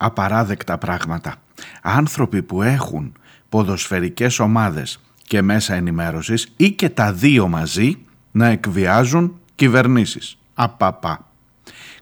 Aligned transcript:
απαράδεκτα 0.00 0.78
πράγματα. 0.78 1.34
Άνθρωποι 1.82 2.42
που 2.42 2.62
έχουν 2.62 3.12
ποδοσφαιρικές 3.48 4.38
ομάδες 4.38 5.00
και 5.22 5.42
μέσα 5.42 5.74
ενημέρωσης 5.74 6.52
ή 6.56 6.70
και 6.70 6.88
τα 6.88 7.12
δύο 7.12 7.48
μαζί 7.48 7.98
να 8.30 8.46
εκβιάζουν 8.46 9.40
κυβερνήσεις. 9.54 10.38
Απαπα. 10.54 11.26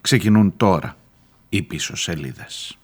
Ξεκινούν 0.01 0.53
τώρα 0.57 0.95
οι 1.49 1.61
πίσω 1.61 1.95
σελίδες. 1.95 2.77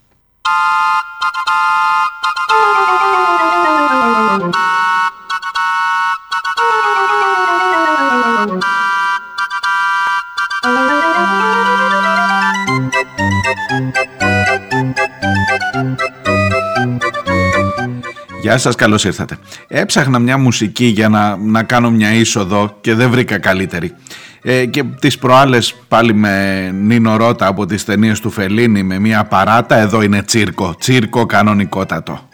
Γεια 18.46 18.58
σας, 18.58 18.76
καλώς 18.76 19.04
ήρθατε. 19.04 19.38
Έψαχνα 19.68 20.20
μια 20.20 20.38
μουσική 20.38 20.86
για 20.86 21.10
να, 21.10 21.38
να 21.38 21.64
κάνω 21.64 21.92
μια 21.92 22.14
είσοδο 22.14 22.78
και 22.82 22.94
δεν 22.94 23.10
βρήκα 23.10 23.40
καλύτερη. 23.40 23.94
Ε, 24.42 24.66
και 24.66 24.84
τις 24.84 25.18
προάλλες 25.18 25.76
πάλι 25.88 26.14
με 26.14 26.70
Νίνο 26.72 27.16
Ρώτα 27.16 27.48
από 27.48 27.66
τις 27.66 27.86
ταινίες 27.86 28.20
του 28.20 28.30
Φελίνη 28.30 28.84
με 28.84 29.00
μια 29.00 29.24
παράτα, 29.24 29.76
εδώ 29.76 30.02
είναι 30.02 30.22
τσίρκο, 30.24 30.76
τσίρκο 30.80 31.26
κανονικότατο. 31.26 32.30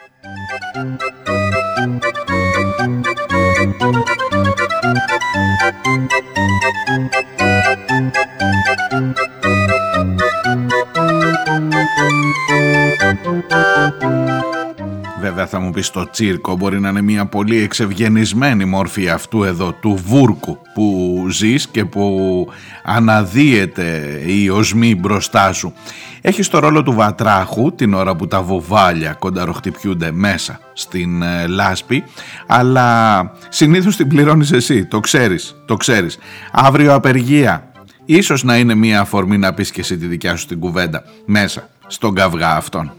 Βέβαια 15.31 15.48
θα 15.48 15.59
μου 15.59 15.71
πεις 15.71 15.90
το 15.90 16.10
τσίρκο 16.10 16.55
μπορεί 16.55 16.79
να 16.79 16.90
είναι 16.90 17.01
μια 17.01 17.26
πολύ 17.26 17.57
εξευγενισμένη 17.57 18.65
μόρφη 18.65 19.10
αυτού 19.10 19.43
εδώ 19.43 19.71
του 19.71 19.99
βούρκου 20.05 20.57
που 20.74 21.26
ζεις 21.29 21.68
και 21.68 21.85
που 21.85 22.48
αναδύεται 22.84 24.20
η 24.26 24.49
οσμή 24.49 24.96
μπροστά 24.96 25.54
σου. 25.54 25.74
Έχεις 26.21 26.48
το 26.48 26.59
ρόλο 26.59 26.84
του 26.84 26.93
βατράχου 26.93 27.76
την 27.76 27.93
ώρα 27.93 28.15
που 28.15 28.27
τα 28.27 28.41
βουβάλια 28.41 29.13
κονταροχτυπιούνται 29.13 30.12
μέσα 30.12 30.59
στην 30.74 31.21
ε, 31.21 31.48
λάσπη 31.48 32.04
αλλά 32.48 33.32
συνήθως 33.49 33.96
την 33.96 34.07
πληρώνεις 34.07 34.52
εσύ, 34.52 34.85
το 34.85 34.99
ξέρεις, 34.99 35.55
το 35.65 35.77
ξέρεις. 35.77 36.18
Αύριο 36.52 36.93
απεργία, 36.93 37.71
ίσως 38.05 38.43
να 38.43 38.57
είναι 38.57 38.76
μια 38.76 38.99
αφορμή 38.99 39.37
να 39.37 39.54
πεις 39.54 39.71
και 39.71 39.82
εσύ 39.82 39.98
τη 39.98 40.05
δικιά 40.05 40.35
σου 40.35 40.46
την 40.48 40.59
κουβέντα 40.59 41.04
μέσα 41.26 41.70
στον 41.87 42.15
καυγά 42.15 42.55
αυτόν. 42.55 42.91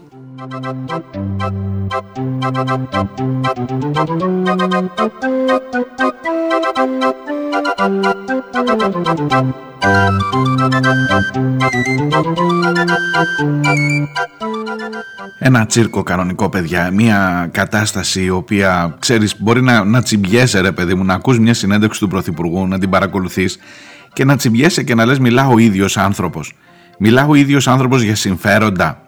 Ένα 15.39 15.65
τσίρκο 15.65 16.03
κανονικό 16.03 16.49
παιδιά, 16.49 16.91
μια 16.91 17.49
κατάσταση 17.51 18.23
η 18.23 18.29
οποία 18.29 18.95
ξέρεις 18.99 19.41
μπορεί 19.41 19.61
να, 19.61 19.83
να 19.83 20.01
τσιμπιέσαι 20.01 20.61
ρε 20.61 20.71
παιδί 20.71 20.93
μου, 20.93 21.03
να 21.03 21.13
ακούς 21.13 21.39
μια 21.39 21.53
συνέντευξη 21.53 21.99
του 21.99 22.07
Πρωθυπουργού, 22.07 22.67
να 22.67 22.79
την 22.79 22.89
παρακολουθείς 22.89 23.57
και 24.13 24.25
να 24.25 24.35
τσιμπιέσαι 24.35 24.83
και 24.83 24.95
να 24.95 25.05
λες 25.05 25.19
μιλάω 25.19 25.53
ο 25.53 25.57
ίδιος 25.57 25.97
άνθρωπος. 25.97 26.55
Μιλάω 26.97 27.29
ο 27.29 27.35
ίδιος 27.35 27.67
άνθρωπος 27.67 28.01
για 28.01 28.15
συμφέροντα 28.15 29.03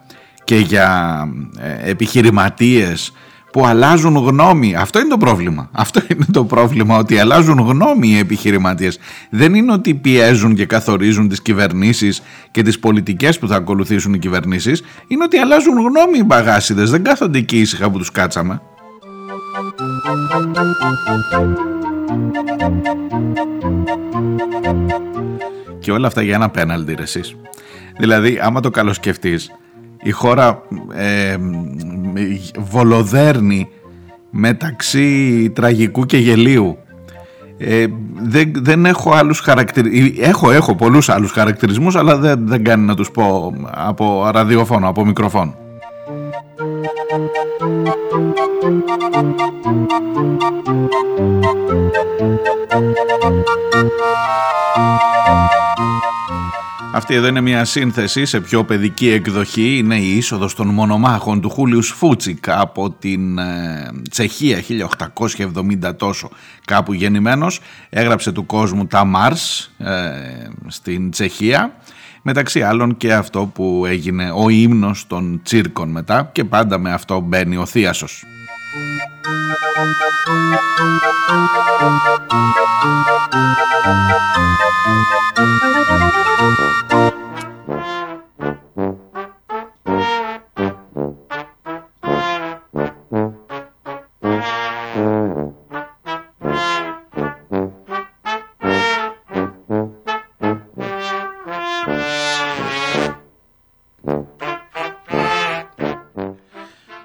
και 0.46 0.56
για 0.56 1.18
ε, 1.58 1.90
επιχειρηματίες 1.90 3.12
που 3.52 3.66
αλλάζουν 3.66 4.16
γνώμη. 4.16 4.76
Αυτό 4.76 4.98
είναι 4.98 5.08
το 5.08 5.16
πρόβλημα. 5.16 5.68
Αυτό 5.72 6.00
είναι 6.08 6.24
το 6.32 6.44
πρόβλημα 6.44 6.98
ότι 6.98 7.18
αλλάζουν 7.18 7.58
γνώμη 7.58 8.08
οι 8.08 8.18
επιχειρηματίες. 8.18 8.98
Δεν 9.30 9.54
είναι 9.54 9.72
ότι 9.72 9.94
πιέζουν 9.94 10.54
και 10.54 10.66
καθορίζουν 10.66 11.28
τις 11.28 11.42
κυβερνήσεις 11.42 12.22
και 12.50 12.62
τις 12.62 12.78
πολιτικές 12.78 13.38
που 13.38 13.48
θα 13.48 13.56
ακολουθήσουν 13.56 14.14
οι 14.14 14.18
κυβερνήσεις. 14.18 14.82
Είναι 15.06 15.24
ότι 15.24 15.36
αλλάζουν 15.38 15.74
γνώμη 15.74 16.18
οι 16.18 16.22
μπαγάσιδες. 16.26 16.90
Δεν 16.90 17.02
κάθονται 17.02 17.38
εκεί 17.38 17.60
ήσυχα 17.60 17.90
που 17.90 17.98
τους 17.98 18.10
κάτσαμε. 18.10 18.60
Και 25.78 25.92
όλα 25.92 26.06
αυτά 26.06 26.22
για 26.22 26.34
ένα 26.34 26.48
πέναλτι 26.48 26.94
ρε 26.94 27.02
εσείς. 27.02 27.36
Δηλαδή 27.98 28.38
άμα 28.42 28.60
το 28.60 28.70
καλοσκεφτείς 28.70 29.50
η 30.02 30.10
χώρα 30.10 30.62
ε, 30.94 31.36
βολοδέρνει 32.58 33.68
μεταξύ 34.30 35.50
τραγικού 35.54 36.06
και 36.06 36.16
γελίου. 36.16 36.78
Ε, 37.58 37.86
δεν, 38.22 38.52
δεν 38.54 38.86
έχω 38.86 39.12
άλλους 39.12 39.40
χαρακτηρισμούς, 39.40 40.18
έχω, 40.18 40.50
έχω 40.50 40.74
πολλούς 40.74 41.08
άλλους 41.08 41.30
χαρακτηρισμούς 41.30 41.96
αλλά 41.96 42.16
δεν, 42.16 42.46
δεν 42.46 42.64
κάνει 42.64 42.84
να 42.84 42.94
τους 42.94 43.10
πω 43.10 43.54
από 43.70 44.30
ραδιοφόνο, 44.32 44.88
από 44.88 45.04
μικροφόνο. 45.04 45.54
Αυτή 56.96 57.14
εδώ 57.14 57.26
είναι 57.26 57.40
μια 57.40 57.64
σύνθεση 57.64 58.24
σε 58.24 58.40
πιο 58.40 58.64
παιδική 58.64 59.10
εκδοχή. 59.10 59.76
Είναι 59.76 59.96
η 59.96 60.16
είσοδος 60.16 60.54
των 60.54 60.68
μονομάχων 60.68 61.40
του 61.40 61.50
Χούλιους 61.50 61.88
Φούτσικ 61.88 62.48
από 62.48 62.90
την 62.90 63.38
ε, 63.38 63.90
Τσεχία 64.10 64.62
1870 65.86 65.96
τόσο 65.96 66.30
κάπου 66.64 66.92
γεννημένος. 66.92 67.60
Έγραψε 67.88 68.32
του 68.32 68.46
κόσμου 68.46 68.86
τα 68.86 69.04
Μάρς 69.04 69.72
ε, 69.78 69.90
στην 70.66 71.10
Τσεχία. 71.10 71.76
Μεταξύ 72.22 72.62
άλλων 72.62 72.96
και 72.96 73.14
αυτό 73.14 73.50
που 73.54 73.84
έγινε 73.86 74.30
ο 74.34 74.48
ύμνος 74.48 75.06
των 75.06 75.40
τσίρκων 75.42 75.88
μετά 75.88 76.30
και 76.32 76.44
πάντα 76.44 76.78
με 76.78 76.92
αυτό 76.92 77.20
μπαίνει 77.20 77.56
ο 77.56 77.66
Θίασος. 77.66 78.24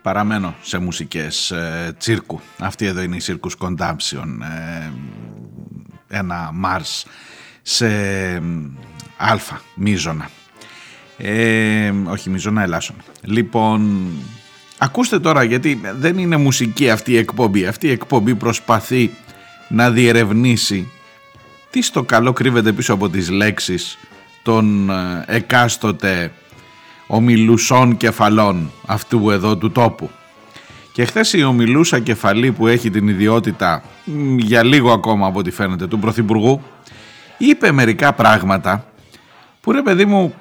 Παραμένω 0.02 0.56
σε 0.62 0.78
μουσικές 0.78 1.52
ε, 1.52 1.96
τσίρκου. 1.98 2.40
Αυτή 2.60 2.86
εδώ 2.86 3.02
είναι 3.02 3.16
η 3.16 3.22
Circus 3.26 3.68
Condumption. 3.68 4.28
Ε, 4.42 4.92
ένα 6.08 6.52
Mars 6.66 7.04
σε 7.62 7.88
αλφα 9.18 9.62
μίζωνα. 9.76 10.30
Ε, 11.18 11.92
όχι 12.08 12.30
μίζωνα, 12.30 12.62
ελάσσον. 12.62 12.96
Λοιπόν, 13.22 14.08
ακούστε 14.78 15.20
τώρα 15.20 15.44
γιατί 15.44 15.82
δεν 16.00 16.18
είναι 16.18 16.38
μουσική 16.38 16.90
αυτή 16.90 17.12
η 17.12 17.18
εκπομπή. 17.18 17.66
Αυτή 17.66 17.88
η 17.88 17.92
εκπομπή 17.92 18.36
προσπαθεί 18.36 19.12
να 19.68 19.92
διερευνήσει 19.92 20.92
τι 21.70 21.82
στο 21.82 22.04
καλό 22.04 22.34
κρύβεται 22.34 22.72
πίσω 22.72 22.94
από 22.94 23.10
τις 23.10 23.30
λέξεις 23.30 23.98
των 24.44 24.90
ε, 24.90 25.24
εκάστοτε 25.28 26.32
ομιλουσών 27.14 27.98
κεφαλών 27.98 28.72
αυτού 28.86 29.30
εδώ 29.30 29.58
του 29.58 29.72
τόπου. 29.72 30.10
Και 30.94 31.06
χθες 31.06 31.34
η 31.34 31.44
ομιλούσα 31.44 32.00
κεφαλή 32.00 32.52
που 32.52 32.68
έχει 32.68 32.90
την 32.90 33.08
ιδιότητα 33.08 33.84
για 34.38 34.64
λίγο 34.64 34.92
ακόμα 34.92 35.28
από 35.28 35.40
ό,τι 35.40 35.52
φαίνεται 35.52 35.88
του 35.88 36.00
Πρωθυπουργού 36.00 36.62
είπε 37.38 37.72
μερικά 37.72 38.14
πράγματα 38.14 38.86
που 39.62 39.72
ρε 39.72 39.82
παιδί 39.82 40.06
μου 40.06 40.34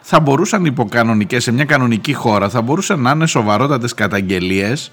θα 0.00 0.20
μπορούσαν 0.20 0.64
υποκανονικές 0.64 1.42
σε 1.42 1.52
μια 1.52 1.64
κανονική 1.64 2.12
χώρα 2.12 2.48
θα 2.48 2.62
μπορούσαν 2.62 3.00
να 3.00 3.10
είναι 3.10 3.26
σοβαρότατες 3.26 3.94
καταγγελίες. 3.94 4.92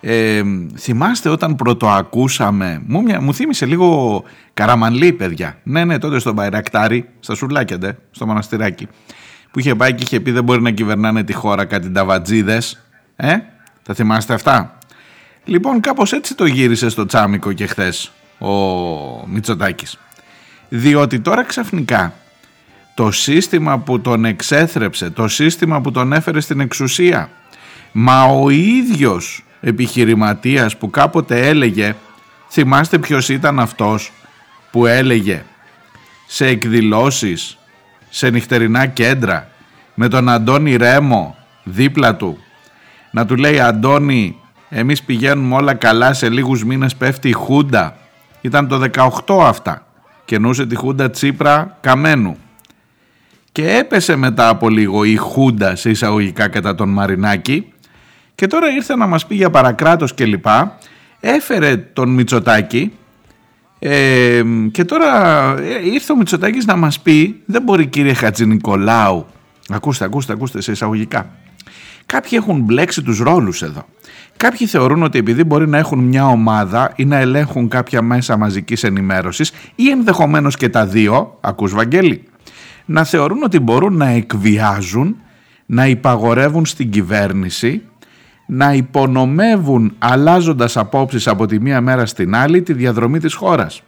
Ε, 0.00 0.42
θυμάστε 0.78 1.28
όταν 1.28 1.56
πρωτοακούσαμε 1.56 2.82
μου, 2.86 3.02
μου 3.20 3.34
θύμισε 3.34 3.66
λίγο 3.66 4.22
καραμανλή 4.54 5.12
παιδιά. 5.12 5.56
Ναι 5.62 5.84
ναι 5.84 5.98
τότε 5.98 6.18
στον 6.18 6.34
Μπαϊρακτάρι 6.34 7.08
στα 7.20 7.34
Σουρλάκιαντε 7.34 7.98
στο 8.10 8.26
μοναστηράκι 8.26 8.88
που 9.52 9.58
είχε 9.58 9.74
πάει 9.74 9.94
και 9.94 10.02
είχε 10.02 10.20
πει 10.20 10.30
δεν 10.30 10.44
μπορεί 10.44 10.62
να 10.62 10.70
κυβερνάνε 10.70 11.24
τη 11.24 11.32
χώρα 11.32 11.64
κάτι 11.64 11.90
ταβατζίδες. 11.90 12.82
Ε, 13.16 13.36
θα 13.82 13.94
θυμάστε 13.94 14.34
αυτά; 14.34 14.78
Λοιπόν 15.44 15.80
κάπως 15.80 16.12
έτσι 16.12 16.34
το 16.34 16.46
γύρισε 16.46 16.88
στο 16.88 17.06
Τσάμικο 17.06 17.52
και 17.52 17.66
χθες 17.66 18.12
ο 18.38 19.26
Μητσοτάκης. 19.26 19.98
Διότι 20.68 21.20
τώρα 21.20 21.44
ξαφνικά 21.44 22.12
το 22.94 23.10
σύστημα 23.10 23.78
που 23.78 24.00
τον 24.00 24.24
εξέθρεψε, 24.24 25.10
το 25.10 25.28
σύστημα 25.28 25.80
που 25.80 25.90
τον 25.90 26.12
έφερε 26.12 26.40
στην 26.40 26.60
εξουσία. 26.60 27.30
Μα 27.92 28.24
ο 28.24 28.50
ίδιος 28.50 29.44
επιχειρηματίας 29.60 30.76
που 30.76 30.90
κάποτε 30.90 31.48
έλεγε, 31.48 31.94
θυμάστε 32.50 32.98
ποιος 32.98 33.28
ήταν 33.28 33.60
αυτός 33.60 34.12
που 34.70 34.86
έλεγε 34.86 35.42
σε 36.26 36.46
εκδηλώσεις, 36.46 37.58
σε 38.14 38.30
νυχτερινά 38.30 38.86
κέντρα, 38.86 39.48
με 39.94 40.08
τον 40.08 40.28
Αντώνη 40.28 40.76
Ρέμο 40.76 41.36
δίπλα 41.64 42.16
του, 42.16 42.38
να 43.10 43.26
του 43.26 43.36
λέει 43.36 43.60
Αντώνη 43.60 44.36
εμείς 44.68 45.02
πηγαίνουμε 45.02 45.54
όλα 45.54 45.74
καλά 45.74 46.12
σε 46.12 46.28
λίγους 46.28 46.64
μήνες 46.64 46.96
πέφτει 46.96 47.28
η 47.28 47.32
Χούντα. 47.32 47.96
Ήταν 48.40 48.68
το 48.68 48.80
18 49.26 49.44
αυτά 49.46 49.86
και 50.24 50.38
νούσε 50.38 50.66
τη 50.66 50.74
Χούντα 50.74 51.10
Τσίπρα 51.10 51.78
Καμένου. 51.80 52.36
Και 53.52 53.76
έπεσε 53.76 54.16
μετά 54.16 54.48
από 54.48 54.68
λίγο 54.68 55.04
η 55.04 55.16
Χούντα 55.16 55.76
σε 55.76 55.90
εισαγωγικά 55.90 56.48
κατά 56.48 56.74
τον 56.74 56.88
Μαρινάκη 56.88 57.72
και 58.34 58.46
τώρα 58.46 58.68
ήρθε 58.68 58.96
να 58.96 59.06
μας 59.06 59.26
πει 59.26 59.34
για 59.34 59.50
παρακράτος 59.50 60.14
και 60.14 60.26
λοιπά. 60.26 60.78
Έφερε 61.20 61.76
τον 61.76 62.08
Μητσοτάκη 62.08 62.92
ε, 63.84 64.42
και 64.70 64.84
τώρα 64.84 65.54
ε, 65.58 65.90
ήρθε 65.92 66.12
ο 66.12 66.16
Μητσοτάκης 66.16 66.64
να 66.64 66.76
μας 66.76 67.00
πει 67.00 67.42
δεν 67.46 67.62
μπορεί 67.62 67.86
κύριε 67.86 68.14
Χατζηνικολάου 68.14 69.26
ακούστε 69.68 70.04
ακούστε 70.04 70.32
ακούστε 70.32 70.60
σε 70.60 70.72
εισαγωγικά 70.72 71.30
Κάποιοι 72.06 72.30
έχουν 72.42 72.60
μπλέξει 72.60 73.02
τους 73.02 73.18
ρόλους 73.18 73.62
εδώ. 73.62 73.84
Κάποιοι 74.36 74.66
θεωρούν 74.66 75.02
ότι 75.02 75.18
επειδή 75.18 75.44
μπορεί 75.44 75.68
να 75.68 75.78
έχουν 75.78 75.98
μια 75.98 76.26
ομάδα 76.26 76.92
ή 76.96 77.04
να 77.04 77.16
ελέγχουν 77.16 77.68
κάποια 77.68 78.02
μέσα 78.02 78.36
μαζικής 78.36 78.84
ενημέρωσης 78.84 79.52
ή 79.74 79.90
ενδεχομένως 79.90 80.56
και 80.56 80.68
τα 80.68 80.86
δύο, 80.86 81.38
ακούς 81.40 81.74
Βαγγέλη, 81.74 82.24
να 82.84 83.04
θεωρούν 83.04 83.42
ότι 83.42 83.58
μπορούν 83.58 83.96
να 83.96 84.06
εκβιάζουν, 84.06 85.16
να 85.66 85.86
υπαγορεύουν 85.86 86.66
στην 86.66 86.90
κυβέρνηση, 86.90 87.82
να 88.54 88.72
υπονομεύουν 88.72 89.94
αλλάζοντας 89.98 90.76
απόψεις 90.76 91.26
από 91.26 91.46
τη 91.46 91.60
μία 91.60 91.80
μέρα 91.80 92.06
στην 92.06 92.34
άλλη 92.34 92.62
τη 92.62 92.72
διαδρομή 92.72 93.18
της 93.18 93.34
χώρας. 93.34 93.82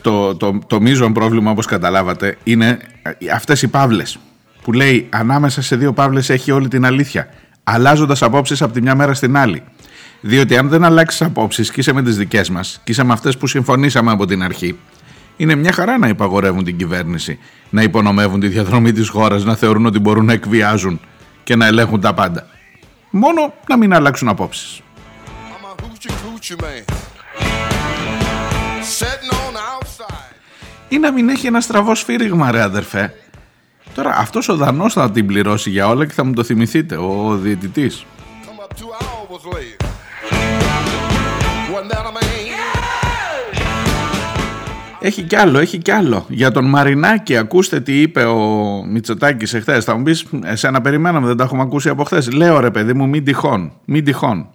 το, 0.00 0.36
το, 0.36 0.58
το 0.66 0.80
μείζον 0.80 1.12
πρόβλημα 1.12 1.50
όπως 1.50 1.66
καταλάβατε 1.66 2.38
είναι 2.44 2.78
αυτές 3.32 3.62
οι 3.62 3.68
παύλες 3.68 4.18
που 4.62 4.72
λέει 4.72 5.06
ανάμεσα 5.10 5.62
σε 5.62 5.76
δύο 5.76 5.92
παύλες 5.92 6.30
έχει 6.30 6.50
όλη 6.50 6.68
την 6.68 6.84
αλήθεια 6.84 7.28
αλλάζοντας 7.64 8.22
απόψεις 8.22 8.62
από 8.62 8.72
τη 8.72 8.80
μια 8.82 8.94
μέρα 8.94 9.14
στην 9.14 9.36
άλλη. 9.36 9.62
Διότι 10.20 10.56
αν 10.56 10.68
δεν 10.68 10.84
αλλάξεις 10.84 11.22
απόψεις 11.22 11.70
και 11.70 11.80
είσαι 11.80 11.92
με 11.92 12.02
τις 12.02 12.16
δικές 12.16 12.50
μας 12.50 12.80
και 12.84 12.92
είσαι 12.92 13.04
με 13.04 13.12
αυτές 13.12 13.36
που 13.36 13.46
συμφωνήσαμε 13.46 14.10
από 14.10 14.26
την 14.26 14.42
αρχή 14.42 14.78
είναι 15.36 15.54
μια 15.54 15.72
χαρά 15.72 15.98
να 15.98 16.08
υπαγορεύουν 16.08 16.64
την 16.64 16.76
κυβέρνηση, 16.76 17.38
να 17.70 17.82
υπονομεύουν 17.82 18.40
τη 18.40 18.48
διαδρομή 18.48 18.92
της 18.92 19.08
χώρας, 19.08 19.44
να 19.44 19.54
θεωρούν 19.54 19.86
ότι 19.86 19.98
μπορούν 19.98 20.24
να 20.24 20.32
εκβιάζουν 20.32 21.00
και 21.44 21.56
να 21.56 21.66
ελέγχουν 21.66 22.00
τα 22.00 22.14
πάντα. 22.14 22.46
Μόνο 23.10 23.54
να 23.68 23.76
μην 23.76 23.94
αλλάξουν 23.94 24.28
απόψεις 24.28 24.82
ή 30.88 30.98
να 30.98 31.12
μην 31.12 31.28
έχει 31.28 31.46
ένα 31.46 31.60
στραβό 31.60 31.94
σφύριγμα 31.94 32.50
ρε 32.50 32.60
αδερφέ. 32.62 33.14
Τώρα 33.94 34.16
αυτός 34.16 34.48
ο 34.48 34.56
Δανός 34.56 34.92
θα 34.92 35.10
την 35.10 35.26
πληρώσει 35.26 35.70
για 35.70 35.88
όλα 35.88 36.06
και 36.06 36.12
θα 36.12 36.24
μου 36.24 36.32
το 36.32 36.44
θυμηθείτε, 36.44 36.96
ο 36.96 37.36
διαιτητής. 37.36 38.06
Έχει 45.00 45.22
κι 45.22 45.36
άλλο, 45.36 45.58
έχει 45.58 45.78
κι 45.78 45.90
άλλο. 45.90 46.24
Για 46.28 46.50
τον 46.50 46.64
Μαρινάκη, 46.64 47.36
ακούστε 47.36 47.80
τι 47.80 48.00
είπε 48.00 48.24
ο 48.24 48.38
Μητσοτάκης 48.88 49.54
εχθές. 49.54 49.84
Θα 49.84 49.96
μου 49.96 50.02
πεις, 50.02 50.26
εσένα 50.44 50.80
περιμέναμε, 50.80 51.26
δεν 51.26 51.36
τα 51.36 51.44
έχουμε 51.44 51.62
ακούσει 51.62 51.88
από 51.88 52.04
χθες. 52.04 52.32
Λέω 52.32 52.60
ρε 52.60 52.70
παιδί 52.70 52.92
μου, 52.92 53.08
μην 53.08 53.24
τυχόν, 53.24 53.72
μην 53.84 54.04
τυχόν. 54.04 54.48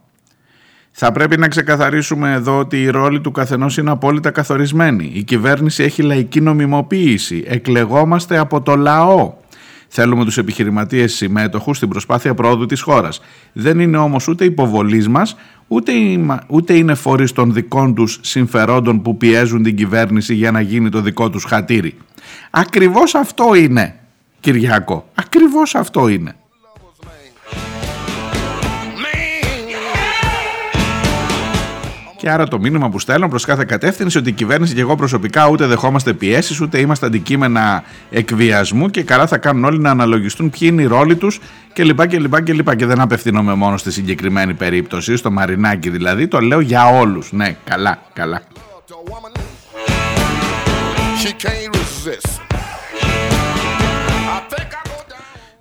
Θα 0.92 1.12
πρέπει 1.12 1.38
να 1.38 1.48
ξεκαθαρίσουμε 1.48 2.34
εδώ 2.34 2.58
ότι 2.60 2.82
η 2.82 2.90
ρόλη 2.90 3.22
του 3.22 3.32
καθενός 3.32 3.78
είναι 3.78 3.92
απόλυτα 3.92 4.32
καθορισμένη. 4.32 5.12
Η 5.14 5.24
κυβέρνηση 5.24 5.84
έχει 5.84 6.02
λαϊκή 6.02 6.42
νομιμοποίηση. 6.42 7.44
Εκλεγόμαστε 7.48 8.38
από 8.38 8.62
το 8.62 8.76
λαό. 8.76 9.34
Θέλουμε 9.92 10.26
τους 10.26 10.38
επιχειρηματίες 10.38 11.14
συμμέτοχους 11.14 11.78
στην 11.78 11.90
προσπάθεια 11.90 12.34
πρόοδου 12.34 12.66
της 12.66 12.82
χώρας. 12.82 13.22
Δεν 13.54 13.80
είναι 13.80 13.98
όμως 13.98 14.28
ούτε 14.28 14.46
υποβολής 14.46 15.08
μας, 15.08 15.36
ούτε, 15.68 15.92
ούτε 16.48 16.74
είναι 16.74 16.94
φορείς 16.94 17.32
των 17.32 17.54
δικών 17.54 17.96
τους 17.96 18.20
συμφερόντων 18.22 19.02
που 19.02 19.18
πιέζουν 19.18 19.64
την 19.64 19.76
κυβέρνηση 19.76 20.34
για 20.34 20.52
να 20.52 20.62
γίνει 20.62 20.90
το 20.90 21.02
δικό 21.02 21.30
τους 21.30 21.44
χατήρι. 21.44 21.98
Ακριβώς 22.50 23.16
αυτό 23.16 23.56
είναι, 23.56 23.96
Κυριάκο. 24.40 25.10
Ακριβώς 25.16 25.76
αυτό 25.76 26.08
είναι. 26.08 26.36
Και 32.20 32.30
άρα 32.30 32.48
το 32.48 32.60
μήνυμα 32.60 32.90
που 32.90 33.00
στέλνω 33.00 33.28
προς 33.28 33.46
κάθε 33.46 33.64
κατεύθυνση 33.66 34.18
ότι 34.18 34.30
η 34.30 34.32
κυβέρνηση 34.32 34.74
και 34.74 34.82
εγώ 34.82 34.96
προσωπικά 34.96 35.48
ούτε 35.48 35.66
δεχόμαστε 35.66 36.14
πιέσεις, 36.14 36.62
ούτε 36.62 36.80
είμαστε 36.80 37.06
αντικείμενα 37.06 37.84
εκβιασμού 38.10 38.90
και 38.90 39.04
καλά 39.04 39.28
θα 39.28 39.38
κάνουν 39.38 39.66
όλοι 39.66 39.80
να 39.80 39.90
αναλογιστούν 39.90 40.50
ποιοι 40.50 40.70
είναι 40.72 40.82
οι 40.82 40.86
ρόλοι 40.86 41.16
τους 41.16 41.40
κλπ. 41.74 42.08
Και, 42.08 42.18
και, 42.44 42.76
και 42.76 42.86
δεν 42.86 43.00
απευθύνομαι 43.00 43.54
μόνο 43.54 43.78
στη 43.78 43.92
συγκεκριμένη 43.92 44.54
περίπτωση, 44.54 45.16
στο 45.16 45.32
Μαρινάκι 45.32 45.90
δηλαδή, 45.90 46.28
το 46.28 46.40
λέω 46.40 46.60
για 46.60 46.88
όλους. 46.88 47.32
Ναι, 47.32 47.56
καλά, 47.64 48.02
καλά. 48.14 48.42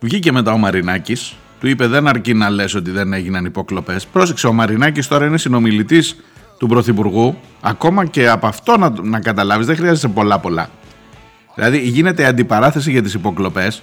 Βγήκε 0.01 0.33
μετά 0.33 0.53
ο 0.53 0.57
Μαρινάκης 0.59 1.37
του 1.61 1.69
είπε 1.69 1.87
δεν 1.87 2.09
αρκεί 2.09 2.35
να 2.35 2.51
λες 2.51 2.75
ότι 2.75 2.91
δεν 2.91 3.13
έγιναν 3.13 3.45
υποκλοπές. 3.45 4.07
Πρόσεξε 4.07 4.47
ο 4.47 4.53
Μαρινάκης 4.53 5.09
τώρα 5.09 5.27
είναι 5.27 5.39
συνομιλητής 5.39 6.17
του 6.59 6.67
Πρωθυπουργού, 6.67 7.39
ακόμα 7.61 8.05
και 8.05 8.29
από 8.29 8.47
αυτό 8.47 8.77
να, 8.77 8.93
να 9.03 9.21
καταλάβεις 9.21 9.67
δεν 9.67 9.77
χρειάζεται 9.77 10.09
πολλά 10.09 10.39
πολλά. 10.39 10.69
Δηλαδή 11.55 11.79
γίνεται 11.79 12.27
αντιπαράθεση 12.27 12.91
για 12.91 13.03
τις 13.03 13.15
υποκλοπές, 13.15 13.83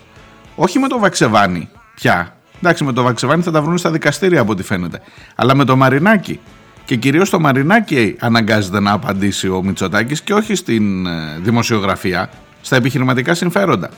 όχι 0.56 0.80
με 0.80 0.88
το 0.88 1.00
Βαξεβάνι 1.00 1.69
πια. 1.95 2.36
Εντάξει, 2.60 2.83
με 2.83 2.94
το 2.94 3.04
Βαξεβάνι 3.04 3.42
θα 3.42 3.51
τα 3.51 3.61
βρουν 3.61 3.78
στα 3.78 3.92
δικαστήρια 3.92 4.42
από 4.42 4.52
ό,τι 4.52 4.64
φαίνεται. 4.64 5.02
Αλλά 5.35 5.56
με 5.56 5.66
το 5.66 5.76
Μαρινάκι. 5.76 6.40
Και 6.85 6.95
κυρίως 6.95 7.30
το 7.30 7.40
Μαρινάκι 7.40 8.16
αναγκάζεται 8.19 8.80
να 8.80 8.92
απαντήσει 8.92 9.50
ο 9.50 9.64
Μητσοτάκης 9.64 10.21
και 10.21 10.33
όχι 10.33 10.56
στην 10.56 11.06
ε, 11.06 11.40
δημοσιογραφία, 11.42 12.30
στα 12.61 12.76
επιχειρηματικά 12.76 13.33
συμφέροντα. 13.33 13.90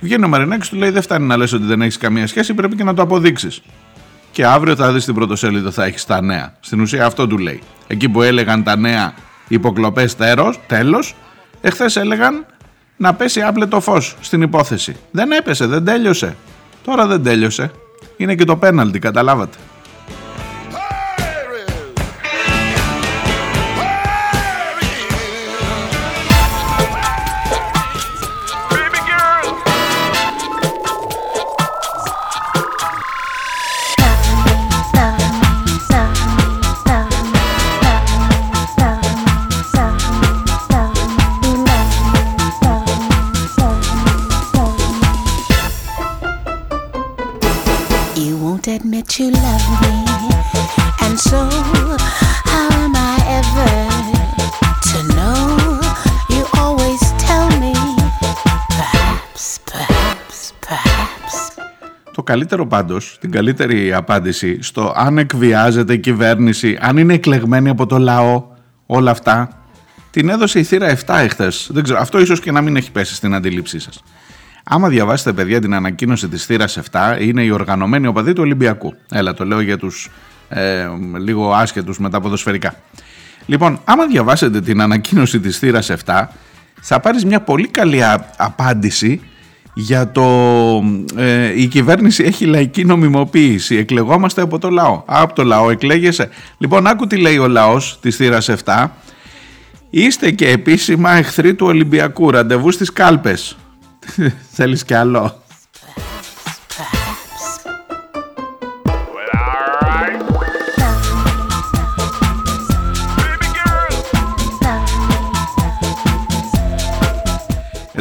Βγαίνει 0.00 0.24
ο 0.24 0.28
Μαρινάκης 0.28 0.68
του 0.68 0.76
λέει 0.76 0.90
δεν 0.90 1.02
φτάνει 1.02 1.26
να 1.26 1.36
λες 1.36 1.52
ότι 1.52 1.64
δεν 1.64 1.82
έχεις 1.82 1.98
καμία 1.98 2.26
σχέση, 2.26 2.54
πρέπει 2.54 2.76
και 2.76 2.84
να 2.84 2.94
το 2.94 3.02
αποδείξεις 3.02 3.62
και 4.34 4.46
αύριο 4.46 4.76
θα 4.76 4.92
δεις 4.92 5.04
την 5.04 5.14
πρωτοσέλιδο 5.14 5.70
θα 5.70 5.84
έχεις 5.84 6.04
τα 6.04 6.22
νέα. 6.22 6.54
Στην 6.60 6.80
ουσία 6.80 7.06
αυτό 7.06 7.26
του 7.26 7.38
λέει. 7.38 7.62
Εκεί 7.86 8.08
που 8.08 8.22
έλεγαν 8.22 8.62
τα 8.62 8.76
νέα 8.76 9.14
υποκλοπές 9.48 10.16
τέρος, 10.16 10.60
τέλος, 10.66 11.16
εχθές 11.60 11.96
έλεγαν 11.96 12.46
να 12.96 13.14
πέσει 13.14 13.42
άπλετο 13.42 13.80
φως 13.80 14.16
στην 14.20 14.42
υπόθεση. 14.42 14.96
Δεν 15.10 15.32
έπεσε, 15.32 15.66
δεν 15.66 15.84
τέλειωσε. 15.84 16.36
Τώρα 16.84 17.06
δεν 17.06 17.22
τέλειωσε. 17.22 17.70
Είναι 18.16 18.34
και 18.34 18.44
το 18.44 18.56
πέναλτι, 18.56 18.98
καταλάβατε. 18.98 19.56
Καλύτερο 62.34 62.66
πάντως, 62.66 63.16
την 63.20 63.30
καλύτερη 63.30 63.92
απάντηση 63.92 64.62
στο 64.62 64.92
αν 64.96 65.18
εκβιάζεται 65.18 65.92
η 65.92 65.98
κυβέρνηση, 65.98 66.78
αν 66.80 66.96
είναι 66.96 67.14
εκλεγμένη 67.14 67.68
από 67.68 67.86
το 67.86 67.98
λαό, 67.98 68.44
όλα 68.86 69.10
αυτά, 69.10 69.48
την 70.10 70.28
έδωσε 70.28 70.58
η 70.58 70.62
θύρα 70.62 70.98
7 71.06 71.14
εχθές. 71.18 71.68
Δεν 71.72 71.82
ξέρω, 71.82 71.98
αυτό 72.00 72.20
ίσως 72.20 72.40
και 72.40 72.52
να 72.52 72.60
μην 72.60 72.76
έχει 72.76 72.90
πέσει 72.90 73.14
στην 73.14 73.34
αντίληψή 73.34 73.78
σας. 73.78 74.02
Άμα 74.64 74.88
διαβάσετε, 74.88 75.32
παιδιά, 75.32 75.60
την 75.60 75.74
ανακοίνωση 75.74 76.28
της 76.28 76.44
θύρας 76.44 76.78
7, 76.90 77.16
είναι 77.20 77.42
η 77.42 77.50
οργανωμένη 77.50 78.06
οπαδή 78.06 78.32
του 78.32 78.42
Ολυμπιακού. 78.42 78.94
Έλα, 79.10 79.34
το 79.34 79.44
λέω 79.44 79.60
για 79.60 79.78
τους 79.78 80.10
ε, 80.48 80.86
λίγο 81.18 81.52
άσχετους 81.52 81.98
με 81.98 82.10
τα 82.10 82.20
ποδοσφαιρικά. 82.20 82.74
Λοιπόν, 83.46 83.80
άμα 83.84 84.06
διαβάσετε 84.06 84.60
την 84.60 84.80
ανακοίνωση 84.80 85.40
της 85.40 85.58
θύρας 85.58 85.90
7, 86.04 86.26
θα 86.80 87.00
πάρεις 87.00 87.24
μια 87.24 87.40
πολύ 87.40 87.68
καλή 87.68 88.00
απάντηση 88.36 89.20
για 89.74 90.10
το 90.10 90.24
ε, 91.16 91.60
η 91.60 91.66
κυβέρνηση 91.66 92.24
έχει 92.24 92.44
λαϊκή 92.44 92.84
νομιμοποίηση, 92.84 93.76
εκλεγόμαστε 93.76 94.42
από 94.42 94.58
το 94.58 94.70
λαό. 94.70 95.02
από 95.06 95.34
το 95.34 95.44
λαό 95.44 95.70
εκλέγεσαι. 95.70 96.28
Λοιπόν, 96.58 96.86
άκου 96.86 97.06
τι 97.06 97.16
λέει 97.16 97.38
ο 97.38 97.48
λαός 97.48 97.98
της 98.00 98.16
θύρας 98.16 98.50
7. 98.64 98.86
Είστε 99.90 100.30
και 100.30 100.48
επίσημα 100.48 101.10
εχθροί 101.10 101.54
του 101.54 101.66
Ολυμπιακού, 101.66 102.30
ραντεβού 102.30 102.70
στις 102.70 102.92
κάλπες. 102.92 103.56
Θέλεις 104.56 104.84
κι 104.84 104.94
άλλο; 104.94 105.42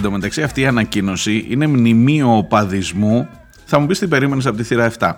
Εν 0.03 0.09
τω 0.09 0.15
μεταξύ 0.15 0.43
αυτή 0.43 0.61
η 0.61 0.65
ανακοίνωση 0.65 1.45
είναι 1.49 1.67
μνημείο 1.67 2.37
οπαδισμού. 2.37 3.27
Θα 3.65 3.79
μου 3.79 3.85
πεις 3.85 3.99
τι 3.99 4.07
περίμενες 4.07 4.45
από 4.45 4.57
τη 4.57 4.63
θύρα 4.63 4.91
7. 4.99 5.13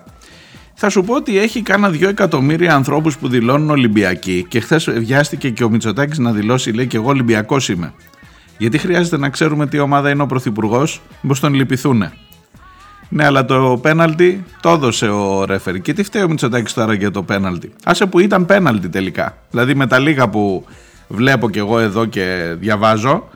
Θα 0.74 0.90
σου 0.90 1.04
πω 1.04 1.16
ότι 1.16 1.38
έχει 1.38 1.62
κάνα 1.62 1.90
δυο 1.90 2.10
εκατομμύρια 2.10 2.76
ανθρώπους 2.76 3.18
που 3.18 3.28
δηλώνουν 3.28 3.70
Ολυμπιακοί 3.70 4.46
και 4.50 4.60
χθες 4.60 4.90
βιάστηκε 4.90 5.50
και 5.50 5.64
ο 5.64 5.70
Μητσοτάκης 5.70 6.18
να 6.18 6.32
δηλώσει, 6.32 6.72
λέει 6.72 6.88
και 6.88 6.98
εγώ 6.98 7.08
Ολυμπιακός 7.08 7.70
είμαι. 7.70 7.94
Γιατί 8.58 8.78
χρειάζεται 8.78 9.18
να 9.18 9.30
ξέρουμε 9.30 9.68
τι 9.68 9.80
ομάδα 9.80 10.10
είναι 10.10 10.22
ο 10.22 10.26
Πρωθυπουργός, 10.26 11.02
μήπως 11.22 11.40
τον 11.40 11.54
λυπηθούν. 11.54 12.12
Ναι, 13.10 13.26
αλλά 13.26 13.46
το 13.46 13.80
πέναλτι 13.82 14.44
το 14.62 14.70
έδωσε 14.70 15.08
ο 15.08 15.46
ρέφερ. 15.46 15.82
Και 15.82 15.94
τι 15.94 16.04
φταίει 16.04 16.24
ο 16.24 16.30
Μητσοτάκης 16.30 16.74
τώρα 16.74 16.94
για 16.94 17.12
το 17.12 17.24
πέναλτι; 17.24 17.72
Άσε 17.84 18.06
που 18.06 18.20
ήταν 18.20 18.46
πέναλτι 18.46 18.90
τελικά. 18.90 19.38
Δηλαδή 19.52 19.76
με 19.76 19.88
τα 19.88 20.00
λίγα 20.00 20.30
που 20.30 20.66
βλέπω 21.08 21.50
και 21.50 21.60
εγώ 21.60 21.80
εδώ 21.80 22.06
και 22.06 22.56
διαβάζω, 22.60 23.30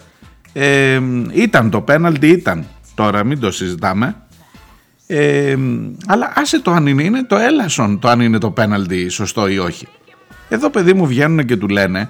ε, 0.53 1.01
ήταν 1.31 1.69
το 1.69 1.81
πέναλτι, 1.81 2.27
ήταν. 2.27 2.65
Τώρα 2.95 3.23
μην 3.23 3.39
το 3.39 3.51
συζητάμε. 3.51 4.15
Ε, 5.07 5.57
αλλά 6.07 6.33
άσε 6.35 6.61
το 6.61 6.71
αν 6.71 6.87
είναι, 6.87 7.03
είναι 7.03 7.23
το 7.23 7.35
έλασον 7.35 7.99
το 7.99 8.07
αν 8.07 8.21
είναι 8.21 8.37
το 8.37 8.51
πέναλτι 8.51 9.09
σωστό 9.09 9.47
ή 9.47 9.57
όχι. 9.57 9.87
Εδώ 10.49 10.69
παιδί 10.69 10.93
μου 10.93 11.07
βγαίνουν 11.07 11.45
και 11.45 11.57
του 11.57 11.67
λένε 11.67 12.09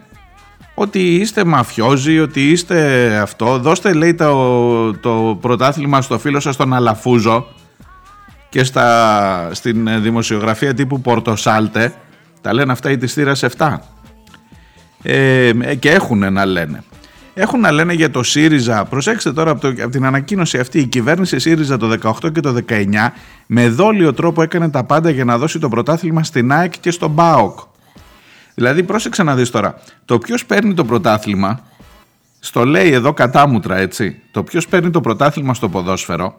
ότι 0.73 1.15
είστε 1.15 1.43
μαφιόζοι, 1.43 2.19
ότι 2.19 2.49
είστε 2.49 3.17
αυτό. 3.17 3.57
Δώστε 3.57 3.93
λέει 3.93 4.13
το, 4.13 4.93
το 4.93 5.37
πρωτάθλημα 5.41 6.01
στο 6.01 6.19
φίλο 6.19 6.39
σας 6.39 6.55
τον 6.55 6.73
Αλαφούζο 6.73 7.47
και 8.49 8.63
στα, 8.63 9.49
στην 9.53 10.01
δημοσιογραφία 10.01 10.73
τύπου 10.73 11.01
Πορτοσάλτε. 11.01 11.93
Τα 12.41 12.53
λένε 12.53 12.71
αυτά 12.71 12.91
οι 12.91 12.97
της 12.97 13.13
θύρας 13.13 13.43
7. 13.57 13.77
Ε, 15.01 15.51
και 15.79 15.91
έχουν 15.91 16.33
να 16.33 16.45
λένε. 16.45 16.83
Έχουν 17.41 17.59
να 17.59 17.71
λένε 17.71 17.93
για 17.93 18.11
το 18.11 18.23
ΣΥΡΙΖΑ. 18.23 18.85
Προσέξτε 18.85 19.33
τώρα 19.33 19.51
από, 19.51 19.61
το, 19.61 19.67
από 19.67 19.89
την 19.89 20.05
ανακοίνωση 20.05 20.59
αυτή. 20.59 20.79
Η 20.79 20.85
κυβέρνηση 20.85 21.39
ΣΥΡΙΖΑ 21.39 21.77
το 21.77 22.15
18 22.21 22.31
και 22.33 22.39
το 22.39 22.55
19 22.67 22.85
με 23.45 23.69
δόλιο 23.69 24.13
τρόπο 24.13 24.41
έκανε 24.41 24.69
τα 24.69 24.83
πάντα 24.83 25.09
για 25.09 25.25
να 25.25 25.37
δώσει 25.37 25.59
το 25.59 25.69
πρωτάθλημα 25.69 26.23
στην 26.23 26.51
ΑΕΚ 26.51 26.79
και 26.79 26.91
στον 26.91 27.15
ΠΑΟΚ. 27.15 27.59
Δηλαδή, 28.55 28.83
πρόσεξε 28.83 29.23
να 29.23 29.35
δεις 29.35 29.49
τώρα. 29.49 29.81
Το 30.05 30.17
ποιος 30.17 30.45
παίρνει 30.45 30.73
το 30.73 30.85
πρωτάθλημα, 30.85 31.59
στο 32.39 32.65
λέει 32.65 32.91
εδώ 32.91 33.13
κατάμουτρα 33.13 33.77
έτσι. 33.77 34.19
Το 34.31 34.43
ποιος 34.43 34.67
παίρνει 34.67 34.89
το 34.89 35.01
πρωτάθλημα 35.01 35.53
στο 35.53 35.69
ποδόσφαιρο 35.69 36.35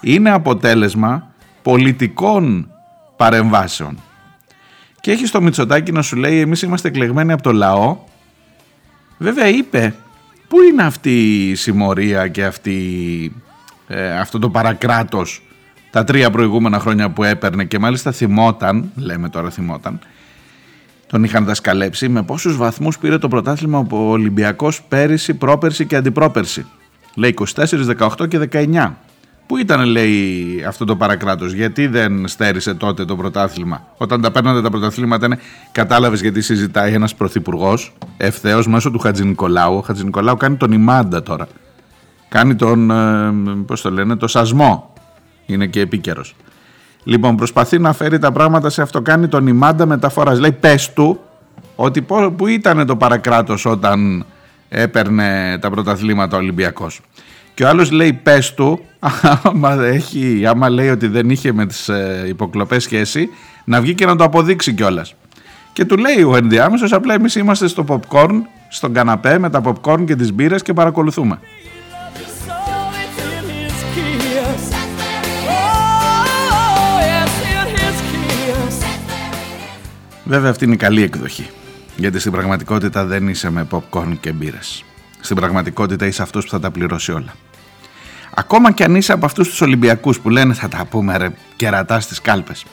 είναι 0.00 0.30
αποτέλεσμα 0.30 1.34
πολιτικών 1.62 2.70
παρεμβάσεων. 3.16 3.98
Και 5.00 5.10
έχει 5.10 5.30
το 5.30 5.40
Μητσοτάκι 5.40 5.92
να 5.92 6.02
σου 6.02 6.16
λέει: 6.16 6.40
Εμείς 6.40 6.62
είμαστε 6.62 6.88
εκλεγμένοι 6.88 7.32
από 7.32 7.42
το 7.42 7.52
λαό. 7.52 7.98
Βέβαια, 9.18 9.48
είπε 9.48 9.94
Πού 10.50 10.62
είναι 10.62 10.82
αυτή 10.82 11.48
η 11.48 11.54
συμμορία 11.54 12.28
και 12.28 12.44
αυτή, 12.44 13.32
ε, 13.88 14.18
αυτό 14.18 14.38
το 14.38 14.50
παρακράτος 14.50 15.42
τα 15.90 16.04
τρία 16.04 16.30
προηγούμενα 16.30 16.78
χρόνια 16.78 17.10
που 17.10 17.22
έπαιρνε 17.24 17.64
και 17.64 17.78
μάλιστα 17.78 18.12
θυμόταν, 18.12 18.90
λέμε 18.96 19.28
τώρα 19.28 19.50
θυμόταν, 19.50 19.98
τον 21.06 21.24
είχαν 21.24 21.44
δασκαλέψει 21.44 22.08
με 22.08 22.22
πόσους 22.22 22.56
βαθμούς 22.56 22.98
πήρε 22.98 23.18
το 23.18 23.28
πρωτάθλημα 23.28 23.78
ο 23.90 23.96
Ολυμπιακός 23.96 24.82
πέρυσι, 24.82 25.34
πρόπερσι 25.34 25.86
και 25.86 25.96
αντιπρόπερσι. 25.96 26.66
Λέει 27.14 27.34
24, 27.54 27.84
18 27.84 28.28
και 28.28 28.48
19. 28.52 28.90
Πού 29.50 29.56
ήταν, 29.56 29.84
λέει, 29.84 30.64
αυτό 30.68 30.84
το 30.84 30.96
παρακράτος, 30.96 31.52
γιατί 31.52 31.86
δεν 31.86 32.28
στέρισε 32.28 32.74
τότε 32.74 33.04
το 33.04 33.16
πρωτάθλημα; 33.16 33.86
Όταν 33.96 34.20
τα 34.20 34.30
παίρνατε 34.30 34.62
τα 34.62 34.70
πρωταθλήματα, 34.70 35.28
ναι, 35.28 35.36
κατάλαβες 35.72 36.20
γιατί 36.20 36.40
συζητάει 36.40 36.92
ένας 36.92 37.14
πρωθυπουργός 37.14 37.94
ευθέως 38.16 38.66
μέσω 38.66 38.90
του 38.90 38.98
Χατζη 38.98 39.24
Νικολάου. 39.24 39.76
Ο 39.76 39.80
Χατζη 39.80 40.04
Νικολάου 40.04 40.36
κάνει 40.36 40.56
τον 40.56 40.72
ημάντα 40.72 41.22
τώρα. 41.22 41.48
Κάνει 42.28 42.54
τον, 42.54 42.90
ε, 42.90 43.32
πώς 43.66 43.80
το 43.80 43.90
λένε, 43.90 44.16
το 44.16 44.26
σασμό. 44.26 44.92
Είναι 45.46 45.66
και 45.66 45.80
επίκαιρος. 45.80 46.34
Λοιπόν, 47.04 47.36
προσπαθεί 47.36 47.78
να 47.78 47.92
φέρει 47.92 48.18
τα 48.18 48.32
πράγματα 48.32 48.70
σε 48.70 48.82
αυτό. 48.82 49.02
Κάνει 49.02 49.28
τον 49.28 49.46
ημάντα 49.46 49.86
μεταφοράς. 49.86 50.38
Λέει, 50.38 50.52
πες 50.52 50.92
του 50.92 51.20
ότι 51.76 52.02
που 52.36 52.46
ήταν 52.46 52.86
το 52.86 52.96
παρακράτος 52.96 53.66
όταν 53.66 54.24
έπαιρνε 54.68 55.58
τα 55.60 55.70
πρωταθλήματα 55.70 56.36
ο 56.36 56.40
Ολυμπιακός. 56.40 57.00
Και 57.54 57.64
ο 57.64 57.68
άλλος 57.68 57.90
λέει 57.90 58.12
πες 58.12 58.54
του, 58.54 58.80
άμα, 59.42 59.84
έχει, 59.84 60.46
άμα 60.46 60.68
λέει 60.68 60.88
ότι 60.88 61.06
δεν 61.06 61.30
είχε 61.30 61.52
με 61.52 61.66
τις 61.66 61.88
ε, 61.88 62.24
υποκλοπές 62.28 62.82
σχέση, 62.82 63.28
να 63.64 63.80
βγει 63.80 63.94
και 63.94 64.06
να 64.06 64.16
το 64.16 64.24
αποδείξει 64.24 64.72
κιόλας. 64.72 65.14
Και 65.72 65.84
του 65.84 65.96
λέει 65.96 66.22
ο 66.22 66.36
ενδιάμεσος, 66.36 66.92
απλά 66.92 67.14
εμείς 67.14 67.34
είμαστε 67.34 67.68
στο 67.68 67.84
popcorn, 67.88 68.40
στον 68.68 68.92
καναπέ 68.92 69.38
με 69.38 69.50
τα 69.50 69.62
popcorn 69.64 70.04
και 70.06 70.16
τις 70.16 70.32
μπύρες 70.32 70.62
και 70.62 70.72
παρακολουθούμε. 70.72 71.38
Βέβαια 80.24 80.50
αυτή 80.50 80.64
είναι 80.64 80.74
η 80.74 80.76
καλή 80.76 81.02
εκδοχή, 81.02 81.50
γιατί 81.96 82.18
στην 82.18 82.32
πραγματικότητα 82.32 83.04
δεν 83.04 83.28
είσαι 83.28 83.50
με 83.50 83.66
popcorn 83.70 84.12
και 84.20 84.32
μπύρες. 84.32 84.84
Στην 85.20 85.36
πραγματικότητα 85.36 86.06
είσαι 86.06 86.22
αυτός 86.22 86.44
που 86.44 86.50
θα 86.50 86.60
τα 86.60 86.70
πληρώσει 86.70 87.12
όλα. 87.12 87.34
Ακόμα 88.34 88.72
και 88.72 88.84
αν 88.84 88.94
είσαι 88.94 89.12
από 89.12 89.26
αυτούς 89.26 89.48
τους 89.48 89.60
Ολυμπιακούς 89.60 90.20
που 90.20 90.30
λένε 90.30 90.54
θα 90.54 90.68
τα 90.68 90.84
πούμε 90.84 91.16
ρε 91.16 91.28
κερατάς 91.56 92.04
στις 92.04 92.20
κάλπες. 92.20 92.64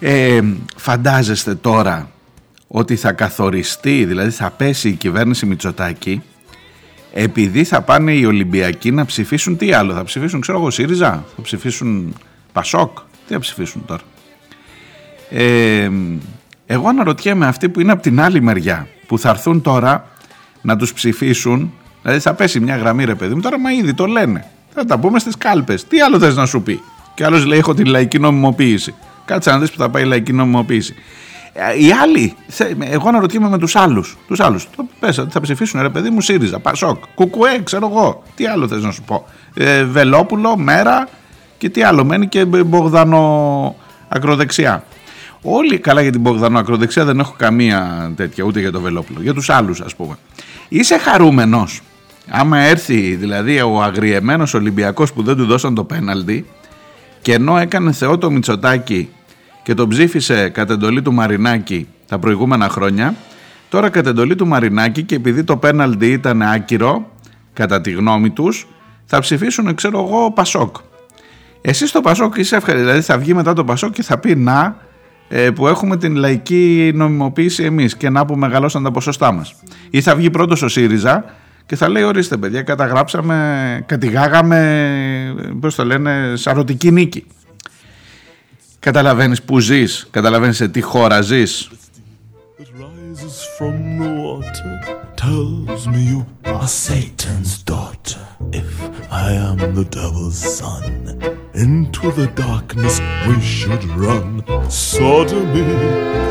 Ε, 0.00 0.40
φαντάζεστε 0.76 1.54
τώρα 1.54 2.10
ότι 2.66 2.96
θα 2.96 3.12
καθοριστεί, 3.12 4.04
δηλαδή 4.04 4.30
θα 4.30 4.50
πέσει 4.50 4.88
η 4.88 4.92
κυβέρνηση 4.92 5.46
Μητσοτάκη 5.46 6.22
επειδή 7.12 7.64
θα 7.64 7.82
πάνε 7.82 8.12
οι 8.12 8.24
Ολυμπιακοί 8.24 8.90
να 8.90 9.04
ψηφίσουν 9.04 9.56
τι 9.56 9.72
άλλο, 9.72 9.92
θα 9.92 10.04
ψηφίσουν 10.04 10.40
ξέρω 10.40 10.58
εγώ 10.58 10.70
ΣΥΡΙΖΑ, 10.70 11.24
θα 11.36 11.42
ψηφίσουν 11.42 12.14
Πασόκ, 12.52 12.98
τι 13.26 13.32
θα 13.32 13.38
ψηφίσουν 13.38 13.84
τώρα. 13.86 14.02
Ε, 15.30 15.90
εγώ 16.66 16.88
αναρωτιέμαι 16.88 17.46
αυτοί 17.46 17.68
που 17.68 17.80
είναι 17.80 17.92
από 17.92 18.02
την 18.02 18.20
άλλη 18.20 18.42
μεριά 18.42 18.88
που 19.06 19.18
θα 19.18 19.28
έρθουν 19.28 19.62
τώρα 19.62 20.08
να 20.62 20.76
τους 20.76 20.92
ψηφίσουν 20.92 21.72
Δηλαδή 22.02 22.20
θα 22.20 22.34
πέσει 22.34 22.60
μια 22.60 22.76
γραμμή 22.76 23.04
ρε 23.04 23.14
παιδί 23.14 23.34
μου, 23.34 23.40
τώρα 23.40 23.58
μα 23.58 23.72
ήδη 23.72 23.94
το 23.94 24.06
λένε. 24.06 24.44
Θα 24.74 24.84
τα 24.84 24.98
πούμε 24.98 25.18
στις 25.18 25.36
κάλπες. 25.36 25.84
Τι 25.86 26.00
άλλο 26.00 26.18
θες 26.18 26.36
να 26.36 26.46
σου 26.46 26.62
πει; 26.62 26.80
Και 27.14 27.24
άλλος 27.24 27.44
λέει: 27.44 27.58
Έχω 27.58 27.74
την 27.74 27.86
λαϊκή 27.86 28.18
νομιμοποίηση. 28.18 28.94
Κάτσε 29.24 29.50
να 29.50 29.58
δεις 29.58 29.70
που 29.70 29.78
θα 29.78 29.90
πάει 29.90 30.02
η 30.02 30.06
λαϊκή 30.06 30.32
νομιμοποίηση. 30.32 30.94
Ε, 31.52 31.84
οι 31.84 31.92
άλλοι, 31.92 32.34
εγώ 32.80 33.08
αναρωτιέμαι 33.08 33.48
με 33.48 33.58
τους 33.58 33.76
άλλους. 33.76 34.16
Τους 34.26 34.40
άλλους. 34.40 34.68
Το 34.76 34.86
πες, 35.00 35.24
θα 35.30 35.40
ψηφίσουν 35.40 35.82
ρε 35.82 35.88
παιδί 35.88 36.10
μου 36.10 36.20
ΣΥΡΙΖΑ, 36.20 36.58
ΠΑΣΟΚ, 36.58 37.04
ΚΟΚΟΕ, 37.14 37.60
ξέρω 37.64 37.86
εγώ. 37.86 38.22
Τι 38.34 38.46
άλλο 38.46 38.68
θες 38.68 38.82
να 38.82 38.90
σου 38.90 39.02
πω; 39.02 39.26
Ε, 39.54 39.84
Βελόπουλο, 39.84 40.56
Μέρα 40.56 41.08
και 41.58 41.68
τι 41.68 41.82
άλλο. 41.82 42.04
Μένει 42.04 42.26
και 42.28 42.44
Μπογδανο 42.44 43.74
ακροδεξιά. 44.08 44.84
Όλοι 45.42 45.78
καλά 45.78 46.02
για 46.02 46.12
την 46.12 46.20
Μπογδανο 46.20 46.58
ακροδεξιά 46.58 47.04
δεν 47.04 47.18
έχω 47.18 47.34
καμία 47.38 48.12
τέτοια 48.16 48.44
ούτε 48.44 48.60
για 48.60 48.72
το 48.72 48.80
Βελόπουλο. 48.80 49.22
Για 49.22 49.34
τους 49.34 49.50
άλλους 49.50 49.80
ας 49.80 49.94
πούμε. 49.94 50.16
Είσαι 50.68 50.98
χαρούμενος 50.98 51.82
Άμα 52.28 52.58
έρθει 52.58 53.14
δηλαδή 53.14 53.60
ο 53.60 53.82
αγριεμένος 53.82 54.54
Ολυμπιακός 54.54 55.12
που 55.12 55.22
δεν 55.22 55.36
του 55.36 55.46
δώσαν 55.46 55.74
το 55.74 55.84
πέναλτι 55.84 56.46
και 57.22 57.32
ενώ 57.32 57.58
έκανε 57.58 57.92
θεό 57.92 58.18
το 58.18 58.30
Μητσοτάκι 58.30 59.08
και 59.62 59.74
τον 59.74 59.88
ψήφισε 59.88 60.48
κατά 60.48 60.72
εντολή 60.72 61.02
του 61.02 61.12
Μαρινάκη 61.12 61.88
τα 62.06 62.18
προηγούμενα 62.18 62.68
χρόνια 62.68 63.14
τώρα 63.68 63.88
κατά 63.88 64.10
εντολή 64.10 64.34
του 64.34 64.46
Μαρινάκη 64.46 65.02
και 65.02 65.14
επειδή 65.14 65.44
το 65.44 65.56
πέναλτι 65.56 66.06
ήταν 66.06 66.42
άκυρο 66.42 67.10
κατά 67.52 67.80
τη 67.80 67.90
γνώμη 67.90 68.30
τους 68.30 68.66
θα 69.04 69.20
ψηφίσουν 69.20 69.74
ξέρω 69.74 70.04
εγώ 70.04 70.30
Πασόκ. 70.30 70.76
Εσύ 71.60 71.86
στο 71.86 72.00
Πασόκ 72.00 72.36
είσαι 72.36 72.56
ευχαριστή, 72.56 72.86
δηλαδή 72.86 73.04
θα 73.04 73.18
βγει 73.18 73.34
μετά 73.34 73.52
το 73.52 73.64
Πασόκ 73.64 73.92
και 73.92 74.02
θα 74.02 74.18
πει 74.18 74.36
να 74.36 74.60
ε, 74.64 74.74
που 75.54 75.68
έχουμε 75.68 75.96
την 75.96 76.16
λαϊκή 76.16 76.92
νομιμοποίηση 76.94 77.62
εμείς 77.62 77.96
και 77.96 78.10
να 78.10 78.24
που 78.24 78.36
μεγαλώσαν 78.36 78.82
τα 78.82 78.90
ποσοστά 78.90 79.32
μας. 79.32 79.54
Ή 79.90 80.00
θα 80.00 80.16
βγει 80.16 80.30
πρώτος 80.30 80.62
ο 80.62 80.68
ΣΥΡΙΖΑ 80.68 81.24
και 81.66 81.76
θα 81.76 81.88
λέει 81.88 82.02
ορίστε 82.02 82.36
παιδιά 82.36 82.62
καταγράψαμε, 82.62 83.82
κατηγάγαμε, 83.86 85.54
πώς 85.60 85.74
το 85.74 85.84
λένε, 85.84 86.32
σαρωτική 86.34 86.90
νίκη. 86.90 87.26
Καταλαβαίνεις 88.78 89.42
που 89.42 89.58
ζεις, 89.58 90.06
καταλαβαίνεις 90.10 90.56
σε 90.56 90.68
τι 90.68 90.80
χώρα 90.80 91.20
ζεις. 91.20 91.70
tells 95.22 95.86
me 95.86 96.00
you 96.12 96.26
are 96.44 96.66
Satan's 96.66 97.62
daughter. 97.62 98.26
If 98.50 98.81
I 99.12 99.32
am 99.34 99.58
the 99.74 99.84
devil's 99.84 100.38
son, 100.38 100.82
into 101.52 102.10
the 102.12 102.28
darkness 102.28 102.98
we 103.28 103.38
should 103.42 103.84
run. 103.84 104.42
Sodomy 104.70 105.60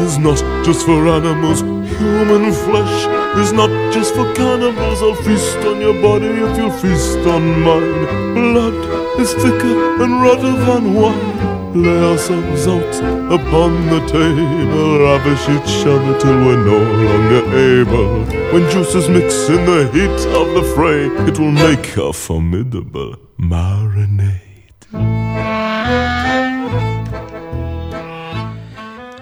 is 0.03 0.17
not 0.17 0.41
just 0.65 0.87
for 0.87 1.07
animals, 1.07 1.61
human 1.61 2.51
flesh 2.51 3.05
is 3.37 3.53
not 3.53 3.69
just 3.93 4.15
for 4.15 4.33
cannibals. 4.33 5.03
I'll 5.03 5.13
feast 5.13 5.57
on 5.57 5.79
your 5.79 6.01
body 6.01 6.25
if 6.25 6.57
you'll 6.57 6.71
feast 6.71 7.19
on 7.19 7.61
mine. 7.61 8.33
Blood 8.33 9.19
is 9.19 9.31
thicker 9.35 10.01
and 10.01 10.23
redder 10.23 10.53
than 10.65 10.95
wine. 10.95 11.50
Lay 11.75 11.99
ourselves 12.11 12.67
out 12.67 12.95
upon 13.37 13.71
the 13.93 14.01
table, 14.07 14.99
ravish 14.99 15.45
each 15.55 15.85
other 15.93 16.13
till 16.19 16.37
we're 16.45 16.63
no 16.73 16.79
longer 17.07 17.43
able. 17.79 18.25
When 18.51 18.69
juices 18.69 19.07
mix 19.09 19.47
in 19.49 19.65
the 19.65 19.81
heat 19.93 20.19
of 20.39 20.47
the 20.55 20.63
fray, 20.75 21.01
it 21.29 21.39
will 21.39 21.55
make 21.67 21.87
a 21.97 22.11
formidable 22.13 23.15
marinade. 23.37 24.49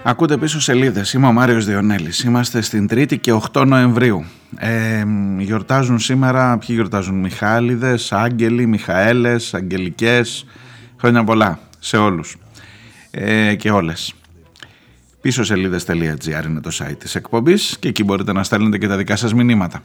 Ακούτε 0.02 0.36
πίσω 0.36 0.60
σελίδες. 0.60 1.12
Είμαι 1.12 1.26
ο 1.26 1.32
Μάριος 1.32 1.64
Διονέλης. 1.64 2.20
Είμαστε 2.20 2.60
στην 2.60 2.88
3η 2.90 3.20
και 3.20 3.32
8 3.32 3.64
Νοεμβρίου. 3.66 4.24
Ε, 4.56 5.04
γιορτάζουν 5.38 5.98
σήμερα, 5.98 6.58
ποιοι 6.58 6.68
γιορτάζουν, 6.70 7.14
Μιχάλιδε, 7.14 7.98
Άγγελοι, 8.10 8.66
Μιχαέλες, 8.66 9.54
Αγγελικές. 9.54 10.46
Χρόνια 10.96 11.24
πολλά 11.24 11.58
σε 11.80 11.96
όλους 11.96 12.36
ε, 13.10 13.54
και 13.54 13.70
όλες. 13.70 14.14
Πίσω 15.20 15.44
σελίδες.gr 15.44 16.44
είναι 16.46 16.60
το 16.60 16.70
site 16.72 16.98
της 16.98 17.14
εκπομπής 17.14 17.76
και 17.80 17.88
εκεί 17.88 18.04
μπορείτε 18.04 18.32
να 18.32 18.42
στέλνετε 18.42 18.78
και 18.78 18.88
τα 18.88 18.96
δικά 18.96 19.16
σας 19.16 19.34
μηνύματα. 19.34 19.82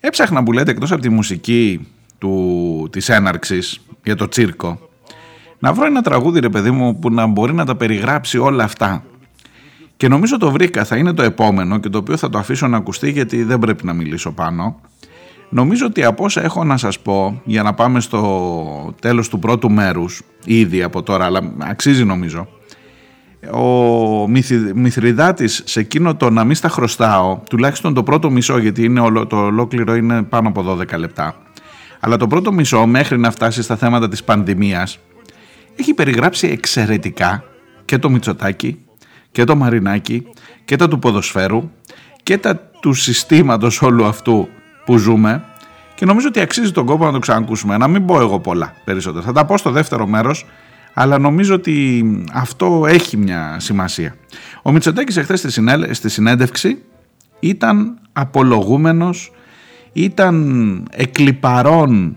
Έψαχνα 0.00 0.42
που 0.42 0.52
λέτε 0.52 0.70
εκτός 0.70 0.92
από 0.92 1.02
τη 1.02 1.08
μουσική 1.08 1.88
του, 2.18 2.88
της 2.92 3.08
έναρξης 3.08 3.80
για 4.02 4.16
το 4.16 4.28
τσίρκο 4.28 4.86
να 5.58 5.72
βρω 5.72 5.86
ένα 5.86 6.02
τραγούδι 6.02 6.40
ρε 6.40 6.48
παιδί 6.48 6.70
μου 6.70 6.98
που 6.98 7.10
να 7.10 7.26
μπορεί 7.26 7.54
να 7.54 7.64
τα 7.64 7.76
περιγράψει 7.76 8.38
όλα 8.38 8.64
αυτά. 8.64 9.04
Και 9.96 10.08
νομίζω 10.08 10.38
το 10.38 10.50
βρήκα, 10.50 10.84
θα 10.84 10.96
είναι 10.96 11.12
το 11.12 11.22
επόμενο 11.22 11.78
και 11.78 11.88
το 11.88 11.98
οποίο 11.98 12.16
θα 12.16 12.28
το 12.28 12.38
αφήσω 12.38 12.66
να 12.66 12.76
ακουστεί 12.76 13.10
γιατί 13.10 13.42
δεν 13.42 13.58
πρέπει 13.58 13.84
να 13.84 13.92
μιλήσω 13.92 14.32
πάνω. 14.32 14.80
Νομίζω 15.48 15.86
ότι 15.86 16.04
από 16.04 16.24
όσα 16.24 16.42
έχω 16.42 16.64
να 16.64 16.76
σας 16.76 16.98
πω 16.98 17.40
για 17.44 17.62
να 17.62 17.74
πάμε 17.74 18.00
στο 18.00 18.94
τέλος 19.00 19.28
του 19.28 19.38
πρώτου 19.38 19.70
μέρους 19.70 20.22
ήδη 20.44 20.82
από 20.82 21.02
τώρα 21.02 21.24
αλλά 21.24 21.52
αξίζει 21.58 22.04
νομίζω 22.04 22.48
ο 23.52 24.28
Μηθριδάτης 24.74 25.62
σε 25.64 25.80
εκείνο 25.80 26.16
το 26.16 26.30
να 26.30 26.44
μην 26.44 26.54
στα 26.54 26.68
χρωστάω 26.68 27.40
τουλάχιστον 27.50 27.94
το 27.94 28.02
πρώτο 28.02 28.30
μισό 28.30 28.58
γιατί 28.58 28.84
είναι 28.84 29.24
το 29.28 29.36
ολόκληρο 29.36 29.94
είναι 29.94 30.22
πάνω 30.22 30.48
από 30.48 30.78
12 30.78 30.98
λεπτά 30.98 31.34
αλλά 32.00 32.16
το 32.16 32.26
πρώτο 32.26 32.52
μισό 32.52 32.86
μέχρι 32.86 33.18
να 33.18 33.30
φτάσει 33.30 33.62
στα 33.62 33.76
θέματα 33.76 34.08
της 34.08 34.24
πανδημίας 34.24 34.98
έχει 35.76 35.94
περιγράψει 35.94 36.46
εξαιρετικά 36.46 37.44
και 37.84 37.98
το 37.98 38.10
Μητσοτάκι 38.10 38.78
και 39.32 39.44
το 39.44 39.56
Μαρινάκι 39.56 40.26
και 40.64 40.76
τα 40.76 40.88
του 40.88 40.98
ποδοσφαίρου 40.98 41.70
και 42.22 42.38
τα 42.38 42.56
του 42.80 42.92
συστήματος 42.92 43.82
όλου 43.82 44.04
αυτού 44.04 44.48
που 44.86 44.96
ζούμε 44.96 45.44
και 45.94 46.04
νομίζω 46.04 46.28
ότι 46.28 46.40
αξίζει 46.40 46.72
τον 46.72 46.86
κόπο 46.86 47.04
να 47.04 47.12
το 47.12 47.18
ξανακούσουμε. 47.18 47.76
Να 47.76 47.88
μην 47.88 48.04
πω 48.04 48.20
εγώ 48.20 48.40
πολλά 48.40 48.74
περισσότερα. 48.84 49.24
Θα 49.24 49.32
τα 49.32 49.44
πω 49.44 49.56
στο 49.56 49.70
δεύτερο 49.70 50.06
μέρος, 50.06 50.46
αλλά 50.94 51.18
νομίζω 51.18 51.54
ότι 51.54 52.04
αυτό 52.32 52.84
έχει 52.88 53.16
μια 53.16 53.56
σημασία. 53.60 54.14
Ο 54.62 54.72
Μητσοτάκης 54.72 55.16
εχθές 55.16 55.58
στη 55.90 56.08
συνέντευξη 56.08 56.82
ήταν 57.40 57.98
απολογούμενος, 58.12 59.32
ήταν 59.92 60.88
εκλυπαρών 60.90 62.16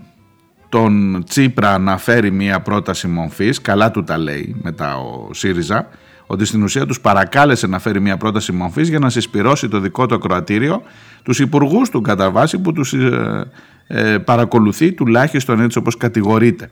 τον 0.68 1.24
Τσίπρα 1.28 1.78
να 1.78 1.96
φέρει 1.96 2.30
μια 2.30 2.60
πρόταση 2.60 3.08
μορφής, 3.08 3.60
καλά 3.60 3.90
του 3.90 4.04
τα 4.04 4.18
λέει 4.18 4.56
μετά 4.62 4.96
ο 4.96 5.34
ΣΥΡΙΖΑ, 5.34 5.88
ότι 6.30 6.44
στην 6.44 6.62
ουσία 6.62 6.86
τους 6.86 7.00
παρακάλεσε 7.00 7.66
να 7.66 7.78
φέρει 7.78 8.00
μια 8.00 8.16
πρόταση 8.16 8.52
μορφής 8.52 8.88
για 8.88 8.98
να 8.98 9.10
συσπυρώσει 9.10 9.68
το 9.68 9.80
δικό 9.80 10.06
του 10.06 10.14
ακροατήριο 10.14 10.82
τους 11.22 11.38
υπουργούς 11.38 11.90
του 11.90 12.00
κατά 12.00 12.30
βάση 12.30 12.58
που 12.58 12.72
τους 12.72 12.92
ε, 12.92 13.50
ε, 13.86 14.18
παρακολουθεί 14.18 14.92
τουλάχιστον 14.92 15.60
έτσι 15.60 15.78
όπως 15.78 15.96
κατηγορείται. 15.96 16.70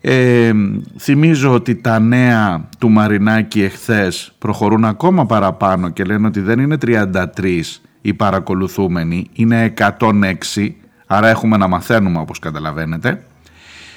Ε, 0.00 0.52
θυμίζω 0.98 1.52
ότι 1.52 1.74
τα 1.74 1.98
νέα 1.98 2.68
του 2.78 2.90
Μαρινάκη 2.90 3.62
εχθές 3.62 4.32
προχωρούν 4.38 4.84
ακόμα 4.84 5.26
παραπάνω 5.26 5.88
και 5.88 6.04
λένε 6.04 6.26
ότι 6.26 6.40
δεν 6.40 6.58
είναι 6.58 6.76
33 6.86 7.14
οι 8.00 8.14
παρακολουθούμενοι, 8.14 9.26
είναι 9.32 9.74
106, 9.98 10.04
άρα 11.06 11.28
έχουμε 11.28 11.56
να 11.56 11.68
μαθαίνουμε 11.68 12.18
όπως 12.18 12.38
καταλαβαίνετε. 12.38 13.22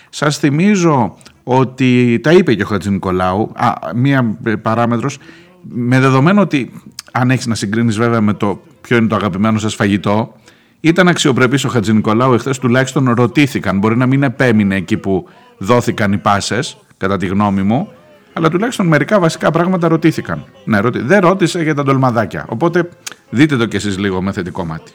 Σας 0.10 0.38
θυμίζω 0.38 1.18
ότι 1.52 2.20
τα 2.24 2.32
είπε 2.32 2.54
και 2.54 2.64
ο 2.64 2.66
Χατζη 2.66 2.90
Νικολάου, 2.90 3.52
α, 3.56 3.74
μία 3.96 4.38
παράμετρος, 4.62 5.18
με 5.62 6.00
δεδομένο 6.00 6.42
ότι 6.42 6.72
αν 7.12 7.32
έχεις 7.32 7.46
να 7.46 7.56
συγκρίνεις 7.56 7.98
βέβαια 7.98 8.22
με 8.22 8.34
το 8.34 8.62
ποιο 8.82 8.98
είναι 8.98 9.08
το 9.08 9.16
αγαπημένο 9.16 9.60
σας 9.60 9.76
φαγητό, 9.76 10.34
ήταν 10.80 11.08
αξιοπρεπής 11.08 11.64
ο 11.64 11.70
Χατζη 11.70 11.94
Νικολάου, 11.94 12.34
εχθές 12.34 12.60
τουλάχιστον 12.60 13.14
ρωτήθηκαν, 13.14 13.78
μπορεί 13.78 13.98
να 13.98 14.06
μην 14.06 14.24
επέμεινε 14.24 14.76
εκεί 14.76 14.98
που 14.98 15.28
δόθηκαν 15.58 16.14
οι 16.14 16.18
πάσες, 16.18 16.78
κατά 16.98 17.18
τη 17.18 17.26
γνώμη 17.26 17.62
μου, 17.62 17.88
αλλά 18.34 18.50
τουλάχιστον 18.50 18.88
μερικά 18.88 19.20
βασικά 19.20 19.52
πράγματα 19.52 19.88
ρωτήθηκαν. 19.88 20.46
Ναι, 20.66 20.80
δεν 20.94 21.20
ρώτησε 21.20 21.64
για 21.64 21.76
τα 21.76 21.84
ντολμαδάκια, 21.84 22.46
οπότε 22.50 22.90
δείτε 23.30 23.58
το 23.58 23.66
κι 23.66 23.76
εσείς 23.76 23.98
λίγο 23.98 24.22
με 24.22 24.32
θετικό 24.32 24.66
μάτι. 24.66 24.92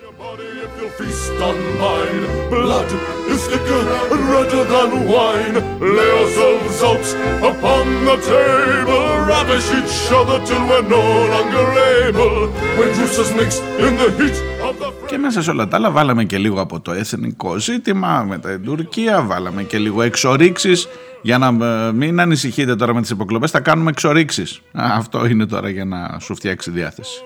Than 4.73 4.91
wine. 5.13 5.57
Lay 5.97 6.11
ourselves 6.21 6.79
out 6.91 7.07
upon 7.51 7.85
the 8.09 8.17
table, 8.33 9.07
ravish 9.31 9.69
each 9.79 9.99
other 10.19 10.39
till 10.47 10.65
we're 10.71 10.89
no 10.99 11.05
longer 11.35 11.67
able. 12.03 12.37
When 12.77 12.89
juices 12.97 13.31
mix 13.39 13.51
in 13.85 13.93
the 14.01 14.09
heat 14.19 14.37
of 14.69 14.75
the 14.81 14.95
και 15.07 15.19
μέσα 15.19 15.43
σε 15.43 15.51
όλα 15.51 15.69
τα 15.69 15.77
άλλα 15.77 15.91
βάλαμε 15.91 16.25
και 16.25 16.39
λίγο 16.39 16.61
από 16.61 16.81
το 16.81 16.93
εθνικό 16.93 17.59
ζήτημα 17.59 18.25
με 18.29 18.39
την 18.39 18.65
Τουρκία, 18.65 19.23
βάλαμε 19.23 19.63
και 19.63 19.79
λίγο 19.79 20.03
εξορίξεις 20.03 20.89
για 21.23 21.39
να 21.39 21.51
μην 21.93 22.21
ανησυχείτε 22.21 22.77
τώρα 22.77 22.95
με 22.95 23.01
τις 23.01 23.11
υποκλοπές, 23.11 23.51
θα 23.51 23.61
κάνουμε 23.61 23.91
εξορίξεις. 23.91 24.61
Αυτό 24.73 25.27
είναι 25.27 25.47
τώρα 25.47 25.69
για 25.69 25.85
να 25.85 26.19
σου 26.21 26.35
φτιάξει 26.35 26.71
διάθεση. 26.71 27.23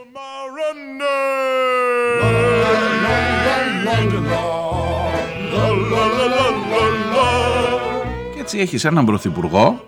Έτσι 8.48 8.60
έχεις 8.60 8.84
έναν 8.84 9.04
πρωθυπουργό 9.04 9.84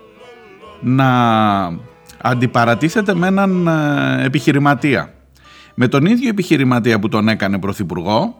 να 0.81 1.09
αντιπαρατίθεται 2.20 3.14
με 3.14 3.27
έναν 3.27 3.66
ε, 3.66 4.25
επιχειρηματία. 4.25 5.14
Με 5.75 5.88
τον 5.88 6.07
ίδιο 6.07 6.29
επιχειρηματία 6.29 6.99
που 6.99 7.09
τον 7.09 7.29
έκανε 7.29 7.59
πρωθυπουργό 7.59 8.35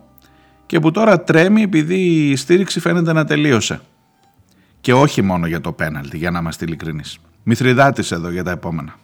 και 0.67 0.81
που 0.81 0.91
τώρα 0.91 1.21
τρέμει 1.21 1.63
επειδή 1.63 2.29
η 2.31 2.37
στήριξη 2.37 2.81
φαίνεται 2.81 3.13
να 3.13 3.25
τελείωσε. 3.25 3.81
Και 4.81 4.93
όχι 4.93 5.23
μόνο 5.23 5.47
για 5.47 5.61
το 5.61 5.73
πέναλτι, 5.73 6.17
για 6.17 6.31
να 6.31 6.39
είμαστε 6.39 6.65
ειλικρινείς. 6.65 7.19
Μηθριδάτης 7.43 8.13
εδώ 8.13 8.31
για 8.31 8.45
τα 8.45 8.51
επόμενα. 8.51 8.95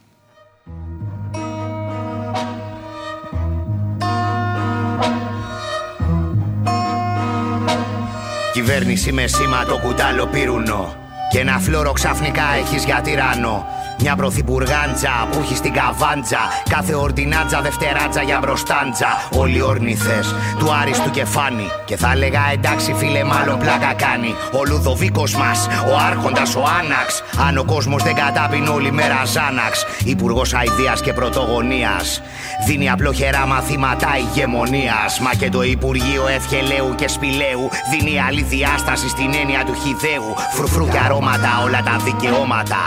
Κυβέρνηση 8.52 9.12
με 9.12 9.26
σήμα 9.26 9.64
το 9.64 9.78
κουτάλο 9.78 10.26
πύρουνο 10.26 11.04
Και 11.30 11.38
ένα 11.38 11.58
φλόρο 11.58 11.92
ξαφνικά 11.92 12.42
έχεις 12.58 12.84
για 12.84 13.00
τυράννο 13.00 13.66
μια 13.98 14.16
πρωθυπουργάντζα 14.16 15.28
που 15.30 15.38
έχει 15.42 15.56
στην 15.56 15.72
καβάντζα. 15.72 16.38
Κάθε 16.68 16.94
ορτινάτζα 16.94 17.60
δευτεράτζα 17.60 18.22
για 18.22 18.38
μπροστάντζα. 18.38 19.10
Όλοι 19.30 19.62
ορνηθε 19.62 20.20
του 20.58 20.72
άριστου 20.80 21.10
κεφάνι. 21.10 21.68
Και 21.84 21.96
θα 21.96 22.10
έλεγα 22.12 22.40
εντάξει 22.52 22.94
φίλε, 22.98 23.24
μάλλον 23.24 23.58
πλάκα 23.58 23.92
κάνει. 23.92 24.34
Ο 24.52 24.64
Λουδοβίκος 24.68 25.36
μας, 25.36 25.66
ο 25.90 25.96
Άρχοντας, 26.10 26.54
ο 26.54 26.62
Άναξ. 26.80 27.22
Αν 27.48 27.58
ο 27.58 27.64
κόσμος 27.64 28.02
δεν 28.02 28.14
κατάπινε 28.14 28.68
όλη 28.68 28.92
μέρα 28.92 29.24
Ζάναξ. 29.24 29.84
Υπουργός 30.04 30.52
Αιδεία 30.52 30.96
και 31.02 31.12
Πρωτογωνίας. 31.12 32.22
Δίνει 32.66 32.90
απλοχερά 32.90 33.46
μαθήματα 33.46 34.08
ηγεμονίας. 34.18 35.20
Μα 35.20 35.30
και 35.30 35.50
το 35.50 35.62
Υπουργείο 35.62 36.26
Ευχελαίου 36.36 36.94
και 36.94 37.08
Σπηλαίου 37.08 37.68
δίνει 37.90 38.20
άλλη 38.20 38.42
διάσταση 38.42 39.08
στην 39.08 39.34
έννοια 39.40 39.64
του 39.64 39.74
χιδαίου. 39.74 40.34
Φρουφρού 40.52 40.88
και 40.88 40.98
αρώματα, 41.04 41.62
όλα 41.64 41.82
τα 41.82 41.96
δικαιώματα. 42.04 42.82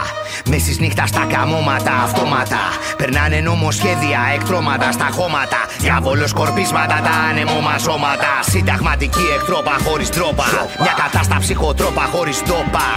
Μες 0.45 0.61
στις 0.61 0.79
νύχτα 0.99 1.17
στα 1.17 1.37
καμώματα, 1.37 1.93
αυτόματα. 2.03 2.61
Περνάνε 2.97 3.39
νομοσχέδια, 3.39 4.19
εκτρώματα 4.35 4.91
στα 4.91 5.09
χώματα. 5.11 5.59
Διάβολο 5.79 6.27
σκορπίσματα, 6.27 6.99
τα 7.03 7.15
ανεμόμαζώματα. 7.29 8.31
Συνταγματική 8.51 9.25
εκτρόπα 9.39 9.75
χωρίς 9.85 10.09
τρόπα. 10.09 10.45
Μια 10.79 10.93
κατάσταση 11.03 11.39
ψυχοτρόπα 11.39 12.01
χωρίς 12.13 12.39
τόπα. 12.39 12.87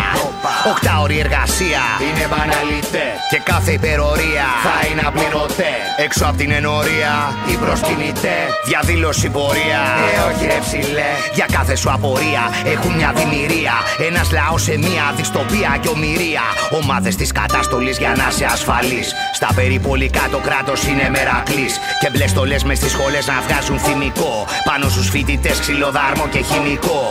Οκτάωρη 0.71 1.19
εργασία 1.19 1.83
είναι 2.07 2.27
μπαναλιτέ. 2.31 3.07
Και 3.31 3.41
κάθε 3.45 3.73
υπερορία 3.73 4.47
θα 4.67 4.77
είναι 4.89 5.03
απληρωτέ. 5.11 5.73
Έξω 5.97 6.25
από 6.25 6.37
την 6.37 6.51
ενορία, 6.51 7.13
οι 7.49 7.55
προσκυνητέ. 7.63 8.39
Διαδήλωση 8.65 9.29
πορεία. 9.29 9.83
Ε, 10.15 10.19
όχι 10.29 10.45
ρε 10.47 10.59
ψηλέ. 10.65 11.11
Για 11.35 11.47
κάθε 11.53 11.75
σου 11.75 11.91
απορία 11.91 12.43
έχουν 12.75 12.93
μια 12.95 13.13
δημιουργία. 13.17 13.75
Ένας 14.09 14.31
λαός 14.33 14.63
σε 14.63 14.79
μια 14.79 15.05
δυστοπία 15.17 15.71
και 15.81 15.89
ομοιρία. 15.89 16.45
Ομάδες 16.81 17.17
της 17.17 17.33
καταστολής 17.33 17.92
για 17.99 18.13
να 18.17 18.27
είσαι 18.31 18.45
ασφαλή. 18.45 19.03
Στα 19.35 19.49
περιπολικά 19.55 20.25
το 20.31 20.39
κράτος 20.39 20.87
είναι 20.87 21.11
μερακλής. 21.11 21.79
Και 22.01 22.09
μπλε 22.11 22.27
στολές 22.27 22.63
μες 22.65 22.79
στις 22.79 22.93
σχολές 22.93 23.27
να 23.27 23.37
βγάζουν 23.47 23.79
θυμικό. 23.79 24.47
Πάνω 24.65 24.89
στους 24.89 25.09
φοιτητές 25.09 25.61
ξυλοδάρμο 25.61 26.29
και 26.33 26.43
χημικό. 26.43 27.03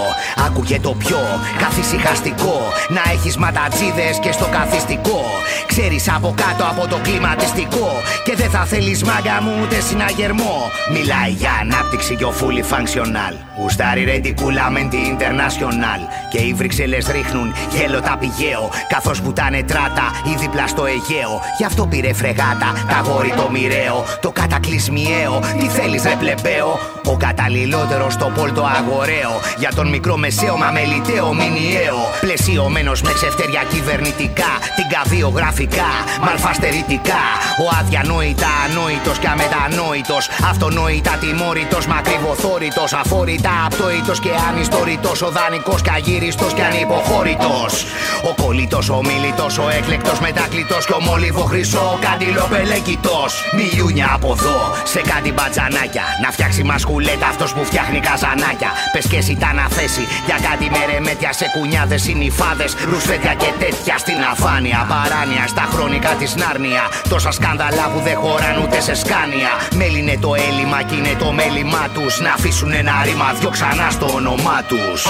Άκουγε 0.46 0.80
το 0.80 0.92
πιο 1.04 1.20
καθησυχαστικό. 1.60 2.58
Να 2.90 3.12
έχεις 3.14 3.38
ματατζίδες 3.38 4.20
και 4.22 4.32
στο 4.32 4.48
καθιστικό. 4.58 5.22
Ξέρεις 5.68 6.10
από 6.10 6.34
κάτω 6.44 6.64
από 6.72 6.88
το 6.88 6.98
κλιματιστικό. 7.04 7.90
Και 8.24 8.36
δεν 8.36 8.50
θα 8.50 8.64
θέλεις 8.66 9.04
μάγκα 9.04 9.42
μου 9.42 9.54
ούτε 9.62 9.80
συναγερμό. 9.80 10.58
Μιλάει 10.94 11.32
για 11.32 11.52
ανάπτυξη 11.62 12.16
και 12.16 12.24
ο 12.24 12.34
fully 12.40 12.64
functional. 12.74 13.34
Ουστάρι 13.64 14.04
ρε 14.04 14.20
την 14.20 14.36
κουλαμέντη 14.36 15.18
international. 15.18 16.02
Και 16.32 16.38
οι 16.38 16.54
Βρυξέλλες 16.54 17.08
ρίχνουν 17.08 17.54
γέλο 17.76 18.02
τα 18.02 18.18
πηγαίο. 18.20 18.70
Καθώς 18.88 19.22
πουτάνε 19.22 19.64
τράτα 19.64 20.12
ή 20.24 20.36
δίπλα 20.40 20.68
στο 20.74 20.86
Αιγαίο. 20.86 21.34
Γι' 21.58 21.66
αυτό 21.66 21.84
πήρε 21.92 22.14
φρεγάτα 22.14 22.70
τα 22.92 22.98
γόρι 23.06 23.34
το 23.40 23.50
μοιραίο. 23.52 23.98
Το 24.22 24.30
κατακλυσμιαίο. 24.32 25.36
Τι 25.60 25.68
θέλεις 25.68 26.04
ρε 26.04 26.16
πλεμπαίο; 26.20 26.70
Ο 27.12 27.18
καταλληλότερος 27.18 28.14
στο 28.14 28.32
πόλτο 28.36 28.64
αγοραίο. 28.78 29.34
Για 29.62 29.72
τον 29.78 29.88
μικρό 29.90 30.16
μεσαίο 30.18 30.56
μα 30.62 30.70
μελιτέο 30.72 31.34
μηνιαίο. 31.34 32.00
Πλαισιωμένος 32.22 33.02
με 33.02 33.12
ξεφτέρια 33.18 33.64
κυβερνητικά. 33.72 34.52
Την 34.78 34.88
καβιογραφικά, 34.94 35.92
μαλφαστερητικά. 36.26 37.24
Ο 37.64 37.66
αδιανόητα 37.80 38.50
ανόητος 38.66 39.18
και 39.22 39.30
αμετανόητος. 39.34 40.24
Αυτονόητα 40.52 41.14
τιμόρυτο, 41.22 41.80
μακριβοθόρητο. 41.94 42.84
Αφόρητα 43.02 43.54
απτόητος 43.66 44.20
και 44.20 44.32
ανιστορητό. 44.50 45.12
Ο 45.28 45.30
δανεικός 45.38 45.82
και 45.82 45.92
αγύριστος 45.98 46.52
και 46.54 46.64
ανυποχώρητος. 46.70 47.72
Ο 48.30 48.32
κολλητός, 48.42 48.90
ο 48.90 49.00
μίλητο, 49.08 49.46
ο 49.66 49.68
έκλεκτος 49.78 50.20
μετάκλητο 50.62 50.78
και 50.88 50.94
ο 50.94 51.02
μόλιβο 51.12 51.42
χρυσό. 51.42 52.00
Καντιλοπελέκητο. 52.02 53.26
Μιλούνια 53.58 54.12
από 54.14 54.36
εδώ 54.40 54.60
σε 54.84 55.02
κάτι 55.02 55.32
μπατζανάκια. 55.32 56.04
Να 56.24 56.32
φτιάξει 56.32 56.64
μασκουλέτα 56.64 57.28
αυτός 57.28 57.54
που 57.54 57.66
φτιάχνει 57.66 58.00
καζανάκια. 58.00 58.72
Πες 58.94 59.06
και 59.08 59.18
εσύ 59.18 59.38
τα 59.40 59.54
να 59.54 59.68
θέσει 59.68 60.04
για 60.26 60.38
κάτι 60.48 60.70
μερεμέτια 60.76 61.34
σε 61.34 61.46
κουνιάδες 61.54 62.02
συνυφάδες. 62.02 62.76
Ρουσφέτια 62.92 63.34
και 63.34 63.52
τέτοια 63.60 63.98
στην 63.98 64.20
αφάνεια. 64.32 64.80
Παράνοια 64.90 65.48
στα 65.48 65.66
χρονικά 65.74 66.10
της 66.20 66.36
Νάρνια. 66.36 66.84
Τόσα 67.10 67.32
σκάνδαλα 67.32 67.86
που 67.92 68.00
δεν 68.00 68.16
χωράν 68.16 68.56
ούτε 68.64 68.82
σε 68.82 68.96
σκάνια. 68.96 69.52
Μέλινε 69.76 70.18
το 70.22 70.32
έλλειμμα 70.48 70.82
και 70.84 70.96
είναι 70.96 71.16
το 71.20 71.32
μέλημά 71.32 71.86
τους. 71.94 72.20
Να 72.20 72.32
αφήσουν 72.34 72.72
ένα 72.72 72.94
ρήμα 73.04 73.34
δυο 73.40 73.50
ξανά 73.50 73.88
στο 73.90 74.08
όνομά 74.16 74.58
τους. 74.68 75.02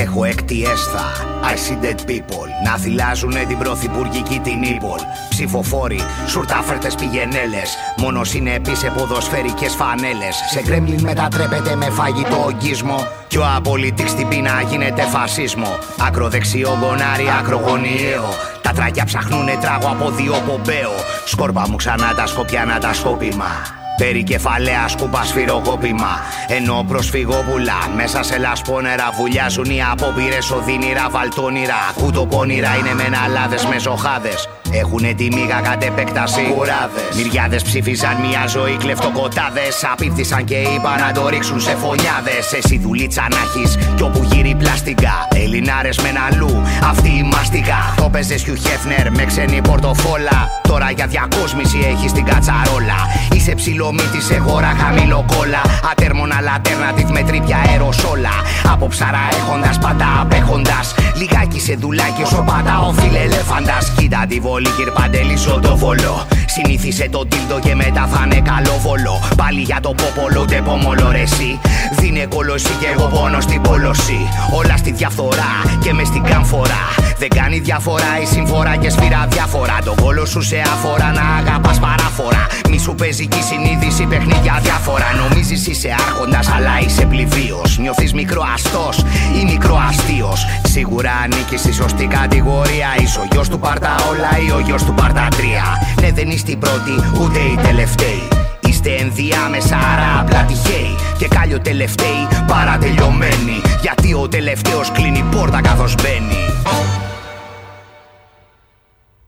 Έχω 0.00 0.24
εκτιέσθα 0.24 1.04
I 1.42 1.54
see 1.54 1.84
dead 1.84 2.10
people. 2.10 2.46
Να 2.64 2.76
θυλάζουνε 2.76 3.44
την 3.48 3.58
πρωθυπουργική 3.58 4.38
την 4.38 4.62
ύπολ. 4.62 4.98
Ψηφοφόροι, 5.28 6.00
σουρτάφερτες 6.26 6.94
πηγενέλες. 6.94 7.76
Μόνος 7.96 8.34
είναι 8.34 8.54
επί 8.54 8.74
σε 8.74 8.92
ποδοσφαιρικές 8.96 9.74
φανέλες. 9.74 10.36
Σε 10.50 10.62
κρέμλιν 10.62 11.00
μετατρέπεται 11.00 11.76
με 11.76 11.90
φαγητό 11.90 12.44
ογκισμό 12.46 13.06
Κι 13.26 13.38
ο 13.38 13.44
απολυτής 13.56 14.10
στην 14.10 14.28
πείνα 14.28 14.62
γίνεται 14.70 15.02
φασίσμο. 15.02 15.78
Ακροδεξιό 16.06 16.78
γκονάρι, 16.80 17.26
ακρογωνιαίο. 17.40 18.28
Τα 18.62 18.70
τράκια 18.70 19.04
ψαχνούνε 19.04 19.58
τράγω 19.60 19.88
από 19.88 20.10
δύο 20.10 20.34
πομπαίο 20.46 20.92
Σκόρπα 21.24 21.66
μου 21.68 21.76
ξανά 21.76 22.14
τα 22.14 22.26
σκοπιάνα 22.26 22.78
τα 22.78 22.92
σκόπιμα 22.92 23.78
Περικεφαλαία 23.98 24.88
σκούπα 24.88 25.24
σφυροκόπημα. 25.24 26.20
Ενώ 26.48 26.84
προσφυγόπουλα 26.88 27.88
μέσα 27.96 28.22
σε 28.22 28.38
λασπόνερα 28.38 29.10
βουλιάζουν 29.16 29.64
οι 29.64 29.82
απόπειρες 29.90 30.50
οδύνηρα 30.50 31.08
βαλτόνιρα. 31.10 31.92
Κουτοπώνυρα 31.94 32.76
είναι 32.76 32.94
μεναλάδε 32.94 33.56
με 33.68 33.78
ζοχάδε. 33.78 34.32
Έχουνε 34.72 35.12
τη 35.12 35.24
μίγα 35.34 35.60
κατ' 35.60 35.82
επέκταση. 35.82 36.40
Κουράδες. 36.54 37.14
Μυριάδες 37.16 37.62
ψήφισαν 37.62 38.16
μια 38.26 38.46
ζωή 38.46 38.76
κλεφτοκοτάδες. 38.76 39.84
Απίφθησαν 39.92 40.44
και 40.44 40.54
είπαν 40.54 41.00
να 41.00 41.12
το 41.12 41.28
ρίξουν 41.28 41.60
σε 41.60 41.76
φωνιάδες. 41.76 42.52
Εσύ 42.52 42.78
δουλίτσα 42.78 43.26
να 43.30 43.36
έχεις 43.46 43.78
κι 43.96 44.02
όπου 44.02 44.22
γύρει 44.30 44.54
πλαστικά. 44.58 45.14
Ελληνάρες 45.34 45.98
με 45.98 46.10
αλλού, 46.30 46.62
αυτή 46.90 47.08
η 47.08 47.22
μαστικά. 47.22 47.94
Το 47.96 48.08
παίζε 48.08 48.36
Χιου 48.36 48.54
Χέφνερ 48.54 49.10
με 49.10 49.24
ξένη 49.24 49.60
πορτοφόλα. 49.60 50.38
Τώρα 50.68 50.90
για 50.90 51.06
διακόσμηση 51.06 51.78
έχεις 51.92 52.12
την 52.12 52.24
κατσαρόλα. 52.24 52.98
Είσαι 53.32 53.52
ψηλομύτης 53.54 54.24
σε 54.24 54.38
χώρα 54.38 54.74
χαμηλό 54.80 55.24
κόλλα. 55.32 55.62
Ατέρμονα 55.90 56.36
alternative 56.56 57.10
με 57.10 57.22
τρίπια 57.22 57.56
αεροσόλα. 57.68 58.34
Από 58.72 58.86
ψαρά 58.88 59.28
έχοντας 59.38 59.78
πάντα 59.78 60.06
απέχοντας. 60.20 60.94
Λιγάκι 61.16 61.60
σε 61.60 61.74
δουλάκι 61.74 62.22
όσο 62.22 62.44
πατάω 62.46 62.92
φιλελέφαντα. 62.92 63.78
Κοίτα 63.96 64.24
τη 64.28 64.40
βολή 64.40 64.57
κυρπαντέλη 64.62 65.36
το 65.62 65.76
βολό. 65.76 66.26
Συνήθισε 66.46 67.08
το 67.10 67.26
τίλτο 67.26 67.58
και 67.64 67.74
μετά 67.74 68.08
θα 68.12 68.22
είναι 68.24 68.40
καλό 68.40 68.78
βολό. 68.82 69.20
Πάλι 69.36 69.60
για 69.60 69.78
το 69.80 69.94
πόπολο, 69.94 70.40
ούτε 70.40 70.62
πόμολο 70.64 71.10
ρε 71.10 71.20
εσύ. 71.20 71.58
Δίνε 71.98 72.26
κολοσί 72.26 72.74
και 72.80 72.86
εγώ 72.94 73.06
πόνο 73.06 73.40
στην 73.40 73.60
πόλωση. 73.62 74.18
Όλα 74.54 74.76
στη 74.76 74.90
διαφθορά 74.92 75.52
και 75.82 75.92
μες 75.92 76.06
στην 76.06 76.22
καμφορά. 76.22 76.84
Δεν 77.18 77.28
κάνει 77.28 77.58
διαφορά 77.58 78.12
η 78.22 78.26
συμφορά 78.26 78.76
και 78.76 78.90
σφυρά 78.90 79.26
διάφορα. 79.30 79.78
Το 79.84 79.94
κόλο 80.02 80.26
σου 80.26 80.42
σε 80.42 80.58
αφορά 80.58 81.12
να 81.12 81.24
αγαπάς 81.40 81.78
παράφορα. 81.78 82.46
Μη 82.70 82.78
σου 82.78 82.94
παίζει 82.94 83.26
και 83.26 83.38
η 83.38 83.42
συνείδηση 83.42 84.04
παιχνίδια 84.04 84.58
διάφορα. 84.62 85.08
Νομίζεις 85.20 85.66
είσαι 85.66 85.94
άρχοντας, 86.06 86.48
αλλά 86.56 86.80
είσαι 86.84 87.04
πληβίο. 87.06 87.60
Νιώθεις 87.78 88.12
μικρό 88.12 88.42
αστός 88.54 88.96
ή 89.40 89.44
μικρό 89.44 89.76
αστείος. 89.88 90.46
Σίγουρα 90.68 91.12
ανήκεις 91.24 91.60
στη 91.60 91.72
σωστή 91.72 92.06
κατηγορία. 92.06 92.88
Είσαι 93.00 93.18
ο 93.18 93.26
γιος 93.32 93.48
του 93.48 93.58
Πάρτα 93.58 93.94
όλα 94.10 94.32
ή 94.48 94.50
ο 94.50 94.58
γιος 94.58 94.84
του 94.84 94.94
Πάρτα 94.94 95.28
τρία. 95.36 95.64
Ναι, 96.00 96.12
δεν 96.12 96.30
είστε 96.30 96.50
οι 96.50 96.56
πρώτοι 96.56 96.94
ούτε 97.20 97.38
οι 97.38 97.58
τελευταίοι. 97.62 98.28
Είστε 98.60 98.90
ενδιάμεσα, 98.90 99.76
άρα 99.76 100.20
απλά 100.20 100.44
τυχαίοι. 100.44 100.96
Και 101.18 101.28
κάλιο 101.28 101.60
τελευταίοι 101.60 102.28
παρατελειωμένοι. 102.46 103.60
Γιατί 103.80 104.14
ο 104.14 104.28
τελευταίος 104.28 104.92
κλείνει 104.92 105.24
πόρτα 105.30 105.60
καθώς 105.60 105.94
μπαίνει. 105.94 106.42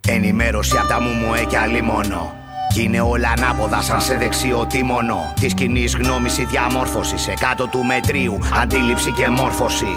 Ενημέρωση 0.09 0.77
από 0.77 0.89
τα 0.89 1.01
μουμουέ 1.01 1.45
και 1.49 1.59
άλλη 1.59 1.83
μόνο. 1.83 2.33
Κι 2.73 2.83
είναι 2.83 3.01
όλα 3.01 3.33
ανάποδα 3.37 3.83
σαν 3.83 4.01
σε 4.01 4.17
δεξιό 4.17 4.67
τίμωνο 4.69 5.33
Της 5.41 5.55
κοινή 5.55 5.85
γνώμης 5.85 6.39
η 6.39 6.45
διαμόρφωση 6.45 7.19
σε 7.19 7.35
κάτω 7.41 7.67
του 7.67 7.85
μετρίου 7.85 8.39
Αντίληψη 8.63 9.11
και 9.11 9.29
μόρφωση 9.29 9.95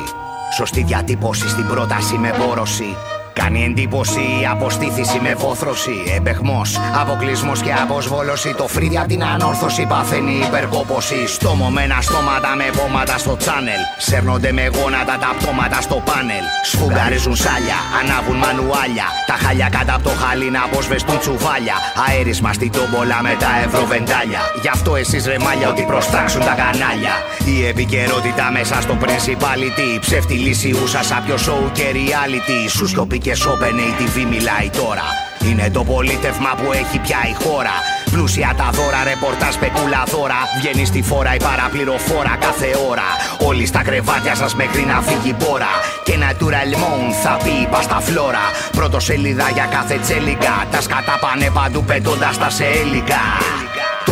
Σωστή 0.56 0.84
διατύπωση 0.84 1.50
στην 1.50 1.68
πρόταση 1.68 2.16
με 2.16 2.34
πόρωση 2.38 2.96
Κάνει 3.34 3.64
εντύπωση 3.64 4.20
η 4.20 4.48
αποστήθηση 4.52 5.20
με 5.22 5.34
βόθρωση. 5.34 5.96
Επεχμό, 6.16 6.62
αποκλεισμός 7.02 7.62
και 7.62 7.74
αποσβόλωση. 7.84 8.54
Το 8.58 8.68
φρύδι 8.68 8.98
απ' 8.98 9.08
την 9.08 9.24
ανόρθωση 9.24 9.86
παθαίνει 9.86 10.34
υπερκόπωση. 10.48 11.28
Στομωμένα 11.28 12.02
στόματα 12.02 12.56
με 12.56 12.64
πόματα 12.78 13.18
στο 13.18 13.38
τσάνελ. 13.38 13.82
Σέρνονται 13.98 14.52
με 14.52 14.66
γόνατα 14.68 15.18
τα 15.24 15.36
πτώματα 15.40 15.82
στο 15.82 15.96
πάνελ. 16.06 16.46
Σφουγγαρίζουν 16.72 17.36
σάλια, 17.36 17.80
ανάβουν 18.00 18.38
μανουάλια. 18.44 19.08
Τα 19.28 19.34
χάλια 19.44 19.70
κάτω 19.76 19.92
από 19.96 20.04
το 20.10 20.14
χάλι 20.22 20.52
να 20.52 20.62
αποσβεστούν 20.64 21.20
τσουβάλια. 21.20 21.76
Αέρισμα 22.08 22.54
στην 22.54 22.72
τόμπολα 22.72 23.20
με 23.22 23.34
τα 23.44 23.52
ευρωβεντάλια. 23.66 24.42
Γι' 24.62 24.72
αυτό 24.76 24.96
εσείς 24.96 25.26
ρε 25.26 25.40
μάλια 25.46 25.68
ότι 25.70 25.84
προστάξουν 25.92 26.42
τα 26.50 26.54
κανάλια. 26.62 27.16
Η 27.54 27.66
επικαιρότητα 27.72 28.46
μέσα 28.58 28.76
στο 28.82 28.98
principality. 29.04 29.90
Ψεύτη 30.00 30.34
λύση 30.34 30.70
ούσα 30.84 31.04
σάπιο 31.04 31.38
show 31.46 31.62
και 31.78 31.86
reality. 32.00 32.60
Σου 32.76 32.88
σιωπή 32.88 33.18
και 33.24 33.36
σόπεν 33.36 33.76
ATV 33.88 34.26
μιλάει 34.30 34.70
τώρα. 34.70 35.08
Είναι 35.50 35.70
το 35.70 35.84
πολίτευμα 35.84 36.52
που 36.58 36.72
έχει 36.72 37.00
πια 37.00 37.18
η 37.32 37.34
χώρα. 37.44 37.76
Πλούσια 38.12 38.54
τα 38.58 38.70
δώρα, 38.72 39.04
ρεπορτά 39.04 39.52
σπεκούλα 39.52 40.04
δώρα. 40.12 40.40
Βγαίνει 40.58 40.86
στη 40.86 41.02
φόρα 41.02 41.36
η 41.36 41.38
παραπληροφόρα 41.38 42.36
κάθε 42.46 42.70
ώρα. 42.90 43.08
Όλοι 43.48 43.66
στα 43.66 43.82
κρεβάτια 43.84 44.36
σας 44.36 44.56
μέχρι 44.56 44.84
να 44.86 45.02
φύγει 45.02 45.30
η 45.30 45.36
μπόρα. 45.40 45.74
Και 46.04 46.14
natural 46.24 46.72
moon 46.82 47.12
θα 47.24 47.38
πει 47.44 47.50
είπα 47.62 47.82
στα 47.82 48.00
φλόρα. 48.00 48.46
Πρώτο 48.72 49.00
σελίδα 49.00 49.50
για 49.50 49.68
κάθε 49.72 49.98
τσέλικα. 50.04 50.66
Τα 50.72 50.82
σκατά 50.82 51.16
πάνε 51.22 51.50
παντού 51.54 51.84
πετώντας 51.84 52.38
τα 52.38 52.50
σε 52.50 52.66
έλικα. 52.66 53.22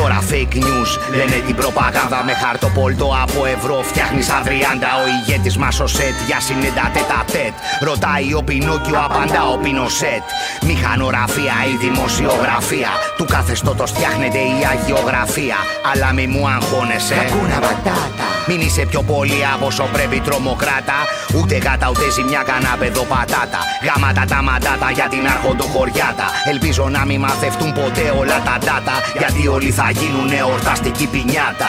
Το 0.01 0.07
Τώρα 0.07 0.23
fake 0.31 0.55
news 0.55 1.15
λένε 1.15 1.43
την 1.45 1.55
προπαγάνδα 1.55 2.23
με 2.25 2.33
χαρτοπόλτο 2.33 3.13
από 3.23 3.45
ευρώ. 3.45 3.81
Φτιάχνεις 3.81 4.29
αδριάντα 4.29 4.89
ο 5.01 5.03
ηγέτης 5.13 5.57
μας 5.57 5.79
ο 5.79 5.87
σετ 5.87 6.15
για 6.27 6.39
συνέντα 6.39 6.91
τετατέτ. 6.93 7.53
Ρωτάει 7.81 8.33
ο 8.33 8.43
Πινόκιο, 8.43 8.99
απαντά 9.05 9.43
ο 9.53 9.57
Πινοσέτ. 9.57 10.25
Μηχανογραφία 10.61 11.55
ή 11.71 11.75
δημοσιογραφία. 11.85 12.89
Του 13.17 13.25
καθεστώτος 13.25 13.89
φτιάχνεται 13.91 14.37
η 14.37 14.59
αγιογραφία. 14.71 15.57
Αλλά 15.91 16.13
μη 16.13 16.27
μου 16.27 16.47
αγχώνεσαι. 16.47 17.15
Κακούνα 17.15 17.59
ματάτα. 17.65 18.27
Μην 18.47 18.59
είσαι 18.61 18.83
πιο 18.91 19.01
πολύ 19.01 19.41
από 19.53 19.65
όσο 19.65 19.85
πρέπει 19.93 20.19
τρομοκράτα. 20.19 20.99
Ούτε 21.37 21.55
γάτα 21.57 21.87
ούτε 21.89 22.11
ζημιά 22.15 22.41
κανένα 22.49 22.75
παιδοπατάτα. 22.79 23.59
Γάματα 23.85 24.23
τα 24.31 24.41
μαντάτα 24.47 24.89
για 24.97 25.07
την 25.13 25.23
αρχοντοχωριάτα. 25.33 26.27
Ελπίζω 26.51 26.89
να 26.89 27.05
μην 27.05 27.19
μαθευτούν 27.19 27.73
ποτέ 27.73 28.05
όλα 28.19 28.37
τα 28.47 28.55
ντάτα. 28.63 28.95
Γιατί 29.21 29.47
όλοι 29.47 29.71
θα 29.71 29.87
γίνουν 29.91 30.31
εορταστική 30.31 31.07
πινιάτα. 31.07 31.67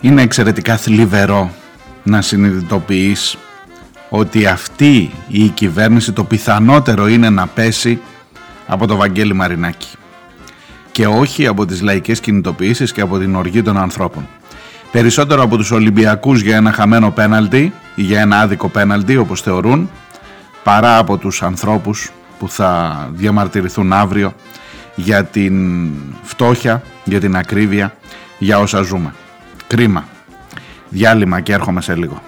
Είναι 0.00 0.22
εξαιρετικά 0.22 0.76
θλιβερό 0.76 1.50
να 2.02 2.22
συνειδητοποιείς 2.22 3.36
ότι 4.08 4.46
αυτή 4.46 5.10
η 5.28 5.48
κυβέρνηση 5.48 6.12
το 6.12 6.24
πιθανότερο 6.24 7.08
είναι 7.08 7.30
να 7.30 7.46
πέσει 7.46 8.00
από 8.66 8.86
το 8.86 8.96
Βαγγέλη 8.96 9.34
Μαρινάκη 9.34 9.88
και 10.92 11.06
όχι 11.06 11.46
από 11.46 11.66
τις 11.66 11.80
λαϊκές 11.80 12.20
κινητοποιήσεις 12.20 12.92
και 12.92 13.00
από 13.00 13.18
την 13.18 13.34
οργή 13.34 13.62
των 13.62 13.76
ανθρώπων. 13.76 14.28
Περισσότερο 14.92 15.42
από 15.42 15.56
τους 15.56 15.70
Ολυμπιακούς 15.70 16.40
για 16.40 16.56
ένα 16.56 16.72
χαμένο 16.72 17.10
πέναλτι 17.10 17.72
ή 17.94 18.02
για 18.02 18.20
ένα 18.20 18.40
άδικο 18.40 18.68
πέναλτι 18.68 19.16
όπως 19.16 19.40
θεωρούν 19.40 19.90
παρά 20.62 20.98
από 20.98 21.16
τους 21.16 21.42
ανθρώπους 21.42 22.10
που 22.38 22.48
θα 22.48 23.08
διαμαρτυρηθούν 23.12 23.92
αύριο 23.92 24.32
για 24.94 25.24
την 25.24 25.88
φτώχεια, 26.22 26.82
για 27.04 27.20
την 27.20 27.36
ακρίβεια, 27.36 27.94
για 28.38 28.58
όσα 28.58 28.82
ζούμε. 28.82 29.14
Κρίμα. 29.66 30.04
Διάλειμμα 30.88 31.40
και 31.40 31.52
έρχομαι 31.52 31.80
σε 31.80 31.94
λίγο. 31.94 32.22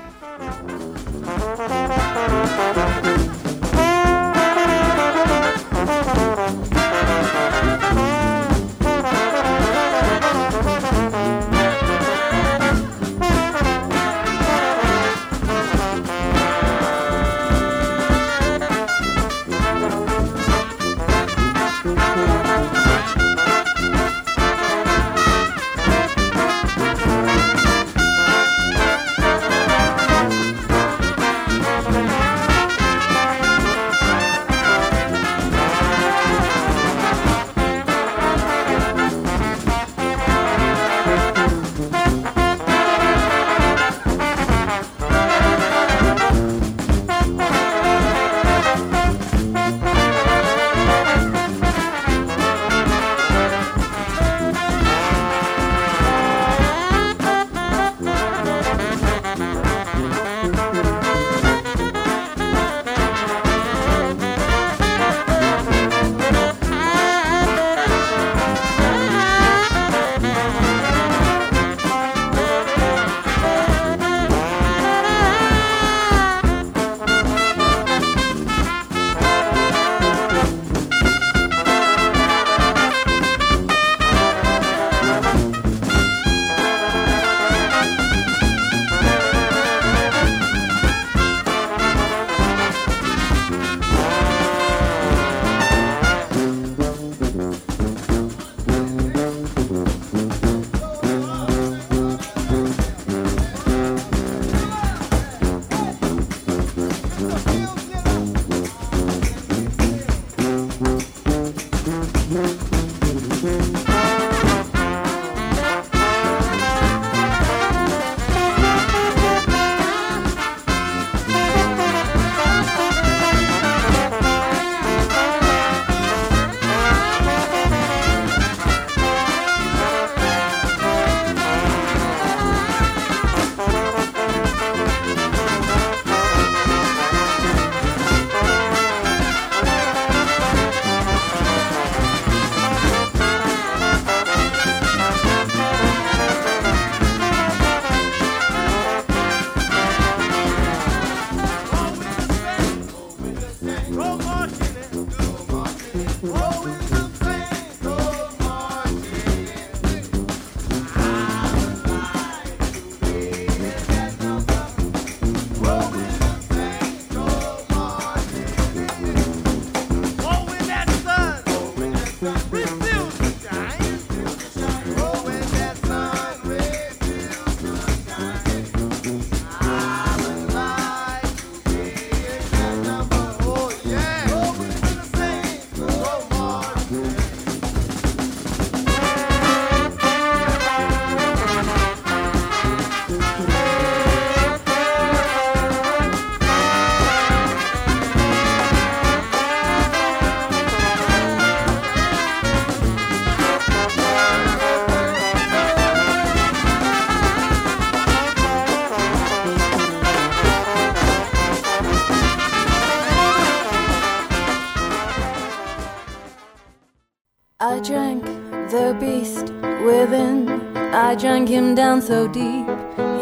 Him 221.60 221.74
down 221.74 222.00
so 222.00 222.26
deep 222.26 222.66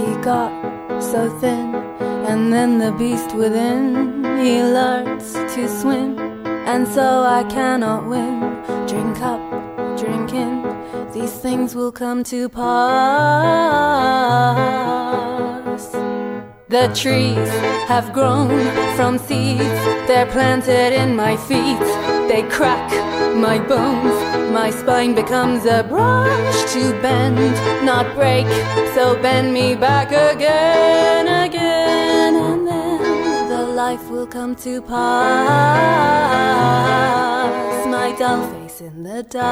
he 0.00 0.14
got 0.22 0.52
so 1.02 1.28
thin. 1.40 1.74
And 2.30 2.52
then 2.52 2.78
the 2.78 2.92
beast 2.92 3.34
within, 3.34 4.22
he 4.38 4.62
learns 4.62 5.32
to 5.54 5.68
swim. 5.80 6.18
And 6.72 6.86
so 6.86 7.24
I 7.24 7.42
cannot 7.44 8.06
win. 8.06 8.40
Drink 8.86 9.20
up, 9.22 9.40
drink 9.98 10.32
in, 10.32 10.56
these 11.12 11.32
things 11.32 11.74
will 11.74 11.90
come 11.90 12.22
to 12.24 12.48
pass. 12.48 12.68
The 16.68 16.86
trees 16.94 17.50
have 17.92 18.12
grown 18.12 18.50
from 18.96 19.18
seeds, 19.18 19.80
they're 20.06 20.26
planted 20.26 20.92
in 21.02 21.16
my 21.16 21.36
feet. 21.48 22.17
They 22.28 22.42
crack 22.42 22.90
my 23.34 23.58
bones, 23.58 24.14
my 24.52 24.70
spine 24.70 25.14
becomes 25.14 25.64
a 25.64 25.82
branch 25.82 26.72
to 26.72 26.92
bend, 27.00 27.38
not 27.86 28.14
break. 28.14 28.46
So 28.94 29.16
bend 29.22 29.54
me 29.54 29.74
back 29.74 30.08
again, 30.08 31.26
again, 31.26 32.36
and 32.36 32.66
then 32.68 33.48
the 33.48 33.62
life 33.74 34.10
will 34.10 34.26
come 34.26 34.54
to 34.56 34.82
pass. 34.82 34.98
My 37.86 38.12
dull 38.18 38.46
face 38.52 38.82
in 38.82 39.02
the 39.04 39.22
dark. 39.22 39.48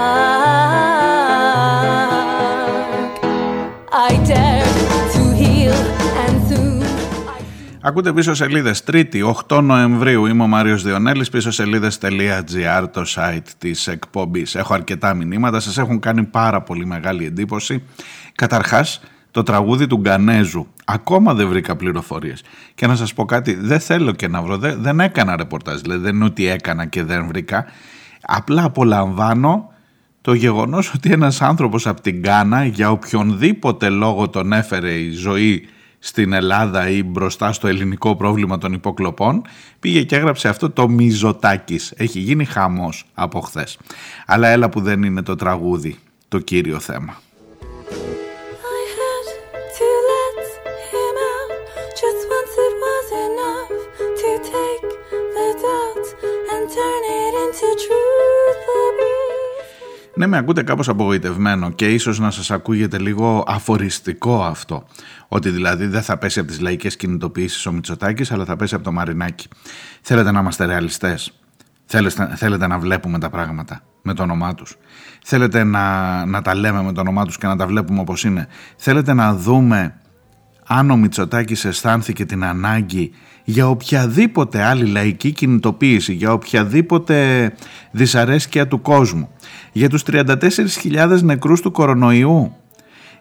I 3.91 4.23
dare 4.27 4.96
Ακούτε 7.87 8.13
πίσω 8.13 8.35
σελίδες. 8.35 8.85
Τρίτη, 8.85 9.23
8 9.49 9.61
Νοεμβρίου. 9.63 10.27
Είμαι 10.27 10.43
ο 10.43 10.47
Μάριος 10.47 10.83
Διονέλης. 10.83 11.29
Πίσω 11.29 11.51
σελίδε.gr, 11.51 12.85
το 12.93 13.05
site 13.07 13.49
της 13.59 13.87
εκπομπής. 13.87 14.55
Έχω 14.55 14.75
αρκετά 14.75 15.15
μηνύματα. 15.15 15.61
Σας 15.61 15.79
έχουν 15.79 16.01
κάνει 16.01 16.25
πάρα 16.25 16.63
πολύ 16.63 16.87
μεγάλη 16.87 17.25
εντύπωση. 17.25 17.83
Καταρχάς, 18.35 19.01
το 19.31 19.43
τραγούδι 19.43 19.87
του 19.87 19.97
Γκανέζου. 19.97 20.67
Ακόμα 20.85 21.35
δεν 21.35 21.49
βρήκα 21.49 21.77
πληροφορίες. 21.77 22.43
Και 22.75 22.87
να 22.87 22.97
σας 22.97 23.15
πω 23.15 23.25
κάτι, 23.25 23.55
δεν 23.55 23.81
θέλω 23.81 24.13
και 24.13 24.29
να 24.29 24.43
βρω. 24.43 24.57
Δεν, 24.57 24.83
δεν 24.83 25.01
έκανα 25.01 25.37
ρεπορτάζ. 25.37 25.81
Δηλαδή, 25.81 26.03
δεν 26.03 26.15
είναι 26.15 26.25
ότι 26.25 26.47
έκανα 26.47 26.87
και 26.87 27.03
δεν 27.03 27.27
βρήκα. 27.27 27.67
Απλά 28.21 28.65
απολαμβάνω 28.65 29.73
το 30.21 30.35
γεγονός 30.35 30.95
ότι 30.95 31.13
ένας 31.13 31.43
άνθρωπος 31.43 31.87
από 31.87 32.01
την 32.01 32.23
Κάνα 32.23 32.65
για 32.65 32.91
οποιονδήποτε 32.91 33.89
λόγο 33.89 34.29
τον 34.29 34.53
έφερε 34.53 34.93
η 34.93 35.11
ζωή 35.11 35.69
στην 35.99 36.33
Ελλάδα 36.33 36.89
ή 36.89 37.03
μπροστά 37.03 37.53
στο 37.53 37.69
ελληνικό 37.69 38.17
πρόβλημα 38.17 38.59
των 38.59 38.73
υποκλοπών 38.73 39.43
πήγε 39.81 40.03
και 40.03 40.17
έγραψε 40.17 40.49
αυτό 40.49 40.71
το 40.71 40.89
Μιζωτάκης. 40.89 41.93
Έχει 41.97 42.19
γίνει 42.19 42.45
χαμός 42.45 43.05
από 43.15 43.41
χθες. 43.41 43.79
Αλλά 44.27 44.49
έλα 44.49 44.69
που 44.69 44.81
δεν 44.81 45.03
είναι 45.03 45.23
το 45.23 45.35
τραγούδι 45.35 45.97
το 46.29 46.39
κύριο 46.39 46.79
θέμα. 46.81 47.21
I 48.79 48.83
had 48.99 49.27
to 49.79 49.89
let 50.11 50.39
him 50.91 51.17
out. 51.33 51.51
Just 52.01 52.23
once 52.37 52.55
it 52.67 52.75
was 52.85 53.09
enough 53.27 53.73
to 54.21 54.31
take 54.55 54.89
the 55.37 55.49
doubt 55.65 56.07
and 56.53 56.63
turn 56.77 57.03
it 57.21 57.33
into 57.43 57.69
truth. 57.85 58.59
The 58.67 58.85
beast. 58.99 59.27
Ναι, 60.19 60.27
με 60.27 60.37
ακούτε 60.37 60.63
κάπως 60.63 60.89
απογοητευμένο 60.89 61.71
και 61.71 61.93
ίσως 61.93 62.19
να 62.19 62.31
σας 62.31 62.51
ακούγεται 62.51 62.99
λίγο 62.99 63.45
αφοριστικό 63.47 64.45
αυτό. 64.45 64.85
Ότι 65.29 65.51
δηλαδή 65.51 65.87
δεν 65.87 66.03
θα 66.03 66.17
πέσει 66.17 66.39
από 66.39 66.49
τις 66.49 66.61
λαϊκές 66.61 66.97
κινητοποιήσεις 66.97 67.67
ο 67.67 67.73
Μητσοτάκης, 67.73 68.33
αλλά 68.33 68.45
θα 68.45 68.57
πέσει 68.57 68.75
από 68.75 68.85
το 68.85 68.93
Μαρινάκι. 68.93 69.49
Θέλετε 70.01 70.31
να 70.31 70.41
είμαστε 70.41 70.65
ρεαλιστές. 70.65 71.33
Θέλετε, 71.87 72.33
θέλετε 72.37 72.67
να 72.67 72.79
βλέπουμε 72.79 73.19
τα 73.19 73.31
πράγματα 73.31 73.83
με 74.03 74.15
το 74.15 74.23
όνομά 74.23 74.55
τους. 74.55 74.77
Θέλετε 75.25 75.65
να, 75.65 76.25
να 76.27 76.43
τα 76.43 76.55
λέμε 76.55 76.83
με 76.83 76.93
το 76.93 77.01
όνομά 77.01 77.25
τους 77.25 77.39
και 77.39 77.47
να 77.47 77.57
τα 77.57 77.67
βλέπουμε 77.67 78.01
όπως 78.01 78.25
είναι. 78.25 78.49
Θέλετε 78.77 79.13
να 79.13 79.35
δούμε 79.35 79.95
αν 80.67 80.91
ο 80.91 80.97
Μητσοτάκης 80.97 81.65
αισθάνθηκε 81.65 82.25
την 82.25 82.45
ανάγκη 82.45 83.11
για 83.45 83.69
οποιαδήποτε 83.69 84.63
άλλη 84.63 84.87
λαϊκή 84.87 85.33
κινητοποίηση, 85.33 86.13
για 86.13 86.33
οποιαδήποτε 86.33 87.53
δυσαρέσκεια 87.91 88.69
του 88.69 88.81
κόσμου, 88.81 89.29
για 89.73 89.89
τους 89.89 90.03
34.000 90.07 91.21
νεκρούς 91.23 91.61
του 91.61 91.71
κορονοϊού, 91.71 92.57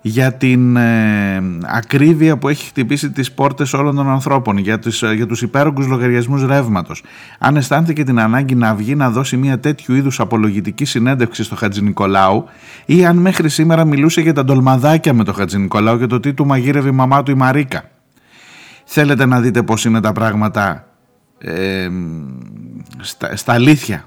για 0.07 0.33
την 0.33 0.75
ε, 0.75 1.43
ακρίβεια 1.63 2.37
που 2.37 2.47
έχει 2.47 2.65
χτυπήσει 2.65 3.11
τις 3.11 3.31
πόρτες 3.31 3.73
όλων 3.73 3.95
των 3.95 4.09
ανθρώπων, 4.09 4.57
για 4.57 4.79
τους, 4.79 5.03
ε, 5.03 5.13
για 5.13 5.25
τους 5.25 5.41
υπέρογκους 5.41 5.87
λογαριασμούς 5.87 6.45
ρεύματος. 6.45 7.03
Αν 7.39 7.55
αισθάνθηκε 7.55 8.03
την 8.03 8.19
ανάγκη 8.19 8.55
να 8.55 8.75
βγει 8.75 8.95
να 8.95 9.09
δώσει 9.09 9.37
μια 9.37 9.59
τέτοιου 9.59 9.95
είδους 9.95 10.19
απολογητική 10.19 10.85
συνέντευξη 10.85 11.43
στο 11.43 11.55
Χατζη 11.55 11.81
Νικολάου 11.81 12.45
ή 12.85 13.05
αν 13.05 13.17
μέχρι 13.17 13.49
σήμερα 13.49 13.85
μιλούσε 13.85 14.21
για 14.21 14.33
τα 14.33 14.43
ντολμαδάκια 14.43 15.13
με 15.13 15.23
το 15.23 15.33
Χατζη 15.33 15.57
Νικολάου 15.57 15.97
και 15.99 16.07
το 16.07 16.19
τι 16.19 16.33
του 16.33 16.45
μαγείρευε 16.45 16.89
η 16.89 16.91
μαμά 16.91 17.23
του 17.23 17.31
η 17.31 17.35
Μαρίκα. 17.35 17.89
Θέλετε 18.83 19.25
να 19.25 19.41
δείτε 19.41 19.63
πώς 19.63 19.85
είναι 19.85 20.01
τα 20.01 20.11
πράγματα 20.11 20.87
ε, 21.37 21.87
στα, 22.99 23.35
στα 23.35 23.53
αλήθεια; 23.53 24.05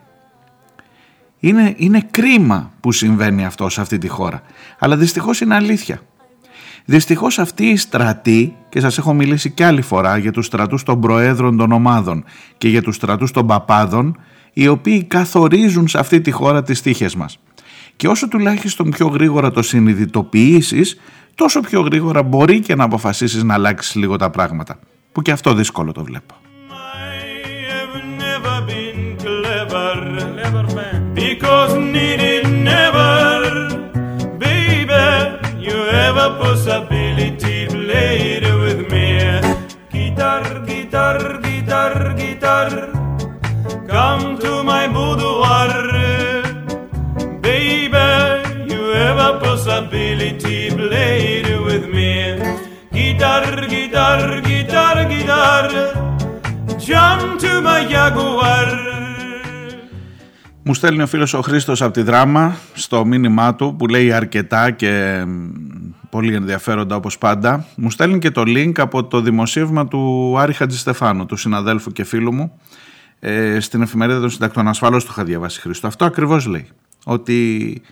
Είναι, 1.41 1.75
είναι 1.77 2.07
κρίμα 2.11 2.73
που 2.81 2.93
συμβαίνει 2.93 3.45
αυτό 3.45 3.69
σε 3.69 3.81
αυτή 3.81 3.99
τη 3.99 4.09
χώρα. 4.09 4.43
Αλλά 4.79 4.97
δυστυχώς 4.97 5.41
είναι 5.41 5.55
αλήθεια. 5.55 6.01
Δυστυχώς 6.85 7.39
αυτή 7.39 7.67
η 7.67 7.77
στρατή, 7.77 8.57
και 8.69 8.81
σας 8.81 8.99
έχω 8.99 9.15
μιλήσει 9.15 9.51
και 9.51 9.65
άλλη 9.65 9.83
φορά 9.83 10.17
για 10.17 10.33
τους 10.33 10.47
στρατούς 10.47 10.83
των 10.83 11.01
προέδρων 11.01 11.57
των 11.57 11.73
ομάδων 11.73 12.25
και 12.59 12.69
για 12.69 12.83
τους 12.83 12.97
στρατούς 12.97 13.31
των 13.31 13.47
παπάδων, 13.47 14.19
οι 14.53 14.69
οποίοι 14.69 15.05
καθορίζουν 15.05 15.89
σε 15.89 15.99
αυτή 15.99 16.21
τη 16.21 16.31
χώρα 16.31 16.63
τις 16.63 16.83
τύχες 16.83 17.15
μας. 17.15 17.39
Και 17.97 18.09
όσο 18.09 18.29
τουλάχιστον 18.29 18.91
πιο 18.91 19.07
γρήγορα 19.07 19.51
το 19.51 19.63
συνειδητοποιήσεις, 19.63 21.01
τόσο 21.35 21.61
πιο 21.61 21.81
γρήγορα 21.81 22.23
μπορεί 22.23 22.61
και 22.61 22.75
να 22.75 22.85
αποφασίσεις 22.85 23.43
να 23.43 23.55
αλλάξεις 23.55 23.95
λίγο 23.95 24.17
τα 24.17 24.31
πράγματα. 24.31 24.79
Που 25.13 25.23
και 25.23 25.31
αυτό 25.31 25.55
δύσκολο 25.55 25.93
το 25.93 26.05
βλέπω. 26.05 26.48
Because 31.39 31.75
needed 31.77 32.51
never, 32.51 33.69
baby. 34.39 35.05
You 35.67 35.77
have 35.97 36.17
a 36.17 36.31
possibility 36.43 37.69
played 37.69 38.43
with 38.63 38.81
me. 38.91 39.07
Guitar, 39.93 40.43
guitar, 40.67 41.41
guitar, 41.41 42.15
guitar, 42.17 42.71
come 43.87 44.37
to 44.41 44.65
my 44.65 44.89
boudoir, 44.89 45.71
baby. 47.47 48.09
You 48.73 48.83
have 49.01 49.19
a 49.29 49.39
possibility 49.39 50.71
played 50.71 51.49
with 51.67 51.89
me. 51.89 52.37
Guitar, 52.93 53.47
guitar, 53.75 54.41
guitar, 54.41 55.09
guitar. 55.15 55.69
Jump 56.79 57.41
to 57.41 57.61
my 57.61 57.87
Jaguar. 57.89 59.08
Μου 60.69 60.75
στέλνει 60.75 61.03
ο 61.03 61.07
φίλος 61.07 61.35
ο 61.35 61.41
Χρήστος 61.41 61.83
από 61.83 61.93
τη 61.93 62.03
δράμα 62.03 62.57
στο 62.75 63.05
μήνυμά 63.05 63.55
του 63.55 63.75
που 63.79 63.87
λέει 63.87 64.13
αρκετά 64.13 64.71
και 64.71 65.25
μ, 65.27 65.51
πολύ 66.11 66.35
ενδιαφέροντα 66.35 66.97
όπως 66.97 67.19
πάντα. 67.19 67.67
Μου 67.77 67.91
στέλνει 67.91 68.19
και 68.19 68.31
το 68.31 68.43
link 68.47 68.73
από 68.77 69.05
το 69.05 69.21
δημοσίευμα 69.21 69.89
του 69.89 70.35
Άρη 70.39 70.53
Χατζηστεφάνου, 70.53 71.27
του 71.27 71.37
συναδέλφου 71.37 71.93
και 71.93 72.05
φίλου 72.05 72.35
μου, 72.35 72.61
ε, 73.21 73.61
στην 73.61 73.83
εφημερίδα 73.83 74.21
των 74.21 74.31
συντακτών. 74.31 74.69
Ασφαλώς 74.69 75.05
το 75.05 75.11
είχα 75.13 75.25
διαβάσει 75.25 75.61
Χρήστο. 75.61 75.87
Αυτό 75.87 76.05
ακριβώς 76.05 76.47
λέει. 76.47 76.67
Ότι 77.05 77.83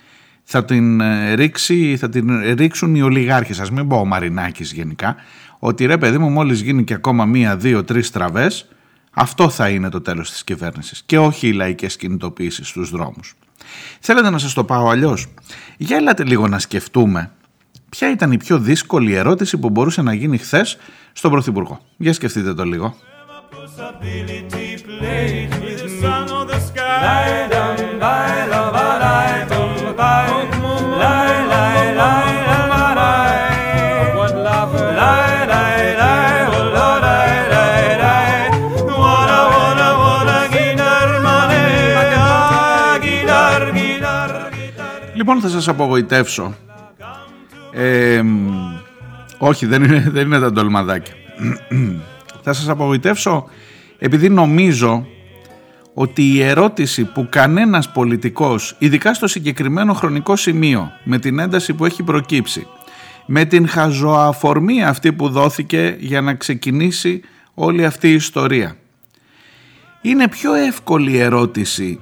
θα 0.43 0.65
την, 0.65 1.01
ε, 1.01 1.33
ρίξει, 1.35 1.97
θα 1.97 2.09
την 2.09 2.31
ρίξουν 2.55 2.95
οι 2.95 3.03
ολιγάρχες, 3.03 3.61
ας 3.61 3.71
μην 3.71 3.89
πω 3.89 3.97
ο 3.97 4.05
Μαρινάκης 4.05 4.73
γενικά, 4.73 5.17
ότι 5.59 5.87
ρε 5.87 5.99
παιδί 5.99 6.19
μου 6.19 6.29
μόλις 6.29 6.61
γίνει 6.61 6.85
και 6.85 6.95
ακόμα 6.95 7.25
μία, 7.25 7.57
δύο, 7.57 7.85
τρεις 7.85 8.11
τραβές, 8.11 8.69
αυτό 9.19 9.49
θα 9.49 9.69
είναι 9.69 9.89
το 9.89 10.01
τέλος 10.01 10.31
της 10.31 10.45
κυβέρνησης 10.45 11.03
και 11.07 11.19
όχι 11.19 11.49
οι 11.49 11.53
λαϊκές 11.53 11.97
κινητοποιήσεις 11.97 12.69
στους 12.69 12.91
δρόμους. 12.91 13.35
Θέλετε 14.01 14.31
να 14.31 14.39
σας 14.39 14.53
το 14.53 14.65
πάω 14.65 14.89
αλλιώς; 14.89 15.27
Για 15.77 15.97
έλατε 15.97 16.25
λίγο 16.25 16.49
να 16.49 16.59
σκεφτούμε 16.59 17.31
ποια 17.89 18.11
ήταν 18.11 18.33
η 18.33 18.37
πιο 18.37 18.59
δύσκολη 18.59 19.13
ερώτηση 19.13 19.59
που 19.59 19.71
μπορούσε 19.71 20.03
να 20.03 20.15
γίνει 20.15 20.39
χθες 20.39 20.77
στον 21.13 21.31
Πρωθυπουργό; 21.31 21.81
Για 21.97 22.13
σκεφτείτε 22.13 22.55
το 22.55 22.65
λίγο. 22.65 22.97
Λοιπόν 45.29 45.43
θα 45.43 45.49
σας 45.49 45.69
απογοητεύσω. 45.69 46.55
Ε, 47.73 48.23
μ, 48.23 48.49
όχι 49.39 49.67
δεν 49.67 49.83
είναι, 49.83 50.07
δεν 50.13 50.27
είναι 50.27 50.39
τα 50.39 50.53
ντολμαδάκια. 50.53 51.15
θα 52.45 52.53
σας 52.53 52.69
απογοητεύσω 52.69 53.49
επειδή 53.99 54.29
νομίζω 54.29 55.07
ότι 55.95 56.23
η 56.23 56.43
ερώτηση 56.43 57.05
που 57.05 57.27
κανένας 57.31 57.93
πολιτικός, 57.93 58.77
ειδικά 58.79 59.15
στο 59.15 59.27
συγκεκριμένο 59.27 59.93
χρονικό 59.93 60.37
σημείο, 60.37 60.93
με 61.05 61.19
την 61.19 61.39
ένταση 61.39 61.75
που 61.75 61.85
έχει 61.85 62.03
προκύψει, 62.03 62.67
με 63.27 63.45
την 63.45 63.69
χαζοαφορμή 63.69 64.85
αυτή 64.85 65.13
που 65.13 65.29
δόθηκε 65.29 65.97
για 65.99 66.21
να 66.21 66.35
ξεκινήσει 66.35 67.21
όλη 67.55 67.85
αυτή 67.85 68.09
η 68.09 68.15
ιστορία. 68.15 68.77
Είναι 70.01 70.29
πιο 70.29 70.55
εύκολη 70.55 71.19
ερώτηση 71.19 72.01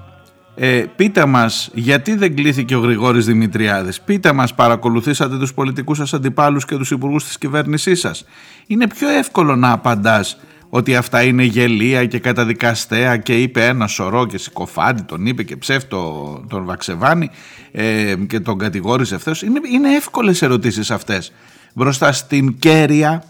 ε, 0.55 0.85
πείτε 0.97 1.27
μας 1.27 1.71
γιατί 1.75 2.15
δεν 2.15 2.35
κλήθηκε 2.37 2.77
ο 2.77 2.81
Γρηγόρης 2.81 3.27
Δημητριάδης; 3.27 4.01
Πείτε 4.01 4.33
μας 4.33 4.55
παρακολουθήσατε 4.55 5.37
τους 5.37 5.55
πολιτικούς 5.55 5.97
σας 5.97 6.15
αντιπάλους 6.15 6.65
και 6.65 6.77
τους 6.77 6.91
υπουργούς 6.91 7.25
της 7.25 7.39
κυβέρνησής 7.39 8.01
σας; 8.01 8.25
Είναι 8.67 8.89
πιο 8.89 9.09
εύκολο 9.09 9.57
να 9.57 9.73
απαντάς 9.73 10.37
ότι 10.69 10.97
αυτά 10.97 11.23
είναι 11.23 11.43
γελία 11.43 12.07
και 12.07 12.19
καταδικαστέα 12.19 13.17
και 13.17 13.43
είπε 13.43 13.67
ένα 13.67 13.87
σωρό 13.87 14.27
και 14.27 14.39
συκοφάντη 14.39 15.03
τον 15.03 15.27
είπε 15.27 15.43
και 15.43 15.57
ψεύτο 15.57 16.45
τον 16.49 16.65
Βαξεβάνη 16.65 17.31
ε, 17.73 18.15
και 18.27 18.41
τον 18.41 18.59
κατηγόρησε 18.59 19.15
ευθέως. 19.15 19.43
Είναι, 19.43 19.61
είναι 19.73 19.95
εύκολες 19.95 20.43
ερωτήσεις 20.43 20.91
αυτές 20.91 21.33
μπροστά 21.75 22.13
στην 22.13 22.59
κέρια, 22.59 23.25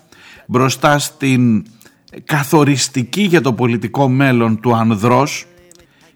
μπροστά 0.46 0.98
στην 0.98 1.64
καθοριστική 2.24 3.22
για 3.22 3.40
το 3.40 3.52
πολιτικό 3.52 4.08
μέλλον 4.08 4.60
του 4.60 4.74
ανδρός 4.76 5.46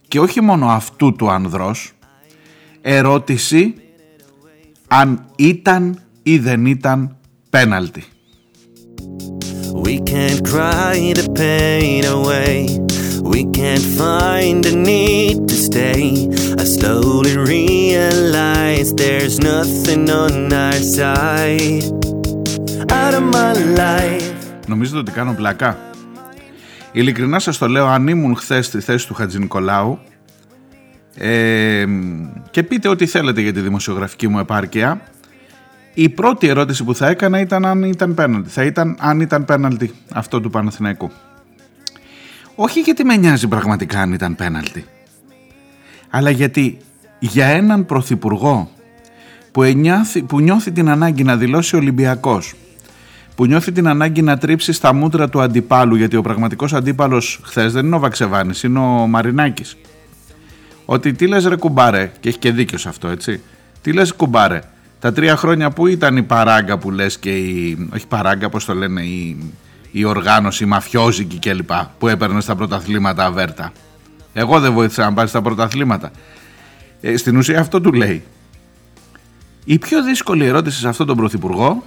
και 0.09 0.20
όχι 0.20 0.40
μόνο 0.40 0.66
αυτού 0.66 1.12
του 1.12 1.30
ανδρός 1.30 1.92
ερώτηση 2.80 3.74
αν 4.88 5.24
ήταν 5.36 6.00
ή 6.22 6.38
δεν 6.38 6.66
ήταν 6.66 7.16
πέναλτι. 7.50 8.04
We 9.84 10.00
can't 10.12 10.42
cry 10.52 10.96
the 11.20 11.28
pain 11.44 12.02
away 12.16 12.54
We 13.32 13.40
can't 13.59 13.86
find 14.02 14.56
the 14.68 14.74
need 14.90 15.36
to 15.50 15.56
stay 15.68 16.02
I 16.62 16.64
slowly 16.76 17.34
realize 17.54 18.88
there's 19.02 19.36
nothing 19.52 20.04
on 20.22 20.34
our 20.64 20.80
side 20.98 21.84
Out 23.00 23.14
of 23.18 23.24
my 23.36 23.52
life 23.82 24.34
Νομίζετε 24.66 24.98
ότι 24.98 25.11
κάνω 25.11 25.34
πλακά 25.34 25.88
Ειλικρινά 26.99 27.38
σας 27.38 27.59
το 27.59 27.68
λέω 27.68 27.86
αν 27.86 28.09
ήμουν 28.09 28.36
χθες 28.36 28.66
στη 28.66 28.80
θέση 28.80 29.07
του 29.07 29.14
Χατζη 29.14 29.38
Νικολάου 29.38 29.99
ε, 31.14 31.84
και 32.51 32.62
πείτε 32.62 32.88
ό,τι 32.88 33.07
θέλετε 33.07 33.40
για 33.40 33.53
τη 33.53 33.61
δημοσιογραφική 33.61 34.28
μου 34.28 34.38
επάρκεια 34.38 35.03
η 35.94 36.09
πρώτη 36.09 36.46
ερώτηση 36.49 36.84
που 36.84 36.94
θα 36.94 37.09
έκανα 37.09 37.40
ήταν 37.40 37.64
αν 37.64 37.82
ήταν 37.82 38.14
πέναλτι. 38.14 38.49
Θα 38.49 38.64
ήταν 38.64 38.96
αν 39.01 39.20
ήταν 39.20 39.44
πέναλτι 39.44 39.94
αυτό 40.12 40.40
του 40.40 40.51
Παναθηναϊκού. 40.51 41.11
Όχι 42.55 42.80
γιατί 42.80 43.05
με 43.05 43.16
νοιάζει 43.16 43.49
πραγματικά 43.49 44.01
αν 44.01 44.12
ήταν 44.12 44.36
πέναλτι. 44.36 44.84
Αλλά 46.11 46.30
γιατί 46.30 46.78
για 47.18 47.46
έναν 47.46 47.86
πρωθυπουργό 47.86 48.70
που, 49.53 49.62
ενιάθει, 49.62 50.22
που 50.22 50.40
νιώθει 50.40 50.72
την 50.72 50.88
ανάγκη 50.88 51.22
να 51.22 51.36
δηλώσει 51.36 51.76
Ολυμπιακός 51.76 52.55
που 53.39 53.47
νιώθει 53.47 53.72
την 53.72 53.89
ανάγκη 53.89 54.22
να 54.22 54.39
τρίψει 54.39 54.72
στα 54.72 54.93
μούτρα 54.93 55.28
του 55.28 55.41
αντιπάλου, 55.41 55.95
γιατί 55.95 56.16
ο 56.16 56.22
πραγματικός 56.22 56.72
αντίπαλος 56.72 57.41
χθες 57.45 57.72
δεν 57.72 57.86
είναι 57.86 57.97
ο 57.97 57.99
Βαξεβάνης, 57.99 58.62
είναι 58.62 58.78
ο 58.78 59.07
Μαρινάκης. 59.07 59.76
Ότι 60.84 61.12
τι 61.12 61.26
λες, 61.26 61.45
ρε 61.47 61.57
κουμπάρε, 61.57 62.12
και 62.20 62.28
έχει 62.28 62.39
και 62.39 62.53
δίκιο 62.53 62.78
σε 62.78 62.89
αυτό, 62.89 63.09
έτσι. 63.09 63.41
Τι 63.82 63.93
λες, 63.93 64.12
κουμπάρε, 64.12 64.62
τα 64.99 65.12
τρία 65.12 65.36
χρόνια 65.36 65.70
που 65.70 65.86
ήταν 65.86 66.16
η 66.16 66.22
παράγκα 66.22 66.78
που 66.78 66.91
λες 66.91 67.18
και 67.18 67.36
η. 67.36 67.89
Όχι 67.95 68.07
παράγκα, 68.07 68.49
πώς 68.49 68.64
το 68.64 68.74
λένε, 68.74 69.03
η, 69.03 69.53
η 69.91 70.05
οργάνωση, 70.05 70.64
η 70.64 70.66
μαφιόζικη 70.66 71.39
κλπ. 71.39 71.70
που 71.99 72.09
έπαιρνε 72.09 72.41
στα 72.41 72.57
πρωταθλήματα 72.57 73.24
αβέρτα. 73.24 73.72
Εγώ 74.32 74.61
δεν 74.61 74.72
βοήθησα 74.72 75.05
να 75.05 75.12
πάρεις 75.12 75.30
στα 75.30 75.43
πρωταθλήματα. 75.43 76.11
Ε, 77.01 77.16
στην 77.16 77.36
ουσία 77.36 77.61
αυτό 77.61 77.80
του 77.80 77.93
λέει. 77.93 78.22
Η 79.64 79.78
πιο 79.78 80.03
δύσκολη 80.03 80.45
ερώτηση 80.45 80.78
σε 80.78 80.89
αυτόν 80.89 81.07
τον 81.07 81.16
πρωθυπουργό 81.16 81.82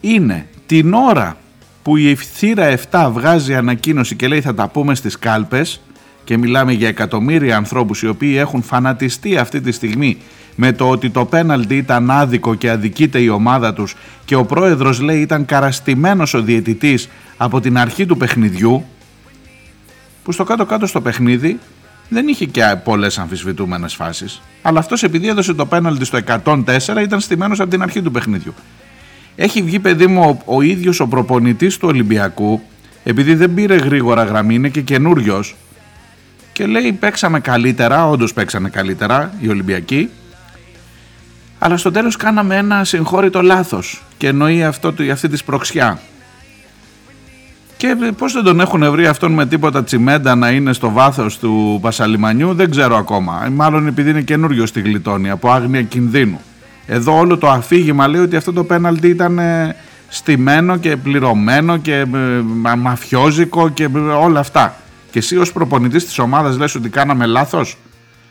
είναι 0.00 0.46
την 0.66 0.94
ώρα 0.94 1.36
που 1.82 1.96
η 1.96 2.14
θύρα 2.14 2.78
7 2.90 3.10
βγάζει 3.12 3.54
ανακοίνωση 3.54 4.16
και 4.16 4.28
λέει 4.28 4.40
θα 4.40 4.54
τα 4.54 4.68
πούμε 4.68 4.94
στις 4.94 5.18
κάλπες 5.18 5.80
και 6.24 6.38
μιλάμε 6.38 6.72
για 6.72 6.88
εκατομμύρια 6.88 7.56
ανθρώπους 7.56 8.02
οι 8.02 8.08
οποίοι 8.08 8.34
έχουν 8.38 8.62
φανατιστεί 8.62 9.36
αυτή 9.36 9.60
τη 9.60 9.72
στιγμή 9.72 10.16
με 10.54 10.72
το 10.72 10.88
ότι 10.88 11.10
το 11.10 11.24
πέναλτι 11.24 11.76
ήταν 11.76 12.10
άδικο 12.10 12.54
και 12.54 12.70
αδικείται 12.70 13.20
η 13.20 13.28
ομάδα 13.28 13.74
τους 13.74 13.94
και 14.24 14.34
ο 14.34 14.44
πρόεδρος 14.44 15.00
λέει 15.00 15.20
ήταν 15.20 15.44
καραστημένος 15.44 16.34
ο 16.34 16.42
διαιτητής 16.42 17.08
από 17.36 17.60
την 17.60 17.78
αρχή 17.78 18.06
του 18.06 18.16
παιχνιδιού 18.16 18.84
που 20.24 20.32
στο 20.32 20.44
κάτω 20.44 20.64
κάτω 20.64 20.86
στο 20.86 21.00
παιχνίδι 21.00 21.58
δεν 22.08 22.28
είχε 22.28 22.44
και 22.44 22.62
πολλές 22.84 23.18
αμφισβητούμενες 23.18 23.94
φάσεις. 23.94 24.42
Αλλά 24.62 24.78
αυτός 24.78 25.02
επειδή 25.02 25.28
έδωσε 25.28 25.54
το 25.54 25.66
πέναλτι 25.66 26.04
στο 26.04 26.18
104 26.44 26.64
ήταν 27.02 27.20
στημένος 27.20 27.60
από 27.60 27.70
την 27.70 27.82
αρχή 27.82 28.02
του 28.02 28.10
παιχνιδιού 28.10 28.54
έχει 29.36 29.62
βγει 29.62 29.78
παιδί 29.78 30.06
μου 30.06 30.42
ο, 30.46 30.56
ο 30.56 30.62
ίδιος 30.62 31.00
ο 31.00 31.06
προπονητής 31.06 31.76
του 31.76 31.88
Ολυμπιακού 31.88 32.62
επειδή 33.04 33.34
δεν 33.34 33.54
πήρε 33.54 33.76
γρήγορα 33.76 34.24
γραμμή 34.24 34.54
είναι 34.54 34.68
και 34.68 34.80
καινούριος. 34.80 35.56
και 36.52 36.66
λέει 36.66 36.92
παίξαμε 36.92 37.40
καλύτερα, 37.40 38.08
όντως 38.08 38.32
παίξαμε 38.32 38.70
καλύτερα 38.70 39.32
οι 39.40 39.48
Ολυμπιακοί 39.48 40.10
αλλά 41.62 41.76
στο 41.76 41.90
τέλος 41.90 42.16
κάναμε 42.16 42.56
ένα 42.56 42.84
συγχώρητο 42.84 43.42
λάθος 43.42 44.02
και 44.16 44.26
εννοεί 44.26 44.64
αυτό, 44.64 44.94
αυτή 45.12 45.28
τη 45.28 45.36
σπροξιά. 45.36 46.00
Και 47.76 47.96
πώς 48.18 48.32
δεν 48.32 48.44
τον 48.44 48.60
έχουν 48.60 48.90
βρει 48.90 49.06
αυτόν 49.06 49.32
με 49.32 49.46
τίποτα 49.46 49.84
τσιμέντα 49.84 50.34
να 50.34 50.50
είναι 50.50 50.72
στο 50.72 50.90
βάθος 50.90 51.38
του 51.38 51.78
Πασαλιμανιού 51.82 52.54
δεν 52.54 52.70
ξέρω 52.70 52.96
ακόμα. 52.96 53.48
Μάλλον 53.52 53.86
επειδή 53.86 54.10
είναι 54.10 54.22
καινούριο 54.22 54.66
στη 54.66 54.80
γλιτώνη 54.80 55.30
από 55.30 55.50
άγνοια 55.50 55.82
κινδύνου. 55.82 56.40
Εδώ 56.92 57.18
όλο 57.18 57.38
το 57.38 57.48
αφήγημα 57.48 58.08
λέει 58.08 58.20
ότι 58.20 58.36
αυτό 58.36 58.52
το 58.52 58.64
πέναλτι 58.64 59.08
ήταν 59.08 59.38
ε, 59.38 59.76
στημένο 60.08 60.76
και 60.76 60.96
πληρωμένο 60.96 61.76
και 61.76 61.94
ε, 61.94 62.06
μαφιόζικο 62.76 63.68
και 63.68 63.84
ε, 63.84 63.98
όλα 63.98 64.40
αυτά. 64.40 64.76
Και 65.10 65.18
εσύ 65.18 65.36
ως 65.36 65.52
προπονητής 65.52 66.04
της 66.04 66.18
ομάδας 66.18 66.58
λες 66.58 66.74
ότι 66.74 66.88
κάναμε 66.88 67.26
λάθος; 67.26 67.76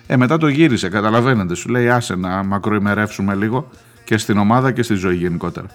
Ε, 0.07 0.17
μετά 0.17 0.37
το 0.37 0.47
γύρισε, 0.47 0.89
καταλαβαίνετε. 0.89 1.55
Σου 1.55 1.69
λέει 1.69 1.89
άσε 1.89 2.15
να 2.15 2.43
μακροημερεύσουμε 2.43 3.35
λίγο 3.35 3.69
και 4.03 4.17
στην 4.17 4.37
ομάδα 4.37 4.71
και 4.71 4.83
στη 4.83 4.93
ζωή 4.93 5.15
γενικότερα. 5.15 5.67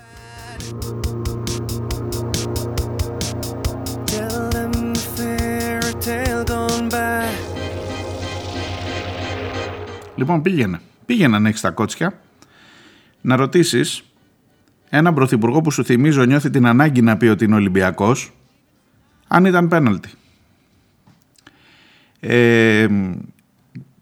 Λοιπόν 10.14 10.42
πήγαινε. 10.42 10.80
Πήγαινε 11.06 11.38
να 11.38 11.48
έχει 11.48 11.60
τα 11.60 11.70
κότσια 11.70 12.12
να 13.24 13.36
ρωτήσεις 13.36 14.04
έναν 14.88 15.14
πρωθυπουργό 15.14 15.60
που 15.60 15.70
σου 15.70 15.84
θυμίζω 15.84 16.24
νιώθει 16.24 16.50
την 16.50 16.66
ανάγκη 16.66 17.02
να 17.02 17.16
πει 17.16 17.26
ότι 17.26 17.44
είναι 17.44 17.54
Ολυμπιακός 17.54 18.32
αν 19.28 19.44
ήταν 19.44 19.68
πέναλτι. 19.68 20.10
Ε, 22.20 22.86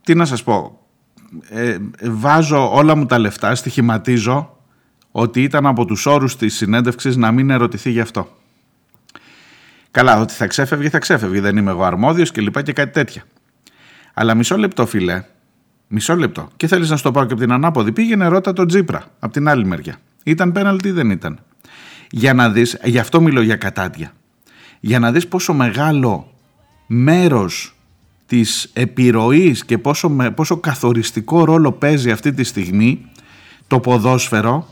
τι 0.05 0.15
να 0.15 0.25
σας 0.25 0.43
πω, 0.43 0.87
ε, 1.49 1.77
βάζω 2.03 2.75
όλα 2.75 2.95
μου 2.95 3.07
τα 3.07 3.19
λεφτά, 3.19 3.55
στοιχηματίζω 3.55 4.57
ότι 5.11 5.43
ήταν 5.43 5.67
από 5.67 5.85
τους 5.85 6.07
όρους 6.07 6.37
της 6.37 6.55
συνέντευξης 6.55 7.17
να 7.17 7.33
μην 7.33 7.51
ερωτηθεί 7.51 7.91
γι' 7.91 8.01
αυτό. 8.01 8.37
Καλά, 9.91 10.21
ότι 10.21 10.33
θα 10.33 10.47
ξέφευγε, 10.47 10.89
θα 10.89 10.99
ξέφευγε, 10.99 11.41
δεν 11.41 11.57
είμαι 11.57 11.71
εγώ 11.71 11.85
αρμόδιος 11.85 12.31
και 12.31 12.41
λοιπά 12.41 12.63
και 12.63 12.73
κάτι 12.73 12.93
τέτοια. 12.93 13.25
Αλλά 14.15 14.35
μισό 14.35 14.57
λεπτό 14.57 14.87
φιλέ, 14.87 15.25
Μισό 15.95 16.17
λεπτό. 16.17 16.49
Και 16.57 16.67
θέλεις 16.67 16.91
να 16.91 16.97
σου 16.97 17.03
το 17.03 17.11
πάω 17.11 17.25
και 17.25 17.33
από 17.33 17.43
την 17.43 17.53
ανάποδη. 17.53 17.93
Πήγαινε 17.93 18.27
ρώτα 18.27 18.53
τον 18.53 18.67
Τζίπρα 18.67 19.05
από 19.19 19.33
την 19.33 19.49
άλλη 19.49 19.67
μεριά. 19.67 19.97
Ήταν 20.23 20.53
πέναλτι 20.53 20.89
ή 20.89 20.91
δεν 20.91 21.11
ήταν. 21.11 21.39
Για 22.11 22.35
να 22.35 22.51
δεις, 22.51 22.79
γι' 22.85 22.99
αυτό 22.99 23.21
μιλώ 23.21 23.43
για 23.43 23.57
κατάτια. 23.57 24.13
Για 24.81 24.99
να 24.99 25.13
δεις 25.13 25.29
πόσο 25.29 25.53
μεγάλο 25.53 26.33
μέρος 26.87 27.75
της 28.27 28.71
επιρροής 28.73 29.65
και 29.65 29.79
πόσο, 29.79 30.17
πόσο 30.35 30.57
καθοριστικό 30.57 31.45
ρόλο 31.45 31.73
παίζει 31.73 32.11
αυτή 32.11 32.33
τη 32.33 32.45
στιγμή 32.45 33.07
το 33.67 33.81
ποδόσφαιρο, 33.81 34.69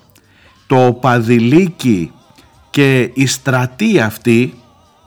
το 0.66 0.98
παδιλίκι 1.00 2.12
και 2.70 3.10
η 3.14 3.26
στρατή 3.26 4.00
αυτή 4.00 4.54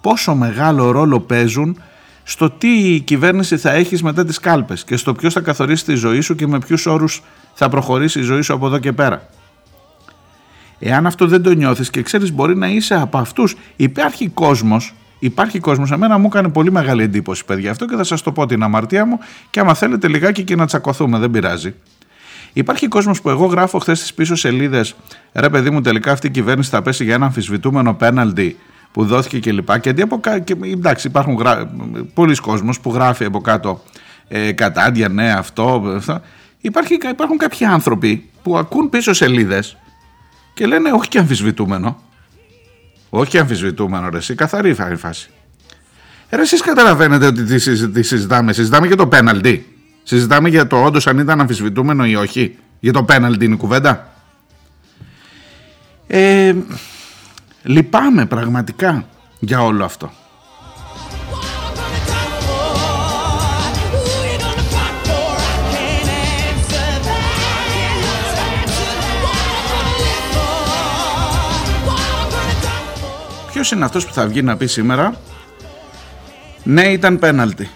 πόσο 0.02 0.36
μεγάλο 0.36 0.92
ρόλο 0.92 1.20
παίζουν 1.20 1.78
στο 2.24 2.50
τι 2.50 2.94
η 2.94 3.00
κυβέρνηση 3.00 3.58
θα 3.58 3.72
έχεις 3.72 4.04
μετά 4.04 4.26
τις 4.26 4.40
κάλπες 4.40 4.84
και 4.84 4.98
στο 4.98 5.14
ποιος 5.14 5.34
θα 5.34 5.40
καθορίσει 5.40 5.86
τη 5.86 5.96
ζωή 5.96 6.22
σου 6.22 6.36
και 6.36 6.48
με 6.48 6.60
ποιους 6.60 6.86
όρους 6.86 7.24
θα 7.54 7.70
προχωρήσει 7.70 8.20
η 8.20 8.24
ζωή 8.24 8.42
σου 8.42 8.54
από 8.54 8.66
εδώ 8.66 8.78
και 8.78 8.92
πέρα. 8.92 9.30
Εάν 10.80 11.06
αυτό 11.06 11.28
δεν 11.28 11.44
το 11.44 11.52
νιώθεις 11.52 11.90
και 11.90 12.02
ξέρεις 12.02 12.32
μπορεί 12.32 12.56
να 12.56 12.68
είσαι 12.68 12.96
από 12.96 13.18
αυτούς, 13.18 13.56
υπάρχει 13.76 14.28
κόσμος, 14.28 14.94
υπάρχει 15.20 15.60
κόσμος, 15.60 15.92
εμένα 15.92 16.18
μου 16.18 16.26
έκανε 16.26 16.50
πολύ 16.50 16.72
μεγάλη 16.72 17.04
εντύπωση 17.04 17.46
παιδιά 17.46 17.72
αυτό 17.72 17.86
και 17.86 17.96
θα 17.96 18.04
σας 18.04 18.22
το 18.22 18.32
πω 18.32 18.46
την 18.46 18.64
αμαρτία 18.64 19.06
μου 19.06 19.20
και 19.50 19.60
άμα 19.60 19.74
θέλετε 19.74 20.08
λιγάκι 20.08 20.44
και 20.44 20.56
να 20.56 20.66
τσακωθούμε 20.66 21.20
δεν 21.20 21.32
πειράζει. 21.32 21.74
Υπάρχει 22.54 22.88
κόσμος 22.88 23.22
που 23.22 23.30
εγώ 23.30 23.46
γράφω 23.46 23.80
χθες 23.80 24.00
στις 24.00 24.14
πίσω 24.14 24.36
σελίδες 24.36 24.96
ρε 25.34 25.50
παιδί 25.50 25.70
μου 25.70 25.82
τελικά 25.82 26.12
αυτή 26.12 26.28
η 26.28 26.30
κυβέρνηση 26.30 26.70
θα 26.70 26.82
πέσει 26.82 27.04
για 27.04 27.14
ένα 27.14 27.26
αμφισβητούμενο 27.26 27.94
πέναλτι 27.94 28.58
που 28.94 29.06
δόθηκε 29.06 29.40
και 29.40 29.52
λοιπά. 29.52 29.78
Και, 29.78 29.94
από 30.02 30.20
και 30.44 30.56
εντάξει, 30.64 31.08
υπάρχουν 31.08 31.36
γρα... 31.36 31.72
πολλοί 32.14 32.36
κόσμος 32.36 32.80
που 32.80 32.94
γράφει 32.94 33.26
από 33.26 33.42
κάτω 33.42 33.84
ε, 34.28 34.52
κατάντια, 34.52 35.10
ναι, 35.10 35.32
αυτό, 35.32 35.94
αυτό. 35.96 36.22
Υπάρχει, 36.62 36.98
υπάρχουν 37.10 37.38
κάποιοι 37.38 37.66
άνθρωποι 37.66 38.30
που 38.44 38.58
ακούν 38.58 38.90
πίσω 38.90 39.14
σελίδες 39.14 39.78
Και 40.54 40.66
λένε 40.66 40.92
όχι 40.92 41.10
και 41.10 41.20
αμφισβητούμενο. 41.20 42.02
Όχι 43.10 43.30
και 43.30 43.40
αμφισβητούμενο 43.40 44.10
ρε 44.10 44.18
εσύ, 44.18 44.36
καθαρή 44.36 44.70
η 44.70 44.96
φάση. 44.96 45.30
Ε, 46.30 46.36
ρε, 46.36 46.42
εσείς 46.42 46.62
καταλαβαίνετε 46.62 47.26
ότι 47.26 47.44
τι, 47.92 48.04
συζητάμε. 48.04 48.54
Συζητάμε 48.54 48.88
για 48.88 48.96
το 48.96 49.08
πέναλτι. 49.08 49.78
Συζητάμε 50.04 50.50
για 50.50 50.68
το 50.68 50.84
όντως 50.84 51.08
αν 51.08 51.18
ήταν 51.18 51.40
αμφισβητούμενο 51.40 52.06
ή 52.06 52.16
όχι. 52.16 52.56
Για 52.80 52.94
το 52.94 53.04
πέναλτι 53.04 53.46
είναι 53.46 53.54
η 53.54 53.58
κουβέντα. 53.58 54.14
Ε, 56.08 56.54
λυπάμαι 57.64 58.26
πραγματικά 58.26 59.06
για 59.40 59.64
όλο 59.64 59.84
αυτό. 59.84 60.12
Ποιος 73.52 73.72
είναι 73.72 73.86
αυτός 73.86 74.06
που 74.06 74.14
θα 74.14 74.28
βγει 74.28 74.42
να 74.42 74.58
πει 74.58 74.66
σήμερα 74.66 75.16
ναι 76.64 76.84
ήταν 76.84 77.20
πέναλτι 77.20 77.70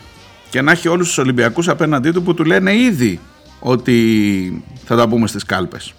και 0.50 0.62
να 0.62 0.72
έχει 0.72 0.88
όλους 0.88 1.08
τους 1.08 1.18
Ολυμπιακούς 1.18 1.68
απέναντί 1.68 2.12
του 2.12 2.24
που 2.24 2.34
του 2.34 2.44
λένε 2.46 2.76
ήδη 2.76 3.20
ότι 3.60 4.64
θα 4.86 4.96
τα 4.96 5.08
πούμε 5.08 5.28
στις 5.28 5.44
κάλπες. 5.44 5.94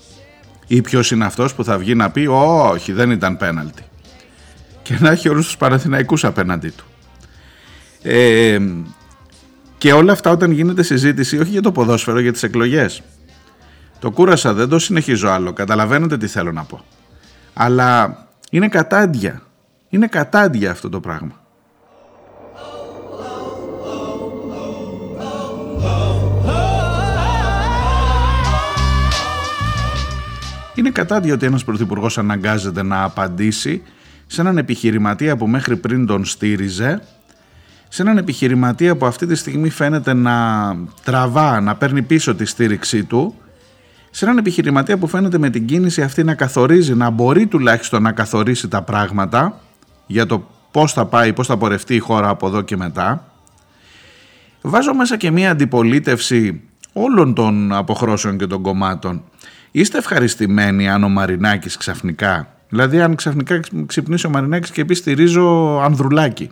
Ή 0.68 0.80
ποιος 0.80 1.10
είναι 1.10 1.24
αυτός 1.24 1.54
που 1.54 1.64
θα 1.64 1.78
βγει 1.78 1.94
να 1.94 2.10
πει 2.10 2.26
όχι 2.26 2.92
δεν 2.92 3.10
ήταν 3.10 3.36
πέναλτι. 3.36 3.82
Και 4.82 4.96
να 5.00 5.10
έχει 5.10 5.28
όλους 5.28 5.46
τους 5.46 5.56
Παναθηναϊκούς 5.56 6.24
απέναντί 6.24 6.68
του. 6.68 6.84
Ε, 8.02 8.58
και 9.78 9.92
όλα 9.92 10.12
αυτά 10.12 10.30
όταν 10.30 10.50
γίνεται 10.50 10.82
συζήτηση 10.82 11.38
όχι 11.38 11.50
για 11.50 11.62
το 11.62 11.72
ποδόσφαιρο, 11.72 12.20
για 12.20 12.32
τις 12.32 12.42
εκλογές. 12.42 13.02
Το 13.98 14.10
κούρασα, 14.10 14.52
δεν 14.52 14.68
το 14.68 14.78
συνεχίζω 14.78 15.28
άλλο. 15.28 15.52
Καταλαβαίνετε 15.52 16.16
τι 16.16 16.26
θέλω 16.26 16.52
να 16.52 16.64
πω. 16.64 16.84
Αλλά 17.54 18.18
είναι 18.50 18.68
κατάντια. 18.68 19.42
Είναι 19.88 20.06
κατάντια 20.06 20.70
αυτό 20.70 20.88
το 20.88 21.00
πράγμα. 21.00 21.40
Είναι 30.78 30.90
κατά 30.90 31.16
ότι 31.32 31.46
ένας 31.46 31.64
πρωθυπουργός 31.64 32.18
αναγκάζεται 32.18 32.82
να 32.82 33.02
απαντήσει 33.02 33.82
σε 34.26 34.40
έναν 34.40 34.58
επιχειρηματία 34.58 35.36
που 35.36 35.46
μέχρι 35.46 35.76
πριν 35.76 36.06
τον 36.06 36.24
στήριζε, 36.24 37.02
σε 37.88 38.02
έναν 38.02 38.18
επιχειρηματία 38.18 38.96
που 38.96 39.06
αυτή 39.06 39.26
τη 39.26 39.34
στιγμή 39.34 39.70
φαίνεται 39.70 40.12
να 40.12 40.36
τραβά, 41.04 41.60
να 41.60 41.76
παίρνει 41.76 42.02
πίσω 42.02 42.34
τη 42.34 42.44
στήριξή 42.44 43.04
του, 43.04 43.34
σε 44.10 44.24
έναν 44.24 44.38
επιχειρηματία 44.38 44.98
που 44.98 45.06
φαίνεται 45.06 45.38
με 45.38 45.50
την 45.50 45.66
κίνηση 45.66 46.02
αυτή 46.02 46.24
να 46.24 46.34
καθορίζει, 46.34 46.94
να 46.94 47.10
μπορεί 47.10 47.46
τουλάχιστον 47.46 48.02
να 48.02 48.12
καθορίσει 48.12 48.68
τα 48.68 48.82
πράγματα 48.82 49.60
για 50.06 50.26
το 50.26 50.46
πώς 50.70 50.92
θα 50.92 51.06
πάει, 51.06 51.32
πώς 51.32 51.46
θα 51.46 51.56
πορευτεί 51.56 51.94
η 51.94 51.98
χώρα 51.98 52.28
από 52.28 52.46
εδώ 52.46 52.62
και 52.62 52.76
μετά. 52.76 53.32
Βάζω 54.62 54.94
μέσα 54.94 55.16
και 55.16 55.30
μία 55.30 55.50
αντιπολίτευση 55.50 56.62
όλων 56.92 57.34
των 57.34 57.72
αποχρώσεων 57.72 58.38
και 58.38 58.46
των 58.46 58.62
κομμάτων 58.62 59.22
Είστε 59.70 59.98
ευχαριστημένοι 59.98 60.88
αν 60.88 61.04
ο 61.04 61.08
Μαρινάκης 61.08 61.76
ξαφνικά, 61.76 62.54
δηλαδή 62.68 63.00
αν 63.00 63.14
ξαφνικά 63.14 63.60
ξυπνήσει 63.86 64.26
ο 64.26 64.30
Μαρινάκης 64.30 64.70
και 64.70 64.84
πει 64.84 64.94
στηρίζω 64.94 65.78
Ανδρουλάκη, 65.80 66.50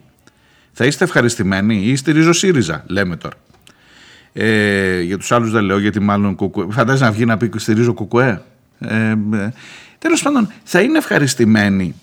θα 0.73 0.85
είστε 0.85 1.05
ευχαριστημένοι 1.05 1.77
ή 1.77 1.97
στηρίζω 1.97 2.33
ΣΥΡΙΖΑ, 2.33 2.85
λέμε 2.87 3.17
τώρα. 3.17 3.35
Ε, 4.33 5.01
για 5.01 5.19
τους 5.19 5.33
άλλους 5.33 5.51
δεν 5.51 5.65
λέω 5.65 5.79
γιατί 5.79 6.01
μάλλον 6.01 6.35
κουκουέ. 6.35 6.67
Φαντάζεσαι 6.71 7.05
να 7.05 7.11
βγει 7.11 7.25
να 7.25 7.37
πει 7.37 7.51
στηρίζω 7.57 7.93
κουκουέ. 7.93 8.43
Ε, 8.79 9.11
ε, 9.11 9.53
τέλος 9.99 10.23
πάντων 10.23 10.49
θα 10.65 10.81
είναι 10.81 10.99
ευχαριστημένοι 10.99 11.95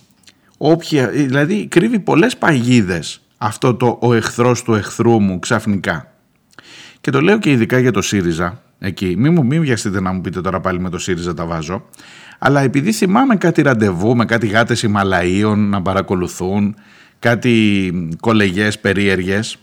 όποια, 0.58 1.08
δηλαδή 1.08 1.68
κρύβει 1.68 2.00
πολλές 2.00 2.38
παγίδες 2.38 3.22
αυτό 3.38 3.76
το 3.76 3.98
ο 4.02 4.14
εχθρός 4.14 4.64
του 4.64 4.74
εχθρού 4.74 5.22
μου 5.22 5.40
ξαφνικά. 5.40 6.14
Και 7.02 7.12
το 7.12 7.22
λέω 7.22 7.40
και 7.40 7.52
ειδικά 7.52 7.80
για 7.80 7.92
το 7.92 8.02
ΣΥΡΙΖΑ 8.02 8.63
εκεί. 8.84 9.16
Μην 9.18 9.34
μου 9.34 9.46
μην 9.46 9.62
βιαστείτε 9.62 10.02
να 10.02 10.12
μου 10.12 10.22
πείτε 10.22 10.42
τώρα 10.42 10.60
πάλι 10.60 10.80
με 10.80 10.90
το 10.90 10.98
ΣΥΡΙΖΑ 10.98 11.34
τα 11.34 11.46
βάζω. 11.46 11.86
Αλλά 12.40 12.62
επειδή 12.62 12.92
θυμάμαι 12.92 13.36
κάτι 13.36 13.62
ραντεβού 13.62 14.16
με 14.16 14.26
κάτι 14.26 14.48
γάτες 14.48 14.84
Ιμαλαίων 14.84 15.70
να 15.70 15.82
παρακολουθούν, 15.82 16.76
κάτι 17.20 17.94
κολεγές 18.20 18.80
περίεργες, 18.80 19.58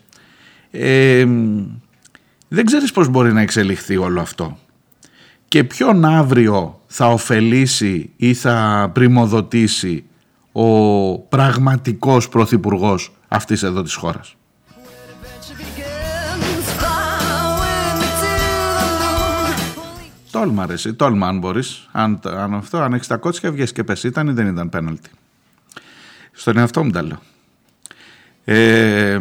ε, 0.70 1.26
δεν 2.48 2.64
ξέρεις 2.64 2.92
πώς 2.92 3.08
μπορεί 3.08 3.32
να 3.32 3.40
εξελιχθεί 3.40 3.96
όλο 3.96 4.20
αυτό. 4.20 4.58
Και 5.48 5.64
ποιον 5.64 6.04
αύριο 6.04 6.80
θα 6.86 7.06
ωφελήσει 7.06 8.10
ή 8.16 8.34
θα 8.34 8.90
πρημοδοτήσει 8.94 10.04
ο 10.52 11.18
πραγματικός 11.18 12.28
πρωθυπουργός 12.28 13.12
αυτής 13.28 13.62
εδώ 13.62 13.82
της 13.82 13.94
χώρας; 13.94 14.36
Τόλμα 20.30 20.66
ρε 20.66 20.72
εσύ, 20.72 20.94
τόλμα 20.94 21.26
αν 21.26 21.38
μπορείς. 21.38 21.88
Αν, 21.92 22.20
αν 22.24 22.54
αυτό, 22.54 22.78
αν 22.78 22.92
έχεις 22.92 23.06
τα 23.06 23.16
κότσια 23.16 23.52
βγες 23.52 23.72
και 23.72 23.84
πες 23.84 24.04
ήταν 24.04 24.28
ή 24.28 24.32
δεν 24.32 24.46
ήταν 24.46 24.68
πέναλτι. 24.68 25.10
Στον 26.32 26.56
εαυτό 26.56 26.84
μου 26.84 26.90
τα 26.90 27.02
λέω. 27.02 27.18
Ε, 28.44 29.20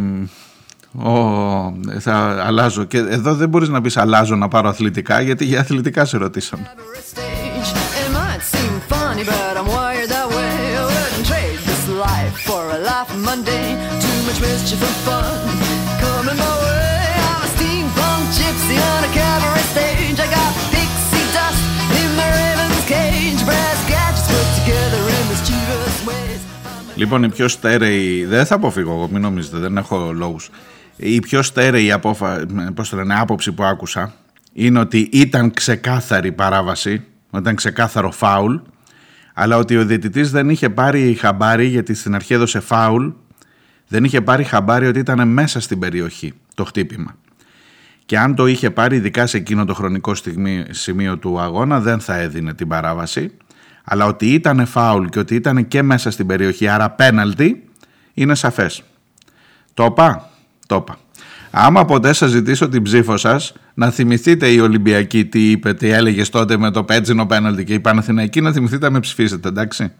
ο, 0.94 1.74
θα 2.00 2.46
αλλάζω 2.46 2.84
και 2.84 2.98
εδώ 2.98 3.34
δεν 3.34 3.50
μπορείς 3.50 3.70
να 3.70 3.82
πεις 3.82 3.98
αλλάζω 3.98 4.36
να 4.36 4.48
πάρω 4.48 4.70
αθλητικά 4.70 5.22
γιατί 5.22 5.46
για 5.46 5.60
αθλητικά 5.60 6.06
σε 6.06 6.18
ρωτήσαμε. 6.18 6.72
Λοιπόν, 27.00 27.24
η 27.24 27.30
πιο 27.30 27.48
στέρεη. 27.48 28.26
Δεν 28.26 28.46
θα 28.46 28.56
αποφύγω 28.56 28.92
εγώ, 28.92 29.08
μην 29.12 29.22
νομίζετε, 29.22 29.58
δεν 29.58 29.78
έχω 29.78 30.12
λόγους. 30.14 30.50
Η 30.96 31.20
πιο 31.20 31.42
στέρεη 31.42 31.92
απόφα... 31.92 32.46
πώς 32.76 32.90
το 32.90 32.96
λένε, 32.96 33.20
άποψη 33.20 33.52
που 33.52 33.64
άκουσα 33.64 34.14
είναι 34.54 34.80
ότι 34.80 35.10
ήταν 35.12 35.54
ξεκάθαρη 35.54 36.32
παράβαση, 36.32 37.04
ήταν 37.38 37.56
ξεκάθαρο 37.56 38.12
φάουλ, 38.12 38.56
αλλά 39.34 39.58
ότι 39.58 39.78
ο 39.78 39.86
διαιτητής 39.86 40.32
δεν 40.32 40.50
είχε 40.50 40.70
πάρει 40.70 41.14
χαμπάρι, 41.14 41.66
γιατί 41.66 41.94
στην 41.94 42.16
αρχή 42.16 42.34
έδωσε 42.34 42.60
φάουλ, 42.60 43.08
δεν 43.88 44.04
είχε 44.04 44.22
πάρει 44.22 44.44
χαμπάρι 44.44 44.88
ότι 44.88 45.00
ήταν 45.00 45.28
μέσα 45.28 45.60
στην 45.60 45.80
περιοχή 45.80 46.34
το 46.54 46.64
χτύπημα. 46.64 47.16
Και 48.06 48.20
αν 48.20 48.36
το 48.36 48.48
είχε 48.48 48.72
πάρει, 48.72 48.96
ειδικά 48.96 49.26
σε 49.26 49.38
εκείνο 49.38 49.66
το 49.66 49.74
χρονικό 49.74 50.16
στιγμή, 50.16 50.66
σημείο 50.70 51.18
του 51.18 51.40
αγώνα, 51.40 51.80
δεν 51.80 52.00
θα 52.00 52.16
έδινε 52.16 52.54
την 52.54 52.68
παράβαση 52.68 53.32
αλλά 53.92 54.06
ότι 54.06 54.26
ήταν 54.26 54.66
φάουλ 54.66 55.06
και 55.06 55.20
ότι 55.20 55.36
ήταν 55.36 55.68
και 55.68 55.82
μέσα 55.82 56.12
στην 56.12 56.26
περιοχή, 56.26 56.68
άρα 56.68 56.90
πέναλτι, 56.90 57.64
είναι 58.14 58.36
σαφές. 58.36 58.84
Το 59.74 59.86
είπα, 59.86 60.30
το 60.68 60.76
είπα. 60.76 60.98
Άμα 61.52 61.86
ποτέ 61.86 62.14
σας 62.14 62.30
ζητήσω 62.30 62.70
την 62.70 62.84
ψήφο 62.84 63.18
σας, 63.18 63.54
να 63.74 63.90
θυμηθείτε 63.90 64.48
οι 64.48 64.60
Ολυμπιακοί 64.60 65.26
τι 65.26 65.52
είπε, 65.52 65.74
τι 65.74 65.90
έλεγες 65.90 66.30
τότε 66.30 66.58
με 66.58 66.72
το 66.72 66.84
πέτσινο 66.84 67.26
πέναλτι 67.26 67.64
και 67.64 67.74
η 67.74 67.80
Παναθηναϊκή 67.80 68.42
να 68.42 68.52
θυμηθείτε 68.52 68.86
να 68.86 68.92
με 68.92 69.00
ψηφίσετε, 69.00 69.48
εντάξει. 69.48 69.92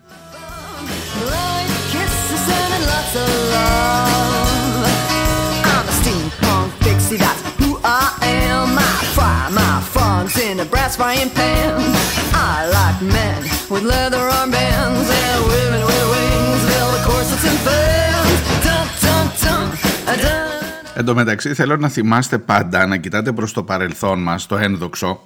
in 10.52 10.60
a 10.62 10.66
brass 10.66 10.96
frying 10.96 11.30
pan. 11.30 11.74
I 12.34 12.70
like 12.74 13.02
men 13.14 13.59
with 13.72 13.84
leather 13.84 14.24
armbands 14.40 15.08
and 15.24 15.40
women 15.54 15.82
with 15.90 16.06
wings, 16.14 16.62
velvet 16.72 17.04
corsets 17.10 17.46
and 17.50 17.60
fans. 17.66 18.38
Dun, 18.66 18.86
dun, 19.04 19.26
dun, 19.44 19.66
dun. 20.24 20.48
Εν 20.94 21.06
τω 21.06 21.14
μεταξύ 21.14 21.54
θέλω 21.54 21.78
να 21.78 21.90
θυμάστε 21.90 22.38
πάντα 22.38 22.86
να 22.86 22.98
κοιτάτε 22.98 23.32
προς 23.32 23.54
το 23.54 23.64
παρελθόν 23.64 24.20
μας, 24.22 24.46
το 24.46 24.58
ένδοξο, 24.58 25.22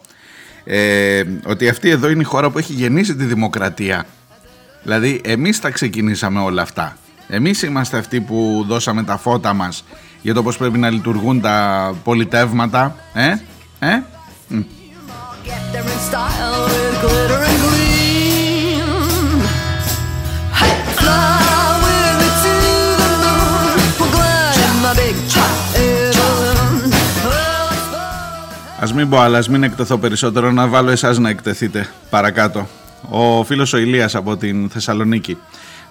ε, 0.64 1.24
ότι 1.46 1.70
αυτή 1.70 1.90
εδώ 1.90 2.10
είναι 2.10 2.22
η 2.22 2.26
χώρα 2.26 2.50
που 2.50 2.58
έχει 2.58 2.74
γεννήσει 2.74 3.16
τη 3.16 3.24
δημοκρατία. 3.24 4.06
Δηλαδή 4.84 5.22
εμείς 5.24 5.60
τα 5.60 5.70
ξεκινήσαμε 5.70 6.40
όλα 6.40 6.62
αυτά. 6.62 6.98
Εμείς 7.28 7.62
είμαστε 7.62 7.98
αυτοί 7.98 8.22
που 8.22 8.66
δώσαμε 8.68 9.04
τα 9.04 9.18
φώτα 9.18 9.54
μας 9.54 9.86
για 10.22 10.34
το 10.34 10.44
πώς 10.44 10.58
πρέπει 10.58 10.78
να 10.78 10.90
λειτουργούν 10.90 11.42
τα 11.42 11.96
πολιτεύματα. 12.04 12.96
Ε, 13.14 13.36
ε, 13.80 14.04
Ας 28.84 28.94
μην 28.94 29.10
πω 29.10 29.20
άλλα, 29.20 29.38
ας 29.38 29.50
μην 29.50 29.64
εκτεθώ 29.64 29.98
περισσότερο, 29.98 30.52
να 30.52 30.68
βάλω 30.68 30.90
εσάς 30.90 31.18
να 31.18 31.30
εκτεθείτε 31.30 31.90
παρακάτω. 32.10 32.68
Ο 33.10 33.44
φίλος 33.44 33.74
ο 33.74 33.78
Ηλίας 33.78 34.16
από 34.16 34.38
την 34.38 34.70
Θεσσαλονίκη. 34.70 35.38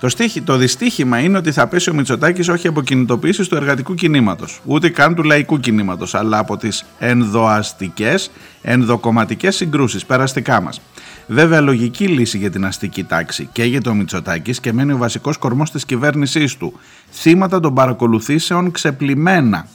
Το, 0.01 0.09
στίχη, 0.09 0.43
το 0.43 0.57
δυστύχημα 0.57 1.19
είναι 1.19 1.39
ότι 1.39 1.53
θα 1.53 1.67
πέσει 1.67 1.91
ο 1.91 1.95
Μητσοτάκης 1.95 2.49
όχι 2.49 2.67
από 2.67 2.83
κινητοποίησεις 2.83 3.49
του 3.49 3.57
εργατικού 3.57 3.95
κινήματος, 3.95 4.61
ούτε 4.65 4.89
καν 4.89 5.15
του 5.15 5.23
λαϊκού 5.23 5.61
κινήματος, 5.61 6.15
αλλά 6.15 6.39
από 6.39 6.57
τις 6.57 6.85
ενδοαστικές, 6.99 8.31
ενδοκομματικές 8.63 9.57
συγκρούσεις, 9.57 10.07
περαστικά 10.07 10.61
μας. 10.61 10.81
Βέβαια, 11.27 11.61
λογική 11.61 12.07
λύση 12.07 12.39
για 12.39 12.51
την 12.51 12.65
αστική 12.65 13.05
τάξη 13.05 13.49
και 13.53 13.65
για 13.65 13.81
το 13.81 13.95
Μητσοτάκης 13.95 14.61
και 14.61 14.73
μένει 14.73 14.93
ο 14.93 14.97
βασικός 14.97 15.37
κορμός 15.37 15.71
της 15.71 15.85
κυβέρνησής 15.85 16.57
του. 16.57 16.79
Θύματα 17.13 17.61
των 17.61 17.75
παρακολουθήσεων 17.75 18.71
ξεπλημμένα. 18.71 19.67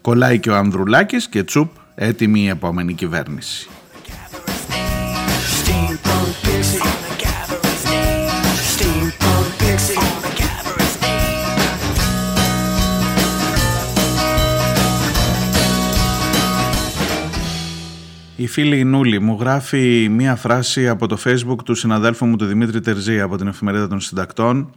Κολλάει 0.00 0.38
και 0.38 0.50
ο 0.50 0.56
Ανδρουλάκης 0.56 1.28
και 1.28 1.42
τσουπ 1.42 1.70
έτοιμη 1.94 2.40
η 2.40 2.48
επόμενη 2.48 2.94
κυβέρνηση. 2.94 3.68
Η 18.36 18.46
φίλη 18.46 18.78
η 18.78 18.84
Νούλη 18.84 19.20
μου 19.20 19.36
γράφει 19.40 20.08
μία 20.10 20.36
φράση 20.36 20.88
από 20.88 21.06
το 21.06 21.18
facebook 21.24 21.64
του 21.64 21.74
συναδέλφου 21.74 22.26
μου 22.26 22.36
του 22.36 22.44
Δημήτρη 22.44 22.80
Τερζή 22.80 23.20
από 23.20 23.36
την 23.36 23.46
εφημερίδα 23.46 23.88
των 23.88 24.00
συντακτών. 24.00 24.72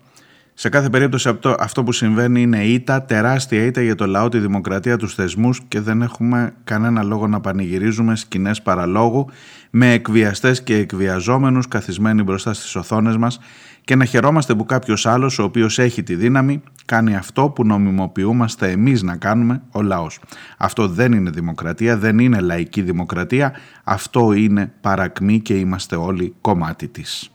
Σε 0.60 0.70
κάθε 0.70 0.90
περίπτωση 0.90 1.30
αυτό, 1.30 1.56
αυτό 1.60 1.84
που 1.84 1.92
συμβαίνει 1.92 2.42
είναι 2.42 2.64
ήττα, 2.64 3.04
τεράστια 3.04 3.66
ήττα 3.66 3.82
για 3.82 3.96
το 3.96 4.08
λαό, 4.08 4.30
τη 4.30 4.40
δημοκρατία, 4.40 4.98
τους 4.98 5.14
θεσμούς 5.14 5.62
και 5.68 5.80
δεν 5.80 6.02
έχουμε 6.02 6.54
κανένα 6.64 7.04
λόγο 7.04 7.28
να 7.28 7.40
πανηγυρίζουμε 7.40 8.16
σκηνές 8.16 8.62
παραλόγου 8.62 9.30
με 9.70 9.92
εκβιαστές 9.92 10.64
και 10.64 10.76
εκβιαζόμενους 10.76 11.68
καθισμένοι 11.68 12.24
μπροστά 12.24 12.54
στις 12.54 12.76
οθόνες 12.76 13.18
μας 13.18 13.40
και 13.84 13.96
να 13.96 14.06
χαιρόμαστε 14.06 14.56
που 14.56 14.66
κάποιος 14.66 15.06
άλλος 15.06 15.40
ο 15.40 15.44
οποίος 15.44 15.80
έχει 15.80 16.04
τη 16.04 16.16
δύναμη 16.16 16.62
κάνει 16.86 17.16
αυτό 17.16 17.50
που 17.50 17.66
νομιμοποιούμαστε 17.66 18.72
εμείς 18.72 19.02
να 19.02 19.16
κάνουμε 19.16 19.62
ο 19.72 19.82
λαός. 19.82 20.20
Αυτό 20.58 20.88
δεν 20.88 21.12
είναι 21.12 21.30
δημοκρατία, 21.30 21.98
δεν 21.98 22.20
είναι 22.20 22.40
λαϊκή 22.40 22.82
δημοκρατία, 22.82 23.54
αυτό 23.84 24.34
είναι 24.34 24.74
παρακμή 24.82 25.40
και 25.40 25.54
είμαστε 25.54 25.96
όλοι 25.96 26.36
κομμάτι 26.42 26.88
της. 26.88 27.32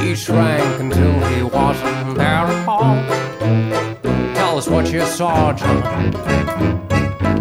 He 0.00 0.14
shrank 0.14 0.80
until 0.80 1.12
he 1.28 1.42
wasn't 1.42 2.16
there 2.16 2.46
at 2.54 2.68
all. 2.68 2.96
Tell 4.34 4.58
us 4.58 4.66
what 4.68 4.92
you 4.92 5.04
saw, 5.06 5.52
John. 5.52 6.10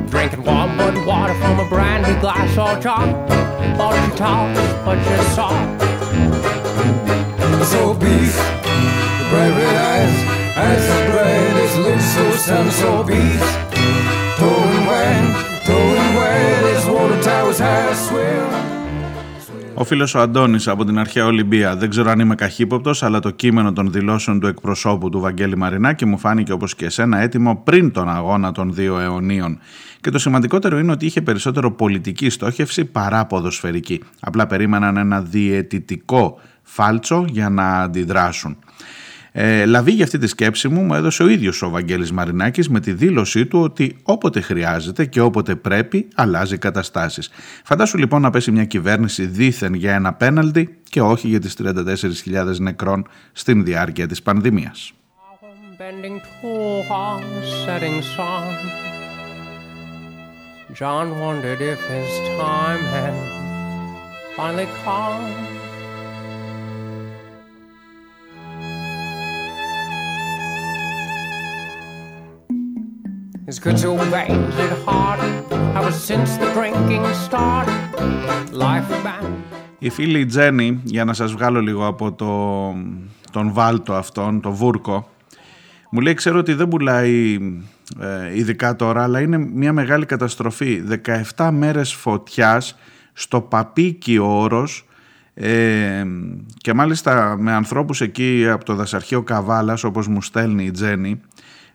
Drinking 0.07 0.43
warm 0.43 0.77
mud 0.77 1.05
water 1.05 1.33
from 1.35 1.59
a 1.59 1.67
brandy 1.67 2.13
glass 2.19 2.51
or 2.57 2.79
jar. 2.79 3.07
Or 3.81 3.93
you 3.95 4.15
tell 4.15 4.45
us 4.55 4.85
what 4.85 4.97
you 4.97 5.17
saw? 5.35 5.49
So 7.63 7.93
beast, 7.93 8.37
bright 9.29 9.53
red 9.59 9.75
eyes, 9.91 10.15
eyes 10.57 10.81
so 10.87 11.11
bright 11.11 11.55
as 11.65 11.77
look 11.79 11.99
so 11.99 12.31
sun, 12.37 12.71
so 12.71 13.03
beef. 13.03 13.41
when, 14.89 15.23
told 15.65 15.97
towing 15.97 16.15
where 16.15 16.73
his 16.73 16.85
water 16.85 17.21
towers 17.21 17.59
high, 17.59 17.89
I 17.89 17.93
swear. 17.93 18.78
Ο 19.79 19.83
φίλος 19.83 20.15
ο 20.15 20.19
Αντώνης 20.19 20.67
από 20.67 20.85
την 20.85 20.99
αρχαία 20.99 21.25
Ολυμπία. 21.25 21.75
Δεν 21.75 21.89
ξέρω 21.89 22.09
αν 22.09 22.19
είμαι 22.19 22.35
καχύποπτος, 22.35 23.03
αλλά 23.03 23.19
το 23.19 23.29
κείμενο 23.29 23.73
των 23.73 23.91
δηλώσεων 23.91 24.39
του 24.39 24.47
εκπροσώπου 24.47 25.09
του 25.09 25.19
Βαγγέλη 25.19 25.57
Μαρινάκη 25.57 26.05
μου 26.05 26.17
φάνηκε 26.17 26.51
όπως 26.51 26.75
και 26.75 26.85
εσένα 26.85 27.19
έτοιμο 27.19 27.61
πριν 27.63 27.91
τον 27.91 28.09
αγώνα 28.09 28.51
των 28.51 28.73
δύο 28.73 28.99
αιωνίων. 28.99 29.59
Και 30.01 30.09
το 30.09 30.19
σημαντικότερο 30.19 30.79
είναι 30.79 30.91
ότι 30.91 31.05
είχε 31.05 31.21
περισσότερο 31.21 31.71
πολιτική 31.71 32.29
στόχευση 32.29 32.85
παρά 32.85 33.25
ποδοσφαιρική. 33.25 34.03
Απλά 34.19 34.47
περίμεναν 34.47 34.97
ένα 34.97 35.21
διαιτητικό 35.21 36.39
φάλτσο 36.63 37.25
για 37.29 37.49
να 37.49 37.81
αντιδράσουν. 37.81 38.57
Ε, 39.31 39.65
λαβή 39.65 39.91
για 39.91 40.03
αυτή 40.03 40.17
τη 40.17 40.27
σκέψη 40.27 40.67
μου 40.67 40.81
μου 40.81 40.93
έδωσε 40.93 41.23
ο 41.23 41.27
ίδιος 41.27 41.61
ο 41.61 41.69
Βαγγέλης 41.69 42.11
Μαρινάκης 42.11 42.69
με 42.69 42.79
τη 42.79 42.93
δήλωσή 42.93 43.45
του 43.45 43.59
ότι 43.59 43.95
όποτε 44.03 44.41
χρειάζεται 44.41 45.05
και 45.05 45.21
όποτε 45.21 45.55
πρέπει 45.55 46.07
αλλάζει 46.15 46.57
καταστάσεις. 46.57 47.29
Φαντάσου 47.63 47.97
λοιπόν 47.97 48.21
να 48.21 48.29
πέσει 48.29 48.51
μια 48.51 48.65
κυβέρνηση 48.65 49.25
δήθεν 49.25 49.73
για 49.73 49.93
ένα 49.93 50.13
πέναλτι 50.13 50.77
και 50.83 51.01
όχι 51.01 51.27
για 51.27 51.39
τις 51.39 51.55
34.000 51.63 52.59
νεκρών 52.59 53.07
στην 53.31 53.63
διάρκεια 53.63 54.07
της 54.07 54.21
πανδημίας. 54.21 54.93
John 60.79 61.07
wondered 61.19 61.61
if 61.61 61.81
his 61.93 62.11
time 62.37 62.83
had 62.95 63.15
finally 64.35 64.67
come. 64.83 65.58
It's 73.49 73.57
good 73.57 73.77
to 73.83 73.91
veins 74.15 74.55
it 74.65 74.73
hard 74.85 75.19
ever 75.77 75.93
since 76.07 76.29
the 76.41 76.47
drinking 76.55 77.03
started. 77.25 77.81
Life 78.53 78.89
back. 79.03 79.23
Η 79.79 79.89
φίλη 79.89 80.25
Τζένι, 80.25 80.79
για 80.83 81.05
να 81.05 81.13
σας 81.13 81.31
βγάλω 81.31 81.61
λίγο 81.61 81.85
από 81.85 82.11
το, 82.11 82.73
τον 83.31 83.53
βάλτο 83.53 83.93
αυτόν, 83.93 84.41
το 84.41 84.51
βούρκο, 84.51 85.09
μου 85.89 85.99
λέει 85.99 86.13
ξέρω 86.13 86.39
ότι 86.39 86.53
δεν 86.53 86.67
πουλάει 86.67 87.37
ε, 87.99 88.37
ειδικά 88.37 88.75
τώρα, 88.75 89.03
αλλά 89.03 89.19
είναι 89.19 89.37
μια 89.37 89.73
μεγάλη 89.73 90.05
καταστροφή. 90.05 90.83
17 91.35 91.49
μέρες 91.51 91.93
φωτιάς 91.93 92.75
στο 93.13 93.41
Παπίκι 93.41 94.17
Όρος 94.17 94.85
ε, 95.33 96.03
και 96.57 96.73
μάλιστα 96.73 97.35
με 97.39 97.51
ανθρώπους 97.51 98.01
εκεί 98.01 98.47
από 98.49 98.65
το 98.65 98.75
δασαρχείο 98.75 99.23
Καβάλας, 99.23 99.83
όπως 99.83 100.07
μου 100.07 100.21
στέλνει 100.21 100.65
η 100.65 100.71
Τζένι, 100.71 101.21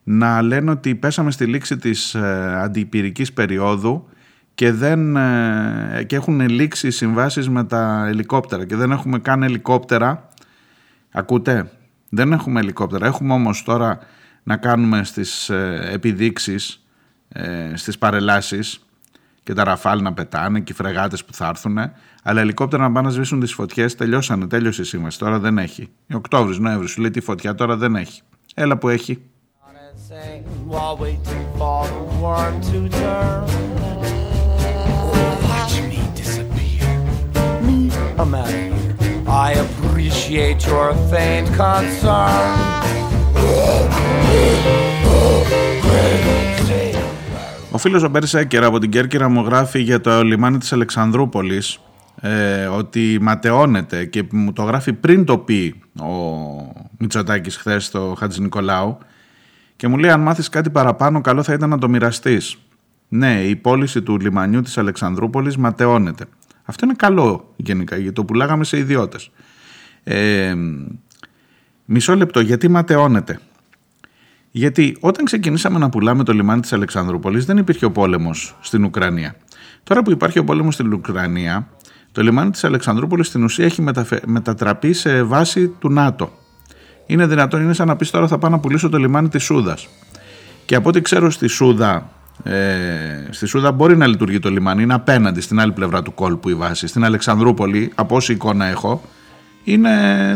να 0.05 0.43
λένε 0.43 0.71
ότι 0.71 0.95
πέσαμε 0.95 1.31
στη 1.31 1.47
λήξη 1.47 1.77
της 1.77 2.15
ε, 2.15 2.55
αντιπυρικής 2.63 3.33
περίοδου 3.33 4.09
και, 4.55 4.73
δεν, 4.73 5.17
ε, 5.17 6.05
και 6.07 6.17
έχουν 6.17 6.49
λήξει 6.49 6.91
συμβάσεις 6.91 7.49
με 7.49 7.65
τα 7.65 8.07
ελικόπτερα 8.07 8.65
και 8.65 8.77
δεν 8.77 8.91
έχουμε 8.91 9.19
καν 9.19 9.43
ελικόπτερα. 9.43 10.29
Ακούτε, 11.13 11.71
δεν 12.09 12.33
έχουμε 12.33 12.61
ελικόπτερα. 12.61 13.07
Έχουμε 13.07 13.33
όμως 13.33 13.63
τώρα 13.63 13.99
να 14.43 14.57
κάνουμε 14.57 15.05
στις 15.05 15.49
ε, 15.49 15.89
επιδείξεις, 15.93 16.85
ε, 17.29 17.73
στις 17.75 17.99
παρελάσεις 17.99 18.79
και 19.43 19.53
τα 19.53 19.65
ραφάλ 19.65 20.03
να 20.03 20.13
πετάνε 20.13 20.61
και 20.61 20.73
οι 20.73 20.75
φρεγάτες 20.75 21.25
που 21.25 21.35
θα 21.35 21.47
έρθουν. 21.47 21.79
Αλλά 22.23 22.41
ελικόπτερα 22.41 22.83
να 22.83 22.93
πάνε 22.93 23.07
να 23.07 23.13
σβήσουν 23.13 23.41
τις 23.41 23.53
φωτιές 23.53 23.95
τελειώσανε, 23.95 24.47
τέλειωσε 24.47 24.83
η 24.83 24.85
σύμβαση. 24.85 25.19
Τώρα 25.19 25.39
δεν 25.39 25.59
έχει. 25.59 25.89
Οκτώβρης, 26.13 26.59
Νοέμβρης, 26.59 26.91
σου 26.91 27.01
λέει 27.01 27.11
τη 27.11 27.21
φωτιά 27.21 27.55
τώρα 27.55 27.77
δεν 27.77 27.97
έχει. 27.97 28.23
Έλα 28.55 28.79
που 28.79 28.89
έχει. 28.89 29.23
While 30.67 30.97
waiting 30.97 31.45
for 31.59 31.87
the 31.87 32.05
world 32.21 32.63
to 32.71 32.89
turn. 32.89 33.47
Watch 35.49 35.75
me 35.91 36.01
disappear. 36.15 36.87
Me, 37.67 37.91
a 38.19 38.25
man 38.25 38.75
I 39.27 39.53
appreciate 39.65 40.61
your 40.67 40.95
faint 41.11 41.49
concern. 41.57 42.75
Ο 47.71 47.79
φίλος 47.79 48.03
ο 48.03 48.09
Μπέρσεκερ 48.09 48.65
από 48.65 48.79
την 48.79 48.91
Κέρκυρα 48.91 49.29
μου 49.29 49.45
γράφει 49.45 49.81
για 49.81 50.01
το 50.01 50.23
λιμάνι 50.23 50.59
της 50.59 50.73
Αλεξανδρούπολης 50.73 51.79
ε, 52.21 52.65
ότι 52.67 53.19
ματαιώνεται 53.21 54.05
και 54.05 54.25
μου 54.31 54.53
το 54.53 54.63
γράφει 54.63 54.93
πριν 54.93 55.25
το 55.25 55.39
πει 55.39 55.83
ο 56.01 56.09
Μητσοτάκης 56.99 57.57
χθες 57.57 57.85
στο 57.85 58.15
Χατζη 58.19 58.41
Νικολάου 58.41 58.99
και 59.77 59.89
μου 59.89 59.99
λέει 59.99 60.11
αν 60.11 60.21
μάθεις 60.21 60.49
κάτι 60.49 60.71
παραπάνω 60.71 61.21
καλό 61.21 61.43
θα 61.43 61.53
ήταν 61.53 61.69
να 61.69 61.79
το 61.79 61.89
μοιραστείς. 61.89 62.59
Ναι, 63.09 63.43
η 63.43 63.57
πώληση 63.57 64.03
του 64.03 64.19
λιμανιού 64.19 64.61
της 64.63 64.79
Αλεξανδρούπολης 64.79 65.57
ματαιώνεται. 65.57 66.25
Αυτό 66.65 66.85
είναι 66.85 66.95
καλό 66.95 67.53
γενικά 67.57 67.97
γιατί 67.97 68.15
το 68.15 68.25
πουλάγαμε 68.25 68.65
σε 68.65 68.79
ιδιώτες. 68.79 69.31
Ε, 70.05 70.55
μισό 71.85 72.17
λεπτό, 72.17 72.41
γιατί 72.41 72.69
ματαιώνεται; 72.69 73.41
Γιατί 74.51 74.97
όταν 75.01 75.25
ξεκινήσαμε 75.25 75.79
να 75.79 75.89
πουλάμε 75.89 76.25
το 76.25 76.33
λιμάνι 76.33 76.61
της 76.61 76.73
Αλεξανδρούπολης 76.73 77.45
δεν 77.45 77.57
υπήρχε 77.57 77.85
ο 77.85 77.91
πόλεμος 77.91 78.57
στην 78.61 78.85
Ουκρανία. 78.85 79.37
Τώρα 79.83 80.03
που 80.03 80.11
υπάρχει 80.11 80.39
ο 80.39 80.45
πόλεμος 80.45 80.75
στην 80.75 80.93
Ουκρανία, 80.93 81.69
το 82.13 82.23
λιμάνι 82.23 82.51
της 82.51 82.65
Αλεξανδρούπολης 82.65 83.27
στην 83.27 83.45
ουσία 83.45 83.65
έχει 83.65 83.85
μετατραπεί 84.27 84.93
σε 84.93 85.23
βάση 85.23 85.69
του 85.69 85.91
ΝΑΤΟ 85.91 86.33
είναι 87.07 87.27
δυνατόν, 87.27 87.63
είναι 87.63 87.73
σαν 87.73 87.87
να 87.87 87.97
πεις 87.97 88.11
τώρα 88.11 88.27
θα 88.27 88.39
πάω 88.39 88.51
να 88.51 88.59
πουλήσω 88.59 88.89
το 88.89 88.99
λιμάνι 88.99 89.29
της 89.29 89.43
Σούδας. 89.43 89.89
Και 90.65 90.75
από 90.75 90.89
ό,τι 90.89 91.01
ξέρω 91.01 91.31
στη 91.31 91.47
Σούδα, 91.47 92.11
ε, 92.43 92.53
στη 93.31 93.47
Σούδα 93.47 93.73
μπορεί 93.73 93.97
να 93.97 94.07
λειτουργεί 94.07 94.39
το 94.39 94.51
λιμάνι, 94.51 94.83
είναι 94.83 94.95
απέναντι 94.95 95.41
στην 95.41 95.61
άλλη 95.61 95.73
πλευρά 95.73 96.03
του 96.03 96.15
κόλπου 96.15 96.49
η 96.49 96.55
βάση. 96.55 96.87
Στην 96.87 97.05
Αλεξανδρούπολη, 97.05 97.93
από 97.95 98.17
όση 98.17 98.33
εικόνα 98.33 98.65
έχω, 98.65 99.03
είναι 99.65 99.91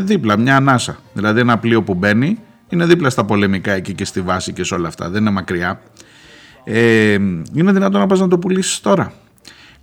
δίπλα, 0.05 0.39
μια 0.39 0.57
ανάσα. 0.57 0.97
Δηλαδή 1.13 1.41
ένα 1.41 1.59
πλοίο 1.59 1.83
που 1.83 1.95
μπαίνει 1.95 2.39
είναι 2.69 2.87
δίπλα 2.87 3.11
στα 3.11 3.25
πολεμικά 3.25 3.73
εκεί 3.73 3.93
και 3.93 4.05
στη 4.05 4.21
βάση 4.21 4.53
και 4.53 4.65
σε 4.65 4.75
όλα 4.75 4.89
αυτά, 4.89 5.09
δεν 5.09 5.21
είναι 5.21 5.31
μακριά. 5.31 5.81
Ε, 6.65 7.13
είναι 7.53 7.73
δυνατόν 7.73 8.01
να 8.01 8.07
πας 8.07 8.21
να 8.21 8.29
το 8.29 8.39
πουλήσεις 8.39 8.81
τώρα. 8.81 9.13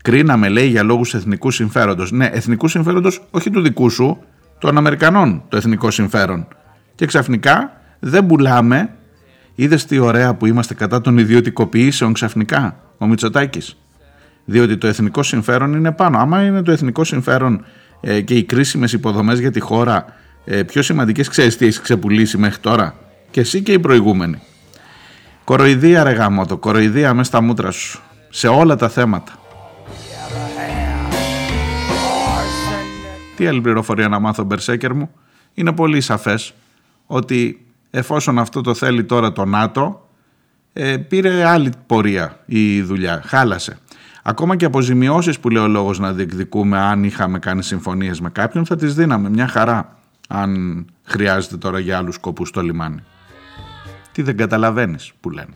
Κρίναμε, 0.02 0.50
λέει, 0.50 0.68
για 0.68 0.84
λόγους 0.84 1.14
εθνικού 1.14 1.52
συμφέροντος. 1.52 2.12
Ναι, 2.12 2.26
εθνικού 2.26 2.68
συμφέροντος 2.68 3.22
όχι 3.32 3.50
του 3.50 3.62
δικού 3.62 3.90
σου, 3.90 4.18
των 4.60 4.78
Αμερικανών 4.78 5.44
το 5.50 5.58
εθνικό 5.58 5.92
συμφέρον. 5.92 6.48
Και 6.96 7.06
ξαφνικά 7.06 7.82
δεν 8.00 8.26
πουλάμε. 8.26 8.90
Είδες 9.56 9.86
τι 9.86 9.98
ωραία 9.98 10.34
που 10.34 10.46
είμαστε 10.46 10.74
κατά 10.74 11.02
των 11.02 11.18
ιδιωτικοποιήσεων 11.18 12.14
ξαφνικά, 12.14 12.76
ο 12.98 13.06
Μητσοτάκης. 13.08 13.78
Διότι 14.46 14.78
το 14.78 14.88
εθνικό 14.88 15.24
συμφέρον 15.24 15.74
είναι 15.74 15.92
πάνω. 15.92 16.18
Άμα 16.18 16.44
είναι 16.44 16.62
το 16.62 16.72
εθνικό 16.72 17.04
συμφέρον 17.04 17.66
ε, 18.02 18.22
και 18.22 18.34
οι 18.34 18.44
κρίσιμες 18.44 18.94
υποδομές 18.94 19.40
για 19.40 19.52
τη 19.52 19.60
χώρα 19.60 20.06
ε, 20.46 20.64
πιο 20.64 20.82
σημαντικές, 20.82 21.28
ξέρεις 21.28 21.58
τι 21.58 21.66
έχεις 21.66 21.82
ξεπουλήσει 21.82 22.38
μέχρι 22.38 22.60
τώρα; 22.60 22.96
Και 23.32 23.40
εσύ 23.40 23.62
και 23.62 23.72
οι 23.72 23.80
προηγούμενοι. 23.80 24.42
Κοροϊδία 25.44 26.04
ρε 26.04 26.12
γάμο 26.12 26.46
το, 26.46 26.58
κοροϊδία 26.58 27.14
μέσα 27.14 27.30
στα 27.30 27.42
μούτρα 27.42 27.72
σου. 27.72 28.02
Σε 28.30 28.48
όλα 28.48 28.76
τα 28.76 28.90
θέματα. 28.90 29.32
Τι 33.36 33.48
άλλη 33.48 33.62
πληροφορία 33.62 34.08
να 34.08 34.20
μάθω 34.20 34.44
Μπερσέκερ 34.44 34.94
μου; 34.94 35.10
Είναι 35.54 35.72
πολύ 35.72 36.02
σαφές 36.02 36.54
ότι 37.06 37.66
εφόσον 37.90 38.40
αυτό 38.40 38.62
το 38.62 38.74
θέλει 38.74 39.04
τώρα 39.04 39.32
το 39.32 39.46
ΝΑΤΟ 39.46 40.10
ε, 40.74 40.98
πήρε 40.98 41.46
άλλη 41.46 41.72
πορεία 41.86 42.40
η 42.46 42.82
δουλειά, 42.82 43.22
χάλασε. 43.26 43.78
Ακόμα 44.24 44.56
και 44.56 44.66
αποζημιώσεις 44.66 45.40
που 45.40 45.50
λέει 45.50 45.64
ο 45.64 45.68
λόγος 45.68 46.00
να 46.00 46.14
διεκδικούμε 46.14 46.78
αν 46.78 47.04
είχαμε 47.04 47.40
κάνει 47.40 47.64
συμφωνίες 47.64 48.20
με 48.20 48.30
κάποιον 48.30 48.66
θα 48.66 48.76
τις 48.76 48.96
δίναμε 48.96 49.30
μια 49.30 49.48
χαρά 49.48 49.98
αν 50.28 50.86
χρειάζεται 51.04 51.58
τώρα 51.58 51.80
για 51.80 51.98
άλλους 51.98 52.16
σκοπούς 52.16 52.52
το 52.52 52.62
λιμάνι. 52.62 53.04
Τι 54.12 54.22
δεν 54.22 54.38
καταλαβαίνεις 54.38 55.12
που 55.20 55.30
λένε. 55.30 55.54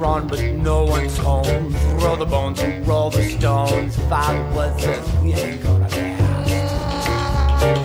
are 0.00 0.04
on, 0.04 0.26
but 0.26 0.49
no 0.62 0.84
one's 0.84 1.16
home. 1.16 1.72
Throw 1.98 2.16
the 2.16 2.26
bones 2.26 2.60
and 2.60 2.86
roll 2.86 3.10
the 3.10 3.22
stones. 3.22 3.96
Father 4.08 4.42
was 4.54 4.72
this, 4.82 5.06
we 5.22 5.32
ain't 5.32 5.62
gonna 5.62 5.88
last. 5.88 6.20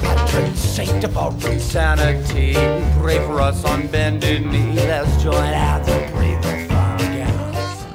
Patron 0.04 0.56
saint 0.56 1.04
of 1.04 1.18
our 1.18 1.34
insanity, 1.52 2.54
pray 3.02 3.20
for 3.26 3.42
us 3.42 3.64
on 3.66 3.88
bended 3.88 4.46
knee. 4.46 4.74
Let's 4.92 5.24
join 5.24 5.54
out 5.54 5.88
and 5.90 6.14
breathe 6.14 6.42
the 6.42 6.66
fire 6.70 6.96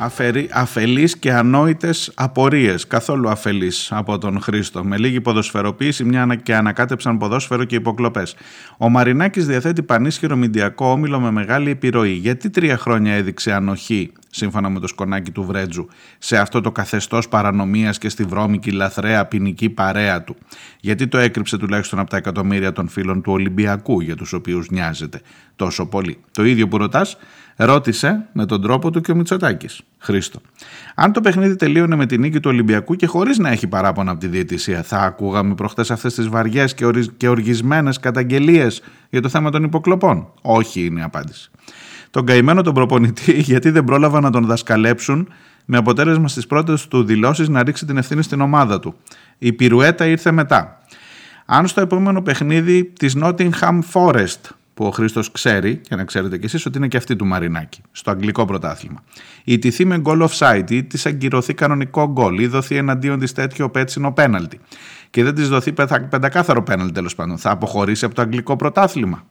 Αφαιρεί, 0.03 0.49
αφελείς 0.53 1.19
και 1.19 1.33
ανόητες 1.33 2.13
απορίες, 2.15 2.87
καθόλου 2.87 3.29
αφελείς 3.29 3.93
από 3.93 4.19
τον 4.19 4.41
Χρήστο. 4.41 4.85
Με 4.85 4.97
λίγη 4.97 5.21
ποδοσφαιροποίηση 5.21 6.05
μια 6.05 6.39
και 6.43 6.55
ανακάτεψαν 6.55 7.19
ποδόσφαιρο 7.19 7.65
και 7.65 7.75
υποκλοπές. 7.75 8.37
Ο 8.79 8.89
Μαρινάκης 8.89 9.47
διαθέτει 9.47 9.83
πανίσχυρο 9.83 10.37
μηντιακό 10.37 10.87
όμιλο 10.91 11.21
με 11.21 11.31
μεγάλη 11.31 11.71
επιρροή. 11.71 12.13
Γιατί 12.13 12.51
τρία 12.51 12.77
χρόνια 12.77 13.13
έδειξε 13.13 13.53
ανοχή; 13.53 14.13
Σύμφωνα 14.31 14.69
με 14.69 14.81
το 14.81 14.87
σκονάκι 14.87 15.31
του 15.31 15.45
Βρέτζου, 15.45 15.87
σε 16.19 16.39
αυτό 16.39 16.61
το 16.61 16.73
καθεστώς 16.73 17.29
παρανομίας 17.29 17.99
και 17.99 18.09
στη 18.09 18.25
βρώμικη 18.25 18.71
λαθρέα 18.71 19.27
ποινική 19.27 19.71
παρέα 19.71 20.23
του. 20.23 20.37
Γιατί 20.81 21.09
το 21.09 21.19
έκρυψε 21.19 21.57
τουλάχιστον 21.57 21.99
από 21.99 22.11
τα 22.11 22.17
εκατομμύρια 22.17 22.73
των 22.73 22.89
φίλων 22.89 23.23
του 23.23 23.33
Ολυμπιακού 23.33 24.01
για 24.01 24.17
τους 24.17 24.33
οποίους 24.33 24.71
νοιάζεται 24.71 25.21
τόσο 25.57 25.87
πολύ. 25.87 26.19
Το 26.31 26.45
ίδιο 26.45 26.69
που 26.69 26.77
ρωτάς, 26.77 27.17
ρώτησε 27.57 28.29
με 28.33 28.47
τον 28.47 28.63
τρόπο 28.63 28.91
του 28.91 29.01
και 29.01 29.13
ο 29.13 29.15
Μητσοτάκης. 29.15 29.81
Χρήστο. 29.99 30.41
Αν 30.95 31.13
το 31.13 31.21
παιχνίδι 31.21 31.57
τελείωνε 31.57 31.97
με 31.97 32.07
την 32.07 32.21
νίκη 32.21 32.41
του 32.41 32.51
Ολυμπιακού 32.51 32.95
και 32.95 33.07
χωρίς 33.07 33.39
να 33.39 33.49
έχει 33.49 33.67
παράπονα 33.67 34.11
από 34.11 34.21
τη 34.21 34.27
διαιτησία, 34.27 34.83
θα 34.83 34.99
ακούγαμε 34.99 35.55
προχτές 35.55 35.91
αυτές 35.91 36.15
τις 36.15 36.29
βαριές 36.29 36.75
και 37.17 37.29
οργισμένες 37.29 37.99
καταγγελίες 37.99 38.83
για 39.11 39.21
το 39.21 39.29
θέμα 39.29 39.51
των 39.51 39.65
υποκλοπών; 39.65 40.33
Όχι 40.43 40.85
είναι 40.85 41.01
η 41.01 41.03
απάντηση 41.03 41.51
τον 42.11 42.25
καημένο 42.25 42.63
τον 42.63 42.75
προπονητή 42.75 43.33
γιατί 43.51 43.71
δεν 43.71 43.85
πρόλαβαν 43.85 44.23
να 44.23 44.31
τον 44.31 44.47
δασκαλέψουν 44.47 45.29
με 45.65 45.77
αποτέλεσμα 45.77 46.29
στις 46.29 46.47
πρώτες 46.47 46.89
του 46.89 47.05
δηλώσεις 47.05 47.49
να 47.49 47.63
ρίξει 47.63 47.87
την 47.87 47.97
ευθύνη 47.97 48.23
στην 48.23 48.41
ομάδα 48.41 48.81
του. 48.81 48.95
Η 49.39 49.53
πυρουέτα 49.53 50.07
ήρθε 50.07 50.31
μετά. 50.31 50.83
Αν 51.47 51.67
στο 51.67 51.81
επόμενο 51.81 52.23
παιχνίδι 52.23 52.85
της 52.85 53.17
Nottingham 53.23 53.81
Forest 53.93 54.41
που 54.75 54.87
ο 54.87 54.91
Χρήστος 54.91 55.33
ξέρει, 55.33 55.77
και 55.77 55.97
να 55.97 56.05
ξέρετε 56.05 56.39
κι 56.39 56.45
εσείς 56.45 56.67
ότι 56.67 56.79
είναι 56.79 56.89
και 56.89 56.97
αυτή 56.97 57.17
του 57.17 57.27
Μαρινάκη, 57.27 57.81
στο 57.93 58.11
αγγλικό 58.11 58.45
πρωτάθλημα. 58.45 59.03
Ή 59.45 59.59
τηθεί 59.59 59.85
με 59.85 60.03
goal 60.05 60.27
offside 60.29 60.71
ή 60.71 60.85
της 60.85 61.07
αγκυρωθεί 61.07 61.55
κανονικό 61.55 62.11
γκολ 62.13 62.39
ή 62.39 62.47
δοθεί 62.47 62.77
εναντίον 62.77 63.19
της 63.19 63.33
τέτοιο 63.33 63.71
πέτσινο 63.71 64.13
πέναλτι 64.13 64.61
και 65.11 65.25
δεν 65.25 65.35
της 65.35 65.49
δοθεί 65.49 65.73
πεντακάθαρο 66.09 66.63
πέναλτι 66.63 66.93
τέλος 66.93 67.15
πάντων. 67.15 67.39
Θα 67.39 67.51
αποχωρήσει 67.51 68.05
από 68.05 68.15
το 68.15 68.23
αγγλικό 68.23 68.57
πρωτάθλημα. 68.57 69.25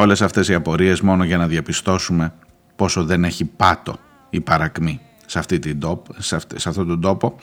Όλες 0.00 0.22
αυτές 0.22 0.48
οι 0.48 0.54
απορίες 0.54 1.00
μόνο 1.00 1.24
για 1.24 1.36
να 1.36 1.46
διαπιστώσουμε 1.46 2.32
πόσο 2.76 3.04
δεν 3.04 3.24
έχει 3.24 3.44
πάτο 3.44 3.98
η 4.30 4.40
παρακμή 4.40 5.00
σε, 5.26 5.38
αυτή 5.38 5.58
την 5.58 5.80
σε, 6.18 6.38
σε 6.54 6.68
αυτόν 6.68 6.86
τον 6.86 7.00
τόπο 7.00 7.36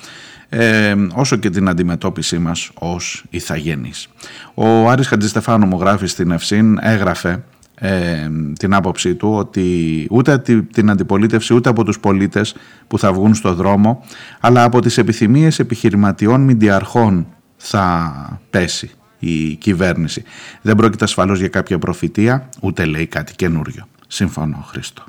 ε, 0.50 0.96
όσο 1.14 1.36
και 1.36 1.50
την 1.50 1.70
αντιμετώπιση 1.70 2.38
μας 2.38 2.72
ως 2.74 3.26
ηθαγενείς. 3.30 4.08
Ο 4.54 4.90
Άρης 4.90 5.08
Χατζηστεφάνου 5.08 5.66
μου 5.66 5.80
γράφει 5.80 6.08
στην 6.08 6.32
Ευσύν 6.32 6.78
έγραφε 6.82 7.44
ε, 7.76 8.30
την 8.60 8.74
άποψή 8.74 9.16
του 9.16 9.34
ότι 9.34 10.08
ούτε 10.10 10.38
την 10.72 10.90
αντιπολίτευση 10.90 11.54
ούτε 11.54 11.70
από 11.70 11.84
τους 11.84 12.00
πολίτες 12.00 12.56
που 12.88 13.00
θα 13.00 13.14
βγουν 13.14 13.36
στο 13.36 13.54
δρόμο 13.54 14.04
αλλά 14.40 14.64
από 14.64 14.82
τις 14.82 14.98
επιθυμίες 14.98 15.60
επιχειρηματιών 15.60 16.42
μηντιαρχών 16.42 17.28
θα 17.58 18.40
πέσει 18.50 18.92
η 19.30 19.56
κυβέρνηση. 19.56 20.24
Δεν 20.62 20.76
πρόκειται 20.76 21.04
ασφαλώς 21.04 21.40
για 21.40 21.48
κάποια 21.48 21.80
προφητεία, 21.80 22.50
ούτε 22.62 22.86
λέει 22.86 23.06
κάτι 23.06 23.36
καινούριο. 23.36 23.88
Συμφωνώ, 24.08 24.66
Χρήστο. 24.68 25.04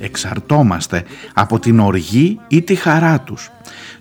Εξαρτόμαστε 0.00 1.04
από 1.34 1.58
την 1.58 1.80
οργή 1.80 2.40
ή 2.48 2.62
τη 2.62 2.74
χαρά 2.74 3.20
τους 3.20 3.50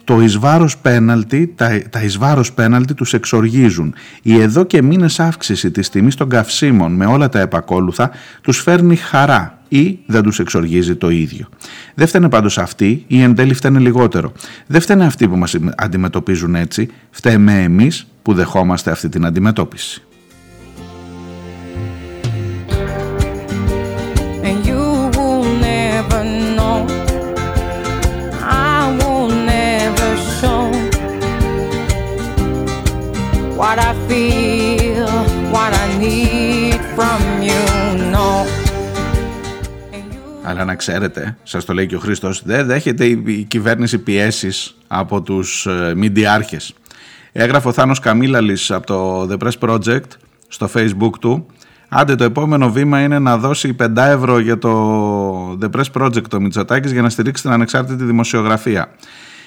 το 0.04 0.22
εις 0.22 0.40
πέναλτι, 0.82 1.54
τα, 1.56 1.82
τα 1.90 2.02
εις 2.02 2.20
πέναλτι 2.56 2.94
τους 2.94 3.14
εξοργίζουν. 3.14 3.94
Η 4.22 4.40
εδώ 4.40 4.64
και 4.64 4.82
μήνες 4.82 5.20
αύξηση 5.20 5.72
της 5.72 5.90
τιμής 5.90 6.16
των 6.16 6.30
καυσίμων 6.30 6.94
με 6.94 7.06
όλα 7.06 7.30
τα 7.30 7.40
επακόλουθα 7.40 8.12
τους 8.42 8.60
φέρνει 8.60 8.96
χαρά 8.96 9.58
ή 9.78 10.00
δεν 10.06 10.24
τους 10.24 10.40
εξοργίζει 10.40 10.96
το 10.96 11.10
ίδιο. 11.10 11.48
Δεν 11.96 12.08
φταίνε 12.08 12.30
πάντως 12.30 12.58
αυτοί 12.58 13.04
ή 13.08 13.22
εν 13.22 13.36
τέλει 13.36 13.54
φταίνε 13.54 13.80
λιγότερο. 13.80 14.32
Δεν 14.68 14.82
φταίνε 14.82 15.06
αυτοί 15.06 15.28
που 15.28 15.38
μας 15.38 15.56
αντιμετωπίζουν 15.76 16.56
έτσι, 16.56 16.90
φταίμε 17.12 17.64
εμείς 17.64 18.08
που 18.22 18.34
δεχόμαστε 18.34 18.92
αυτή 18.92 19.10
την 19.10 19.26
αντιμετώπιση. 19.26 20.04
Αλλά 40.54 40.66
να 40.66 40.76
ξέρετε, 40.76 41.38
σας 41.44 41.66
το 41.66 41.74
λέει 41.74 41.86
και 41.86 41.96
ο 41.96 42.00
Χρήστος, 42.00 42.42
δεν 42.46 42.66
δέχεται 42.66 43.06
η 43.06 43.44
κυβέρνηση 43.44 43.98
πιέσεις 43.98 44.78
από 44.88 45.22
τους 45.22 45.66
ε, 45.66 45.94
μηντιάρχες. 45.96 46.74
Έγραφε 47.32 47.68
ο 47.68 47.72
Θάνος 47.72 48.00
Καμίλαλης 48.00 48.72
από 48.72 48.86
το 48.86 49.28
The 49.32 49.38
Press 49.38 49.70
Project 49.70 50.08
στο 50.48 50.70
facebook 50.74 51.12
του 51.20 51.46
Άντε 51.90 52.16
το 52.16 52.24
επόμενο 52.24 52.72
βήμα 52.72 53.02
είναι 53.02 53.20
να 53.20 53.38
δώσει 53.38 53.76
5 53.80 53.98
ευρώ 53.98 54.40
για 54.40 54.58
το 54.58 55.58
The 55.62 55.70
Press 55.76 56.02
Project 56.02 56.28
το 56.30 56.42
Μητσοτάκης 56.42 56.92
για 56.92 57.02
να 57.02 57.10
στηρίξει 57.10 57.44
την 57.44 57.52
ανεξάρτητη 57.52 58.04
δημοσιογραφία. 58.04 58.96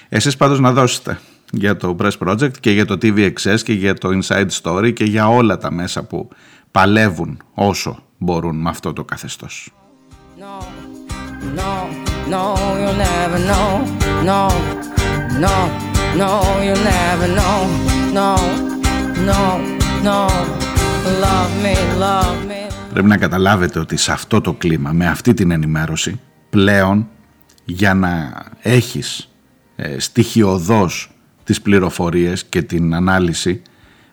Εσείς 0.09 0.37
πάντως 0.37 0.59
να 0.59 0.71
δώσετε 0.71 1.19
για 1.51 1.77
το 1.77 1.95
Press 1.99 2.27
Project 2.27 2.57
και 2.59 2.71
για 2.71 2.85
το 2.85 2.97
TVXS 3.01 3.59
και 3.63 3.73
για 3.73 3.93
το 3.93 4.09
Inside 4.09 4.47
Story 4.61 4.93
και 4.93 5.03
για 5.03 5.27
όλα 5.27 5.57
τα 5.57 5.71
μέσα 5.71 6.03
που 6.03 6.29
παλεύουν 6.71 7.41
όσο 7.53 8.03
μπορούν 8.17 8.55
με 8.61 8.69
αυτό 8.69 8.93
το 8.93 9.03
καθεστώς. 9.03 9.71
Πρέπει 22.93 23.07
να 23.07 23.17
καταλάβετε 23.17 23.79
ότι 23.79 23.97
σε 23.97 24.11
αυτό 24.11 24.41
το 24.41 24.53
κλίμα, 24.53 24.91
με 24.91 25.07
αυτή 25.07 25.33
την 25.33 25.51
ενημέρωση, 25.51 26.19
πλέον 26.49 27.07
για 27.65 27.93
να 27.93 28.43
έχεις 28.61 29.29
ε, 29.75 29.99
στοιχειοδός 29.99 31.11
τις 31.43 31.61
πληροφορίες 31.61 32.45
και 32.45 32.61
την 32.61 32.93
ανάλυση 32.93 33.61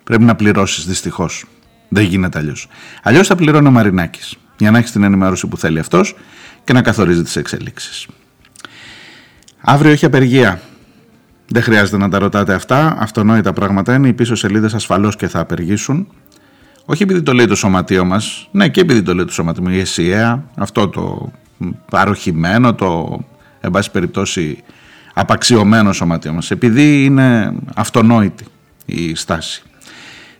πρέπει 0.04 0.22
να 0.22 0.34
πληρώσεις 0.34 0.86
δυστυχώς. 0.86 1.44
Δεν 1.88 2.04
γίνεται 2.04 2.38
αλλιώς. 2.38 2.68
Αλλιώς 3.02 3.26
θα 3.26 3.34
πληρώνει 3.34 3.66
ο 3.66 3.70
Μαρινάκης 3.70 4.36
για 4.58 4.70
να 4.70 4.78
έχεις 4.78 4.90
την 4.92 5.02
ενημέρωση 5.02 5.46
που 5.46 5.56
θέλει 5.56 5.78
αυτός 5.78 6.16
και 6.64 6.72
να 6.72 6.82
καθορίζει 6.82 7.22
τις 7.22 7.36
εξελίξεις. 7.36 8.06
Αύριο 9.60 9.90
έχει 9.92 10.04
απεργία. 10.04 10.60
Δεν 11.48 11.62
χρειάζεται 11.62 11.96
να 11.96 12.08
τα 12.08 12.18
ρωτάτε 12.18 12.54
αυτά. 12.54 12.96
Αυτονόητα 12.98 13.52
πράγματα 13.52 13.94
είναι. 13.94 14.08
Οι 14.08 14.12
πίσω 14.12 14.34
σελίδες 14.34 14.74
ασφαλώς 14.74 15.16
και 15.16 15.28
θα 15.28 15.40
απεργήσουν. 15.40 16.08
Όχι 16.84 17.02
επειδή 17.02 17.22
το 17.22 17.32
λέει 17.32 17.46
το 17.46 17.54
σωματείο 17.54 18.04
μας, 18.04 18.48
ναι, 18.50 18.68
και 18.68 18.80
επειδή 18.80 19.02
το 19.02 19.14
λέει 19.14 19.24
το 19.24 19.32
σωματείο 19.32 19.70
η 19.70 19.78
ΕΣΥΑ, 19.78 20.44
αυτό 20.56 20.88
το 20.88 21.32
παροχημένο, 21.90 22.74
το 22.74 23.20
εν 23.60 23.70
πάση 23.70 23.90
περιπτώσει 23.90 24.62
απαξιωμένο 25.14 25.92
σωματείο 25.92 26.32
μας, 26.32 26.50
επειδή 26.50 27.04
είναι 27.04 27.54
αυτονόητη 27.74 28.44
η 28.84 29.14
στάση. 29.14 29.62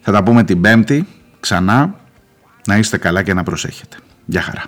Θα 0.01 0.13
τα 0.13 0.23
πούμε 0.23 0.45
την 0.45 0.61
Πέμπτη, 0.61 1.07
ξανά, 1.41 1.95
να 2.67 2.77
είστε 2.77 2.99
καλά 2.99 3.23
και 3.23 3.35
να 3.35 3.43
προσέχετε. 3.43 3.97
Γεια 4.25 4.43
χαρά. 4.43 4.65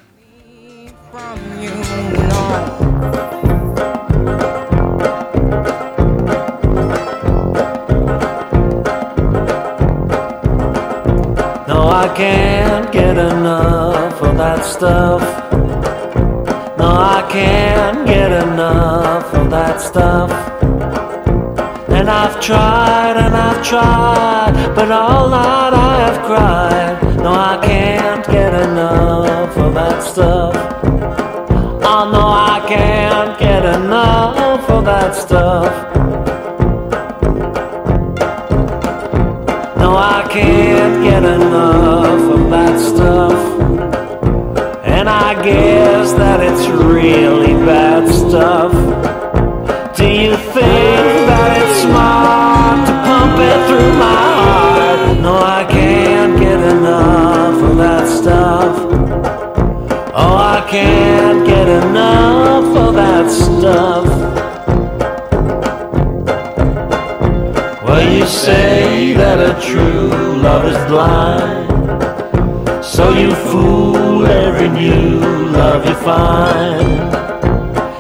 I 12.07 12.15
can't 12.15 12.93
get 12.93 13.17
enough 13.17 14.23
of 14.23 14.37
that 14.37 14.65
stuff. 14.65 15.23
No, 16.79 16.89
I 16.89 17.27
can't 17.31 18.07
get 18.07 18.31
enough 18.31 19.35
of 19.35 19.51
that 19.51 19.81
stuff. 19.81 20.31
And 21.89 22.09
I've 22.09 22.41
tried 22.41 23.17
and 23.17 23.35
I've 23.35 23.63
tried, 23.67 24.53
but 24.77 24.93
all 24.93 25.31
night 25.31 25.73
I 25.73 25.97
have 26.07 26.27
cried. 26.27 27.17
No, 27.17 27.33
I 27.33 27.59
can't 27.63 28.25
get 28.27 28.55
enough 28.55 29.16
that 29.97 30.03
stuff. 30.03 30.55
I 31.83 32.11
know 32.11 32.29
I 32.29 32.65
can't 32.69 33.39
get 33.39 33.65
enough 33.65 34.69
of 34.69 34.85
that 34.85 35.15
stuff. 35.15 35.73
No, 39.79 39.97
I 39.97 40.27
can't 40.31 41.03
get 41.03 41.25
enough 41.25 42.25
of 42.37 42.51
that 42.51 42.79
stuff. 42.79 43.39
And 44.85 45.09
I 45.09 45.43
guess 45.43 46.13
that 46.13 46.41
it's 46.41 46.69
really 46.69 47.55
bad 47.65 48.09
stuff. 48.09 48.73
Do 49.97 50.07
you 50.07 50.37
think 50.37 51.13
that 51.31 51.51
it's 51.63 51.81
smart 51.83 52.87
to 52.89 52.95
pump 53.07 53.39
it 53.51 53.59
through 53.69 53.93
my 53.99 54.36
can't 60.69 61.47
get 61.47 61.69
enough 61.69 62.77
of 62.77 62.95
that 62.95 63.31
stuff. 63.31 64.07
Well, 67.85 68.13
you 68.13 68.27
say 68.27 69.13
that 69.13 69.39
a 69.39 69.61
true 69.61 70.09
love 70.43 70.65
is 70.65 70.79
blind. 70.91 72.85
So 72.85 73.11
you 73.11 73.33
fool 73.35 74.27
every 74.27 74.69
new 74.69 75.21
love 75.51 75.87
you 75.87 75.95
find. 75.95 77.13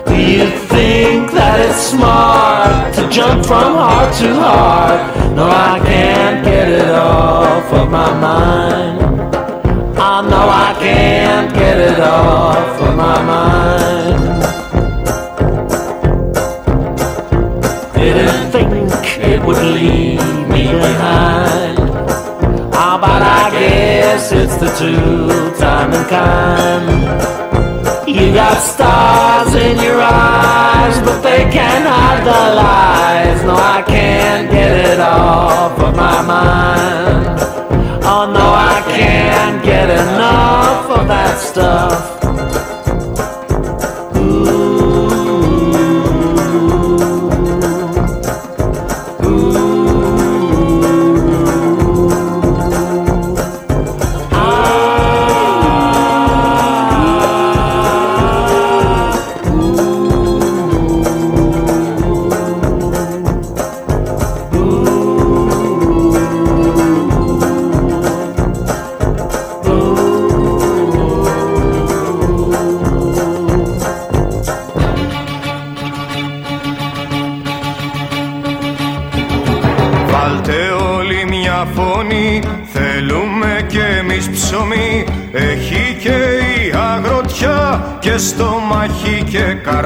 Do 0.07 0.17
you 0.17 0.51
think 0.67 1.31
that 1.33 1.61
it's 1.69 1.79
smart 1.79 2.95
to 2.97 3.09
jump 3.09 3.47
from 3.47 3.75
heart 3.75 4.13
to 4.17 4.35
heart? 4.35 5.37
No, 5.37 5.45
I 5.45 5.79
can't 5.85 6.45
get 6.45 6.69
it 6.69 6.91
off 6.91 7.73
of 7.73 7.91
my 7.91 8.13
mind. 8.21 9.06
Can't 10.87 11.53
get 11.53 11.79
it 11.91 11.99
off 11.99 12.81
of 12.81 12.95
my 12.95 13.19
mind. 13.33 14.43
Didn't 17.93 18.45
think 18.53 18.71
it 19.33 19.41
would 19.45 19.63
leave 19.79 20.23
me 20.49 20.65
behind. 20.87 21.77
Ah, 22.73 22.97
but 23.05 23.21
I 23.41 23.51
guess 23.59 24.31
it's 24.31 24.57
the 24.63 24.71
two-time 24.81 25.91
and 25.99 26.09
kind. 26.09 26.87
You 28.09 28.33
got 28.33 28.59
stars 28.59 29.53
in 29.67 29.77
your 29.87 30.01
eyes, 30.01 30.97
but 31.01 31.21
they 31.21 31.43
can't 31.57 31.87
hide 31.95 32.23
the 32.31 32.43
lies. 32.63 33.43
No, 33.43 33.57
I 33.57 33.83
can't 33.83 34.49
get 34.53 34.73
it 34.93 35.01
off 35.01 35.77
of 35.81 35.97
my 35.97 36.23
mind. 36.23 37.41
Oh 38.05 38.25
no, 38.39 38.47
I 38.73 38.79
can't 38.95 39.65
get 39.65 39.91
enough 39.91 40.66
of 41.01 41.09
that 41.09 41.39
stuff. 41.39 42.16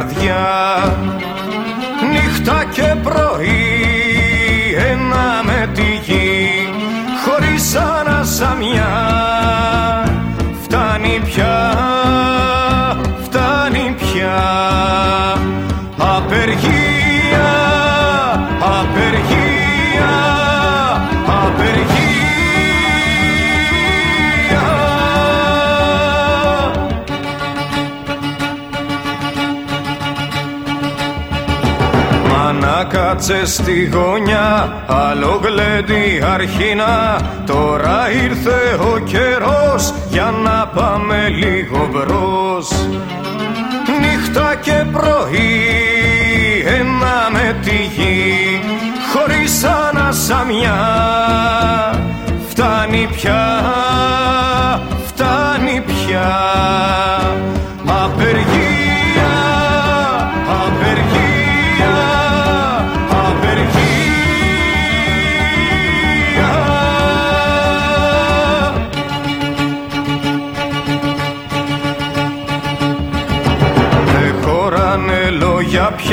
Καρδιά. 0.01 0.47
Νύχτα 2.11 2.65
και 2.73 2.95
πρωί 3.03 3.59
ένα 4.91 5.43
με 5.45 5.71
τη 5.75 5.83
γη 5.83 6.69
Χωρίς 7.25 7.77
ανασαμιά. 7.77 8.93
Φτάνει 10.63 11.21
πια, 11.25 11.75
φτάνει 13.25 13.95
πια 13.99 14.70
κάτσε 33.21 33.47
στη 33.47 33.91
γωνιά, 33.93 34.85
άλλο 34.87 35.41
γλέντι 35.43 36.23
αρχινά 36.33 37.21
Τώρα 37.47 38.11
ήρθε 38.11 38.79
ο 38.93 38.99
καιρός 38.99 39.95
για 40.11 40.35
να 40.45 40.67
πάμε 40.67 41.29
λίγο 41.29 41.89
μπρος. 41.93 42.71
Νύχτα 44.01 44.55
και 44.55 44.85
πρωί 44.93 45.65
ένα 46.67 47.29
με 47.33 47.57
τη 47.65 47.77
γη 47.77 48.61
Χωρίς 49.13 49.65
ανασαμιά. 49.65 50.79
Φτάνει 52.49 53.09
πια, 53.13 53.63
φτάνει 55.07 55.83
πια 55.87 56.51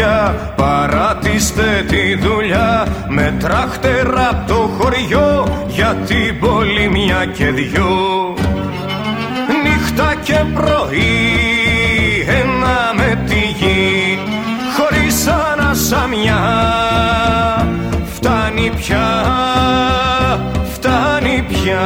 λόγια 0.08 0.36
πια 0.38 0.54
Παράτηστε 0.56 1.86
τη 1.88 2.16
δουλειά 2.16 2.88
Με 3.08 3.36
τράχτερα 3.40 4.30
απ' 4.30 4.48
το 4.48 4.70
χωριό 4.78 5.48
Για 5.68 5.96
την 6.08 6.40
πόλη 6.40 6.90
μια 6.90 7.26
και 7.26 7.52
δυο. 7.52 8.36
Νύχτα 9.64 10.14
και 10.24 10.44
πρωί 10.54 11.06
Ένα 12.28 12.94
με 12.96 13.20
τη 13.28 13.40
γη 13.40 14.20
Χωρίς 14.78 15.28
ανασαμιά. 15.28 16.44
Φτάνει 18.14 18.72
πια 18.76 19.08
Φτάνει 20.74 21.46
πια 21.48 21.86